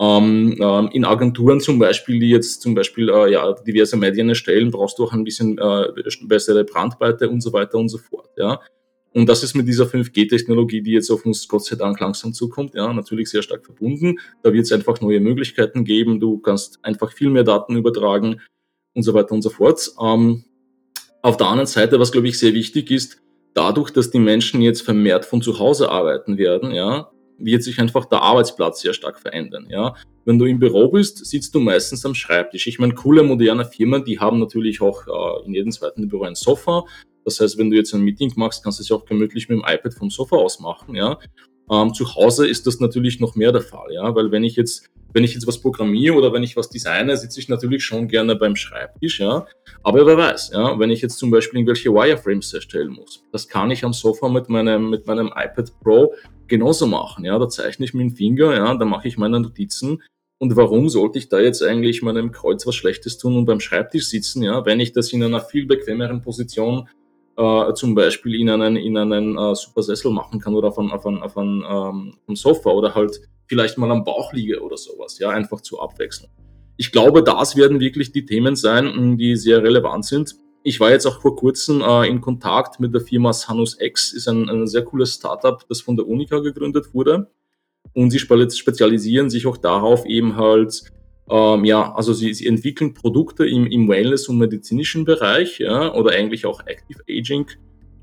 Ähm, 0.00 0.56
ähm, 0.58 0.88
in 0.92 1.04
Agenturen 1.04 1.60
zum 1.60 1.78
Beispiel, 1.78 2.18
die 2.18 2.30
jetzt 2.30 2.62
zum 2.62 2.74
Beispiel 2.74 3.10
äh, 3.10 3.32
ja, 3.32 3.52
diverse 3.52 3.98
Medien 3.98 4.30
erstellen, 4.30 4.70
brauchst 4.70 4.98
du 4.98 5.04
auch 5.04 5.12
ein 5.12 5.24
bisschen 5.24 5.58
äh, 5.58 5.88
bessere 6.22 6.64
Brandweite 6.64 7.28
und 7.28 7.42
so 7.42 7.52
weiter 7.52 7.76
und 7.76 7.90
so 7.90 7.98
fort. 7.98 8.30
Ja? 8.38 8.62
Und 9.12 9.28
das 9.28 9.42
ist 9.42 9.54
mit 9.54 9.68
dieser 9.68 9.84
5G-Technologie, 9.84 10.80
die 10.80 10.92
jetzt 10.92 11.10
auf 11.10 11.26
uns 11.26 11.46
Gott 11.46 11.66
sei 11.66 11.76
Dank 11.76 12.00
langsam 12.00 12.32
zukommt, 12.32 12.74
ja, 12.74 12.90
natürlich 12.92 13.28
sehr 13.28 13.42
stark 13.42 13.66
verbunden. 13.66 14.18
Da 14.42 14.52
wird 14.52 14.64
es 14.64 14.72
einfach 14.72 15.00
neue 15.02 15.20
Möglichkeiten 15.20 15.84
geben. 15.84 16.20
Du 16.20 16.38
kannst 16.38 16.78
einfach 16.82 17.12
viel 17.12 17.28
mehr 17.28 17.44
Daten 17.44 17.76
übertragen 17.76 18.40
und 18.94 19.02
so 19.02 19.14
weiter 19.14 19.32
und 19.32 19.42
so 19.42 19.50
fort. 19.50 19.90
Ähm, 20.00 20.44
auf 21.22 21.36
der 21.36 21.48
anderen 21.48 21.66
Seite, 21.66 22.00
was 22.00 22.12
glaube 22.12 22.28
ich 22.28 22.38
sehr 22.38 22.54
wichtig 22.54 22.90
ist, 22.90 23.20
dadurch, 23.54 23.90
dass 23.90 24.10
die 24.10 24.18
Menschen 24.18 24.62
jetzt 24.62 24.82
vermehrt 24.82 25.24
von 25.24 25.42
zu 25.42 25.58
Hause 25.58 25.90
arbeiten 25.90 26.38
werden, 26.38 26.72
ja, 26.72 27.10
wird 27.38 27.62
sich 27.62 27.80
einfach 27.80 28.04
der 28.06 28.22
Arbeitsplatz 28.22 28.80
sehr 28.80 28.92
stark 28.92 29.18
verändern. 29.18 29.66
Ja. 29.70 29.94
Wenn 30.24 30.38
du 30.38 30.44
im 30.44 30.58
Büro 30.58 30.88
bist, 30.88 31.24
sitzt 31.24 31.54
du 31.54 31.60
meistens 31.60 32.04
am 32.04 32.14
Schreibtisch. 32.14 32.66
Ich 32.66 32.78
meine, 32.78 32.94
coole 32.94 33.22
moderne 33.22 33.64
Firmen, 33.64 34.04
die 34.04 34.18
haben 34.18 34.38
natürlich 34.38 34.80
auch 34.80 35.06
äh, 35.06 35.46
in 35.46 35.54
jedem 35.54 35.72
zweiten 35.72 36.08
Büro 36.08 36.24
ein 36.24 36.34
Sofa. 36.34 36.84
Das 37.24 37.40
heißt, 37.40 37.58
wenn 37.58 37.70
du 37.70 37.76
jetzt 37.76 37.94
ein 37.94 38.02
Meeting 38.02 38.32
machst, 38.36 38.62
kannst 38.62 38.78
du 38.78 38.82
es 38.82 38.92
auch 38.92 39.04
gemütlich 39.04 39.48
mit 39.48 39.58
dem 39.58 39.64
iPad 39.66 39.94
vom 39.94 40.10
Sofa 40.10 40.36
aus 40.36 40.60
machen. 40.60 40.94
Ja. 40.94 41.18
Ähm, 41.70 41.94
zu 41.94 42.14
Hause 42.14 42.46
ist 42.46 42.66
das 42.66 42.80
natürlich 42.80 43.20
noch 43.20 43.36
mehr 43.36 43.52
der 43.52 43.62
Fall, 43.62 43.92
ja, 43.92 44.14
weil 44.14 44.30
wenn 44.32 44.44
ich 44.44 44.56
jetzt 44.56 44.90
wenn 45.12 45.24
ich 45.24 45.34
jetzt 45.34 45.46
was 45.46 45.60
programmiere 45.60 46.14
oder 46.14 46.32
wenn 46.32 46.42
ich 46.42 46.56
was 46.56 46.68
designe, 46.68 47.16
sitze 47.16 47.40
ich 47.40 47.48
natürlich 47.48 47.84
schon 47.84 48.08
gerne 48.08 48.36
beim 48.36 48.56
Schreibtisch, 48.56 49.20
ja. 49.20 49.46
Aber 49.82 50.06
wer 50.06 50.16
weiß, 50.16 50.50
ja, 50.54 50.78
wenn 50.78 50.90
ich 50.90 51.02
jetzt 51.02 51.18
zum 51.18 51.30
Beispiel 51.30 51.58
irgendwelche 51.58 51.90
Wireframes 51.90 52.52
erstellen 52.52 52.92
muss, 52.92 53.24
das 53.32 53.48
kann 53.48 53.70
ich 53.70 53.84
am 53.84 53.92
Sofa 53.92 54.28
mit 54.28 54.48
meinem, 54.48 54.90
mit 54.90 55.06
meinem 55.06 55.28
iPad 55.28 55.72
Pro 55.80 56.14
genauso 56.46 56.86
machen, 56.86 57.24
ja. 57.24 57.38
Da 57.38 57.48
zeichne 57.48 57.84
ich 57.84 57.94
mit 57.94 58.02
dem 58.02 58.16
Finger, 58.16 58.54
ja, 58.54 58.74
da 58.74 58.84
mache 58.84 59.08
ich 59.08 59.18
meine 59.18 59.40
Notizen. 59.40 60.02
Und 60.38 60.56
warum 60.56 60.88
sollte 60.88 61.18
ich 61.18 61.28
da 61.28 61.38
jetzt 61.38 61.62
eigentlich 61.62 62.00
meinem 62.00 62.32
Kreuz 62.32 62.66
was 62.66 62.74
Schlechtes 62.74 63.18
tun 63.18 63.36
und 63.36 63.44
beim 63.44 63.60
Schreibtisch 63.60 64.06
sitzen, 64.06 64.42
ja, 64.42 64.64
wenn 64.64 64.80
ich 64.80 64.92
das 64.92 65.12
in 65.12 65.22
einer 65.22 65.40
viel 65.40 65.66
bequemeren 65.66 66.22
Position 66.22 66.88
äh, 67.36 67.74
zum 67.74 67.94
Beispiel 67.94 68.40
in 68.40 68.48
einen, 68.48 68.76
in 68.76 68.96
einen 68.96 69.36
äh, 69.36 69.54
Supersessel 69.54 70.10
machen 70.10 70.40
kann 70.40 70.54
oder 70.54 70.68
auf 70.68 70.78
ein, 70.78 70.90
auf 70.90 71.06
ein, 71.06 71.22
auf 71.22 71.36
ein 71.36 71.64
ähm, 72.26 72.36
Sofa 72.36 72.70
oder 72.70 72.94
halt 72.94 73.20
vielleicht 73.50 73.78
mal 73.78 73.90
am 73.90 74.04
Bauch 74.04 74.32
liege 74.32 74.62
oder 74.62 74.76
sowas, 74.76 75.18
ja, 75.18 75.30
einfach 75.30 75.60
zu 75.60 75.80
abwechseln. 75.80 76.30
Ich 76.76 76.92
glaube, 76.92 77.24
das 77.24 77.56
werden 77.56 77.80
wirklich 77.80 78.12
die 78.12 78.24
Themen 78.24 78.54
sein, 78.54 79.18
die 79.18 79.34
sehr 79.34 79.60
relevant 79.64 80.04
sind. 80.04 80.36
Ich 80.62 80.78
war 80.78 80.92
jetzt 80.92 81.04
auch 81.04 81.20
vor 81.20 81.34
kurzem 81.34 81.82
äh, 81.82 82.06
in 82.06 82.20
Kontakt 82.20 82.78
mit 82.78 82.94
der 82.94 83.00
Firma 83.00 83.32
Sanus 83.32 83.76
X, 83.80 84.12
ist 84.12 84.28
ein, 84.28 84.48
ein 84.48 84.68
sehr 84.68 84.84
cooles 84.84 85.14
Startup, 85.14 85.60
das 85.68 85.80
von 85.80 85.96
der 85.96 86.06
Unica 86.06 86.38
gegründet 86.38 86.94
wurde. 86.94 87.28
Und 87.92 88.12
sie 88.12 88.20
spezialisieren 88.20 89.30
sich 89.30 89.48
auch 89.48 89.56
darauf, 89.56 90.06
eben 90.06 90.36
halt, 90.36 90.84
ähm, 91.28 91.64
ja, 91.64 91.92
also 91.92 92.12
sie, 92.12 92.32
sie 92.32 92.46
entwickeln 92.46 92.94
Produkte 92.94 93.48
im, 93.48 93.66
im 93.66 93.88
Wellness- 93.88 94.28
und 94.28 94.38
medizinischen 94.38 95.04
Bereich, 95.04 95.58
ja, 95.58 95.92
oder 95.92 96.12
eigentlich 96.12 96.46
auch 96.46 96.60
Active 96.66 97.02
Aging 97.10 97.46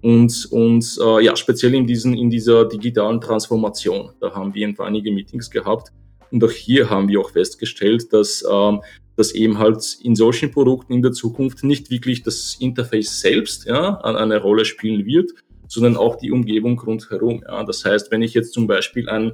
und, 0.08 0.48
und 0.52 0.98
äh, 1.04 1.26
ja, 1.26 1.36
speziell 1.36 1.76
in, 1.76 1.86
diesen, 1.86 2.14
in 2.14 2.30
dieser 2.30 2.64
digitalen 2.64 3.20
Transformation, 3.20 4.12
da 4.22 4.34
haben 4.34 4.54
wir 4.54 4.74
einige 4.80 5.12
Meetings 5.12 5.52
gehabt. 5.52 5.92
Und 6.32 6.42
auch 6.46 6.52
hier 6.52 6.90
haben 6.90 7.10
wir 7.10 7.20
auch 7.20 7.32
festgestellt, 7.32 8.14
dass, 8.14 8.42
ähm, 8.50 8.80
dass 9.18 9.34
eben 9.34 9.58
halt 9.58 9.98
in 10.02 10.16
solchen 10.16 10.50
Produkten 10.50 10.94
in 10.94 11.02
der 11.02 11.12
Zukunft 11.12 11.66
nicht 11.66 11.90
wirklich 11.90 12.24
das 12.24 12.56
Interface 12.58 13.20
selbst 13.20 13.66
ja, 13.66 14.00
eine 14.00 14.42
Rolle 14.42 14.64
spielen 14.64 15.06
wird, 15.06 15.32
sondern 15.68 15.98
auch 15.98 16.16
die 16.16 16.32
Umgebung 16.32 16.80
rundherum. 16.80 17.44
Ja. 17.46 17.66
Das 17.66 17.84
heißt, 17.84 18.10
wenn 18.10 18.22
ich 18.22 18.34
jetzt 18.34 18.54
zum 18.54 18.66
Beispiel 18.66 19.10
ein, 19.10 19.34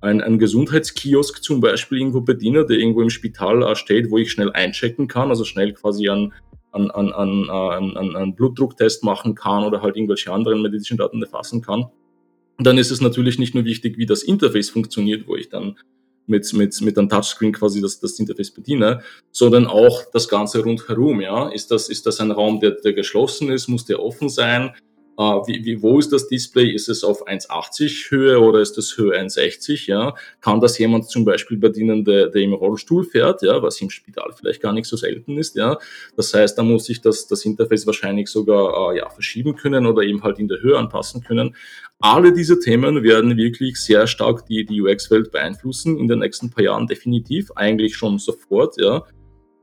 ein, 0.00 0.22
ein 0.22 0.38
Gesundheitskiosk 0.38 1.44
zum 1.44 1.60
Beispiel 1.60 1.98
irgendwo 1.98 2.22
bediene, 2.22 2.64
der 2.64 2.78
irgendwo 2.78 3.02
im 3.02 3.10
Spital 3.10 3.62
äh, 3.62 3.76
steht, 3.76 4.10
wo 4.10 4.16
ich 4.16 4.32
schnell 4.32 4.52
einchecken 4.52 5.06
kann, 5.06 5.28
also 5.28 5.44
schnell 5.44 5.74
quasi 5.74 6.08
an, 6.08 6.32
an, 6.74 6.90
an, 6.90 7.12
an, 7.12 7.96
an, 7.96 8.16
an 8.16 8.34
Blutdrucktest 8.34 9.04
machen 9.04 9.34
kann 9.34 9.64
oder 9.64 9.82
halt 9.82 9.96
irgendwelche 9.96 10.32
anderen 10.32 10.62
medizinischen 10.62 10.98
Daten 10.98 11.22
erfassen 11.22 11.62
kann, 11.62 11.86
dann 12.58 12.78
ist 12.78 12.90
es 12.90 13.00
natürlich 13.00 13.38
nicht 13.38 13.54
nur 13.54 13.64
wichtig, 13.64 13.98
wie 13.98 14.06
das 14.06 14.22
Interface 14.22 14.70
funktioniert, 14.70 15.26
wo 15.26 15.36
ich 15.36 15.48
dann 15.48 15.76
mit, 16.26 16.50
mit, 16.52 16.80
mit 16.80 16.98
einem 16.98 17.08
Touchscreen 17.08 17.52
quasi 17.52 17.80
das, 17.80 18.00
das 18.00 18.18
Interface 18.18 18.50
bediene, 18.50 19.02
sondern 19.30 19.66
auch 19.66 20.02
das 20.12 20.28
Ganze 20.28 20.62
rundherum. 20.62 21.20
Ja? 21.20 21.48
Ist, 21.48 21.70
das, 21.70 21.88
ist 21.88 22.06
das 22.06 22.20
ein 22.20 22.30
Raum, 22.30 22.60
der, 22.60 22.72
der 22.72 22.92
geschlossen 22.92 23.50
ist? 23.50 23.68
Muss 23.68 23.84
der 23.84 24.02
offen 24.02 24.28
sein? 24.28 24.72
Äh, 25.16 25.22
wie, 25.22 25.64
wie, 25.64 25.82
wo 25.82 25.98
ist 25.98 26.12
das 26.12 26.26
Display? 26.26 26.70
Ist 26.70 26.88
es 26.88 27.04
auf 27.04 27.26
1,80 27.26 28.10
Höhe 28.10 28.40
oder 28.40 28.60
ist 28.60 28.76
es 28.78 28.96
Höhe 28.96 29.16
1,60? 29.16 29.88
Ja? 29.88 30.14
Kann 30.40 30.60
das 30.60 30.78
jemand 30.78 31.08
zum 31.08 31.24
Beispiel 31.24 31.56
bedienen, 31.56 32.04
der, 32.04 32.28
der 32.28 32.42
im 32.42 32.52
Rollstuhl 32.52 33.04
fährt, 33.04 33.42
ja? 33.42 33.62
was 33.62 33.80
im 33.80 33.90
Spital 33.90 34.32
vielleicht 34.36 34.60
gar 34.60 34.72
nicht 34.72 34.86
so 34.86 34.96
selten 34.96 35.38
ist? 35.38 35.54
Ja? 35.54 35.78
Das 36.16 36.34
heißt, 36.34 36.58
da 36.58 36.62
muss 36.62 36.88
ich 36.88 37.00
das, 37.00 37.28
das 37.28 37.44
Interface 37.44 37.86
wahrscheinlich 37.86 38.28
sogar 38.28 38.92
äh, 38.92 38.98
ja, 38.98 39.08
verschieben 39.08 39.54
können 39.54 39.86
oder 39.86 40.02
eben 40.02 40.22
halt 40.22 40.38
in 40.38 40.48
der 40.48 40.60
Höhe 40.60 40.76
anpassen 40.76 41.22
können. 41.22 41.54
Alle 42.00 42.32
diese 42.32 42.58
Themen 42.58 43.02
werden 43.02 43.36
wirklich 43.36 43.76
sehr 43.76 44.06
stark 44.06 44.46
die, 44.46 44.64
die 44.66 44.82
UX-Welt 44.82 45.30
beeinflussen 45.30 45.96
in 45.96 46.08
den 46.08 46.18
nächsten 46.18 46.50
paar 46.50 46.64
Jahren 46.64 46.86
definitiv, 46.86 47.52
eigentlich 47.54 47.96
schon 47.96 48.18
sofort. 48.18 48.74
Ja? 48.78 49.04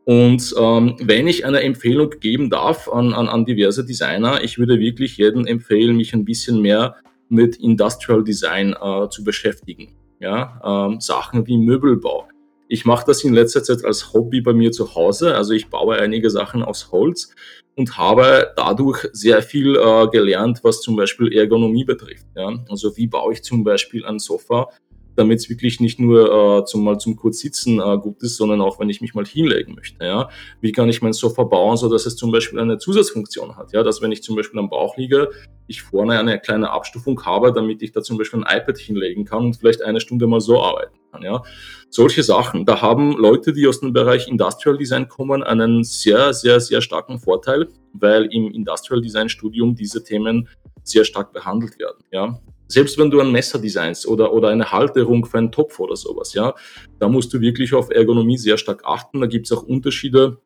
Und 0.05 0.55
ähm, 0.57 0.95
wenn 0.99 1.27
ich 1.27 1.45
eine 1.45 1.61
Empfehlung 1.61 2.09
geben 2.19 2.49
darf 2.49 2.89
an, 2.89 3.13
an, 3.13 3.27
an 3.27 3.45
diverse 3.45 3.85
Designer, 3.85 4.43
ich 4.43 4.57
würde 4.57 4.79
wirklich 4.79 5.17
jedem 5.17 5.45
empfehlen, 5.45 5.95
mich 5.95 6.13
ein 6.13 6.25
bisschen 6.25 6.61
mehr 6.61 6.95
mit 7.29 7.57
Industrial 7.57 8.23
Design 8.23 8.75
äh, 8.81 9.09
zu 9.09 9.23
beschäftigen. 9.23 9.95
Ja? 10.19 10.59
Ähm, 10.63 10.99
Sachen 10.99 11.45
wie 11.47 11.57
Möbelbau. 11.57 12.27
Ich 12.67 12.85
mache 12.85 13.05
das 13.05 13.23
in 13.23 13.33
letzter 13.33 13.63
Zeit 13.63 13.83
als 13.83 14.13
Hobby 14.13 14.41
bei 14.41 14.53
mir 14.53 14.71
zu 14.71 14.95
Hause. 14.95 15.35
Also 15.35 15.53
ich 15.53 15.69
baue 15.69 15.97
einige 15.97 16.29
Sachen 16.29 16.63
aus 16.63 16.91
Holz 16.91 17.35
und 17.75 17.97
habe 17.97 18.53
dadurch 18.55 19.07
sehr 19.11 19.41
viel 19.41 19.75
äh, 19.75 20.07
gelernt, 20.07 20.59
was 20.63 20.81
zum 20.81 20.95
Beispiel 20.95 21.33
Ergonomie 21.33 21.83
betrifft. 21.83 22.25
Ja? 22.35 22.53
Also 22.69 22.95
wie 22.97 23.07
baue 23.07 23.33
ich 23.33 23.43
zum 23.43 23.63
Beispiel 23.63 24.05
ein 24.05 24.19
Sofa 24.19 24.69
damit 25.15 25.39
es 25.39 25.49
wirklich 25.49 25.79
nicht 25.79 25.99
nur 25.99 26.59
äh, 26.59 26.65
zum 26.65 26.83
mal 26.83 26.97
zum 26.97 27.15
kurz 27.15 27.39
sitzen 27.39 27.79
äh, 27.79 27.97
gut 27.97 28.21
ist, 28.23 28.37
sondern 28.37 28.61
auch 28.61 28.79
wenn 28.79 28.89
ich 28.89 29.01
mich 29.01 29.13
mal 29.13 29.25
hinlegen 29.25 29.75
möchte. 29.75 30.03
Ja, 30.03 30.29
wie 30.61 30.71
kann 30.71 30.89
ich 30.89 31.01
mein 31.01 31.13
Sofa 31.13 31.43
bauen, 31.43 31.77
so 31.77 31.89
dass 31.89 32.05
es 32.05 32.15
zum 32.15 32.31
Beispiel 32.31 32.59
eine 32.59 32.77
Zusatzfunktion 32.77 33.57
hat, 33.57 33.73
ja, 33.73 33.83
dass 33.83 34.01
wenn 34.01 34.11
ich 34.11 34.23
zum 34.23 34.35
Beispiel 34.35 34.59
am 34.59 34.69
Bauch 34.69 34.97
liege, 34.97 35.29
ich 35.67 35.81
vorne 35.81 36.19
eine 36.19 36.39
kleine 36.39 36.71
Abstufung 36.71 37.23
habe, 37.25 37.53
damit 37.53 37.81
ich 37.81 37.91
da 37.91 38.01
zum 38.01 38.17
Beispiel 38.17 38.43
ein 38.43 38.57
iPad 38.59 38.77
hinlegen 38.77 39.25
kann 39.25 39.45
und 39.45 39.57
vielleicht 39.57 39.81
eine 39.81 39.99
Stunde 39.99 40.27
mal 40.27 40.41
so 40.41 40.61
arbeiten 40.61 40.95
kann. 41.11 41.23
Ja, 41.23 41.43
solche 41.89 42.23
Sachen. 42.23 42.65
Da 42.65 42.81
haben 42.81 43.17
Leute, 43.17 43.53
die 43.53 43.67
aus 43.67 43.79
dem 43.79 43.93
Bereich 43.93 44.27
Industrial 44.27 44.77
Design 44.77 45.07
kommen, 45.07 45.43
einen 45.43 45.83
sehr, 45.83 46.33
sehr, 46.33 46.59
sehr 46.59 46.81
starken 46.81 47.19
Vorteil, 47.19 47.67
weil 47.93 48.25
im 48.33 48.51
Industrial 48.51 49.01
Design 49.01 49.29
Studium 49.29 49.75
diese 49.75 50.03
Themen 50.03 50.47
sehr 50.83 51.05
stark 51.05 51.33
behandelt 51.33 51.77
werden. 51.79 52.03
Ja, 52.11 52.39
selbst 52.71 52.97
wenn 52.97 53.11
du 53.11 53.19
ein 53.19 53.31
Messer 53.31 53.59
designst 53.59 54.07
oder, 54.07 54.33
oder 54.33 54.49
eine 54.49 54.71
Halterung 54.71 55.25
für 55.25 55.37
einen 55.37 55.51
Topf 55.51 55.79
oder 55.79 55.95
sowas, 55.95 56.33
ja, 56.33 56.55
da 56.99 57.09
musst 57.09 57.33
du 57.33 57.41
wirklich 57.41 57.73
auf 57.73 57.89
Ergonomie 57.89 58.37
sehr 58.37 58.57
stark 58.57 58.83
achten. 58.85 59.21
Da 59.21 59.27
gibt 59.27 59.45
es 59.45 59.51
auch 59.51 59.63
Unterschiede 59.63 60.37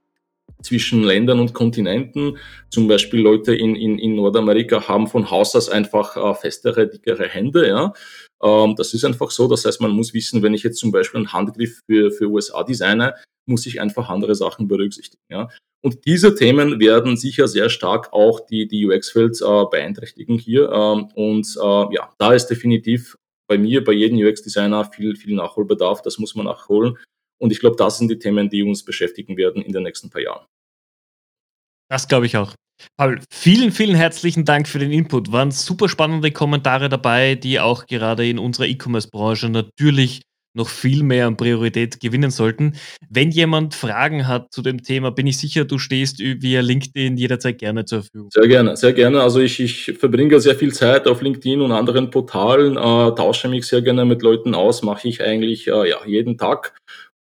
zwischen 0.61 1.03
Ländern 1.03 1.39
und 1.39 1.53
Kontinenten. 1.53 2.37
Zum 2.69 2.87
Beispiel 2.87 3.19
Leute 3.19 3.53
in, 3.53 3.75
in, 3.75 3.99
in 3.99 4.15
Nordamerika 4.15 4.87
haben 4.87 5.07
von 5.07 5.29
Haus 5.29 5.55
aus 5.55 5.69
einfach 5.69 6.17
äh, 6.17 6.33
festere, 6.35 6.87
dickere 6.87 7.27
Hände, 7.27 7.67
ja. 7.67 7.93
Ähm, 8.41 8.75
das 8.75 8.93
ist 8.93 9.05
einfach 9.05 9.31
so. 9.31 9.47
Das 9.47 9.65
heißt, 9.65 9.81
man 9.81 9.91
muss 9.91 10.13
wissen, 10.13 10.43
wenn 10.43 10.53
ich 10.53 10.63
jetzt 10.63 10.79
zum 10.79 10.91
Beispiel 10.91 11.19
einen 11.19 11.33
Handgriff 11.33 11.81
für, 11.85 12.11
für 12.11 12.25
USA 12.25 12.63
designe, 12.63 13.13
muss 13.45 13.65
ich 13.65 13.79
einfach 13.79 14.09
andere 14.09 14.35
Sachen 14.35 14.67
berücksichtigen, 14.67 15.23
ja. 15.29 15.49
Und 15.83 16.05
diese 16.05 16.33
Themen 16.35 16.79
werden 16.79 17.15
sicher 17.15 17.47
sehr 17.47 17.69
stark 17.69 18.11
auch 18.11 18.39
die, 18.39 18.67
die 18.67 18.87
UX-Welt 18.87 19.39
äh, 19.41 19.65
beeinträchtigen 19.69 20.37
hier. 20.37 20.69
Ähm, 20.71 21.09
und 21.13 21.47
äh, 21.61 21.95
ja, 21.95 22.11
da 22.17 22.33
ist 22.33 22.47
definitiv 22.47 23.17
bei 23.47 23.57
mir, 23.57 23.83
bei 23.83 23.91
jedem 23.93 24.17
UX-Designer 24.17 24.85
viel, 24.85 25.15
viel 25.15 25.35
Nachholbedarf. 25.35 26.01
Das 26.01 26.17
muss 26.17 26.35
man 26.35 26.45
nachholen. 26.45 26.97
Und 27.37 27.51
ich 27.51 27.59
glaube, 27.59 27.75
das 27.75 27.97
sind 27.97 28.09
die 28.09 28.17
Themen, 28.17 28.49
die 28.49 28.63
uns 28.63 28.83
beschäftigen 28.83 29.37
werden 29.37 29.61
in 29.61 29.73
den 29.73 29.83
nächsten 29.83 30.09
paar 30.09 30.21
Jahren. 30.21 30.45
Das 31.89 32.07
glaube 32.07 32.25
ich 32.25 32.37
auch. 32.37 32.55
Paul, 32.97 33.19
vielen, 33.31 33.71
vielen 33.71 33.95
herzlichen 33.95 34.43
Dank 34.43 34.67
für 34.67 34.79
den 34.79 34.91
Input. 34.91 35.31
Waren 35.31 35.51
super 35.51 35.87
spannende 35.87 36.31
Kommentare 36.31 36.89
dabei, 36.89 37.35
die 37.35 37.59
auch 37.59 37.85
gerade 37.85 38.27
in 38.27 38.39
unserer 38.39 38.65
E-Commerce-Branche 38.65 39.49
natürlich 39.49 40.23
noch 40.55 40.69
viel 40.69 41.03
mehr 41.03 41.27
an 41.27 41.37
Priorität 41.37 41.99
gewinnen 41.99 42.31
sollten. 42.31 42.73
Wenn 43.09 43.31
jemand 43.31 43.75
Fragen 43.75 44.27
hat 44.27 44.51
zu 44.51 44.61
dem 44.61 44.83
Thema, 44.83 45.11
bin 45.11 45.27
ich 45.27 45.37
sicher, 45.37 45.65
du 45.65 45.77
stehst 45.77 46.19
via 46.19 46.61
LinkedIn 46.61 47.17
jederzeit 47.17 47.57
gerne 47.57 47.85
zur 47.85 48.01
Verfügung. 48.01 48.29
Sehr 48.31 48.47
gerne, 48.47 48.75
sehr 48.77 48.93
gerne. 48.93 49.21
Also 49.21 49.39
ich, 49.39 49.59
ich 49.59 49.93
verbringe 49.97 50.39
sehr 50.39 50.55
viel 50.55 50.73
Zeit 50.73 51.07
auf 51.07 51.21
LinkedIn 51.21 51.61
und 51.61 51.71
anderen 51.71 52.09
Portalen, 52.09 52.77
äh, 52.77 53.15
tausche 53.15 53.47
mich 53.47 53.67
sehr 53.67 53.81
gerne 53.81 54.05
mit 54.05 54.21
Leuten 54.21 54.55
aus, 54.55 54.81
mache 54.81 55.07
ich 55.07 55.21
eigentlich 55.21 55.67
äh, 55.67 55.89
ja, 55.89 55.97
jeden 56.05 56.37
Tag 56.37 56.73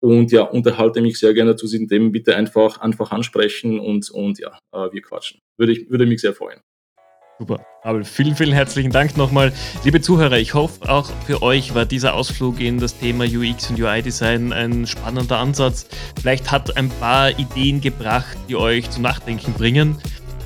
und 0.03 0.31
ja, 0.31 0.41
unterhalte 0.41 1.01
mich 1.01 1.17
sehr 1.17 1.33
gerne 1.33 1.55
zu 1.55 1.65
diesen 1.65 1.87
Themen. 1.87 2.11
Bitte 2.11 2.35
einfach, 2.35 2.81
einfach 2.81 3.11
ansprechen 3.11 3.79
und, 3.79 4.09
und 4.11 4.37
ja, 4.37 4.57
äh, 4.73 4.91
wir 4.91 5.01
quatschen. 5.01 5.39
Würde, 5.57 5.71
ich, 5.71 5.89
würde 5.89 6.05
mich 6.05 6.21
sehr 6.21 6.33
freuen. 6.33 6.59
Super. 7.43 7.59
Aber 7.81 8.05
vielen, 8.05 8.37
vielen 8.37 8.53
herzlichen 8.53 8.93
Dank 8.93 9.17
nochmal. 9.17 9.51
Liebe 9.83 9.99
Zuhörer, 9.99 10.37
ich 10.37 10.53
hoffe 10.53 10.89
auch 10.89 11.11
für 11.25 11.41
euch 11.41 11.75
war 11.75 11.85
dieser 11.85 12.13
Ausflug 12.13 12.61
in 12.61 12.79
das 12.79 12.97
Thema 12.97 13.25
UX 13.25 13.69
und 13.69 13.81
UI-Design 13.81 14.53
ein 14.53 14.87
spannender 14.87 15.39
Ansatz. 15.39 15.85
Vielleicht 16.21 16.51
hat 16.51 16.77
ein 16.77 16.87
paar 16.87 17.37
Ideen 17.37 17.81
gebracht, 17.81 18.37
die 18.47 18.55
euch 18.55 18.89
zum 18.91 19.03
Nachdenken 19.03 19.51
bringen. 19.51 19.97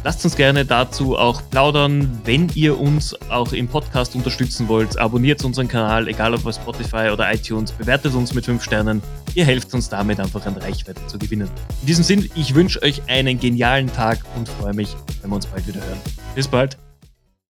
Lasst 0.03 0.25
uns 0.25 0.35
gerne 0.35 0.65
dazu 0.65 1.15
auch 1.15 1.43
plaudern. 1.51 2.19
Wenn 2.25 2.49
ihr 2.55 2.79
uns 2.79 3.13
auch 3.29 3.53
im 3.53 3.67
Podcast 3.67 4.15
unterstützen 4.15 4.67
wollt, 4.67 4.97
abonniert 4.97 5.45
unseren 5.45 5.67
Kanal, 5.67 6.07
egal 6.07 6.33
ob 6.33 6.43
bei 6.43 6.51
Spotify 6.51 7.11
oder 7.13 7.31
iTunes, 7.31 7.71
bewertet 7.73 8.15
uns 8.15 8.33
mit 8.33 8.45
5 8.45 8.63
Sternen. 8.63 9.03
Ihr 9.35 9.45
helft 9.45 9.71
uns 9.75 9.87
damit 9.87 10.19
einfach 10.19 10.43
an 10.47 10.57
Reichweite 10.57 11.05
zu 11.05 11.19
gewinnen. 11.19 11.47
In 11.81 11.85
diesem 11.85 12.03
Sinn, 12.03 12.27
ich 12.33 12.55
wünsche 12.55 12.81
euch 12.81 13.03
einen 13.07 13.39
genialen 13.39 13.93
Tag 13.93 14.17
und 14.35 14.49
freue 14.49 14.73
mich, 14.73 14.95
wenn 15.21 15.29
wir 15.29 15.35
uns 15.35 15.45
bald 15.45 15.67
wieder 15.67 15.81
hören. 15.85 15.99
Bis 16.33 16.47
bald. 16.47 16.77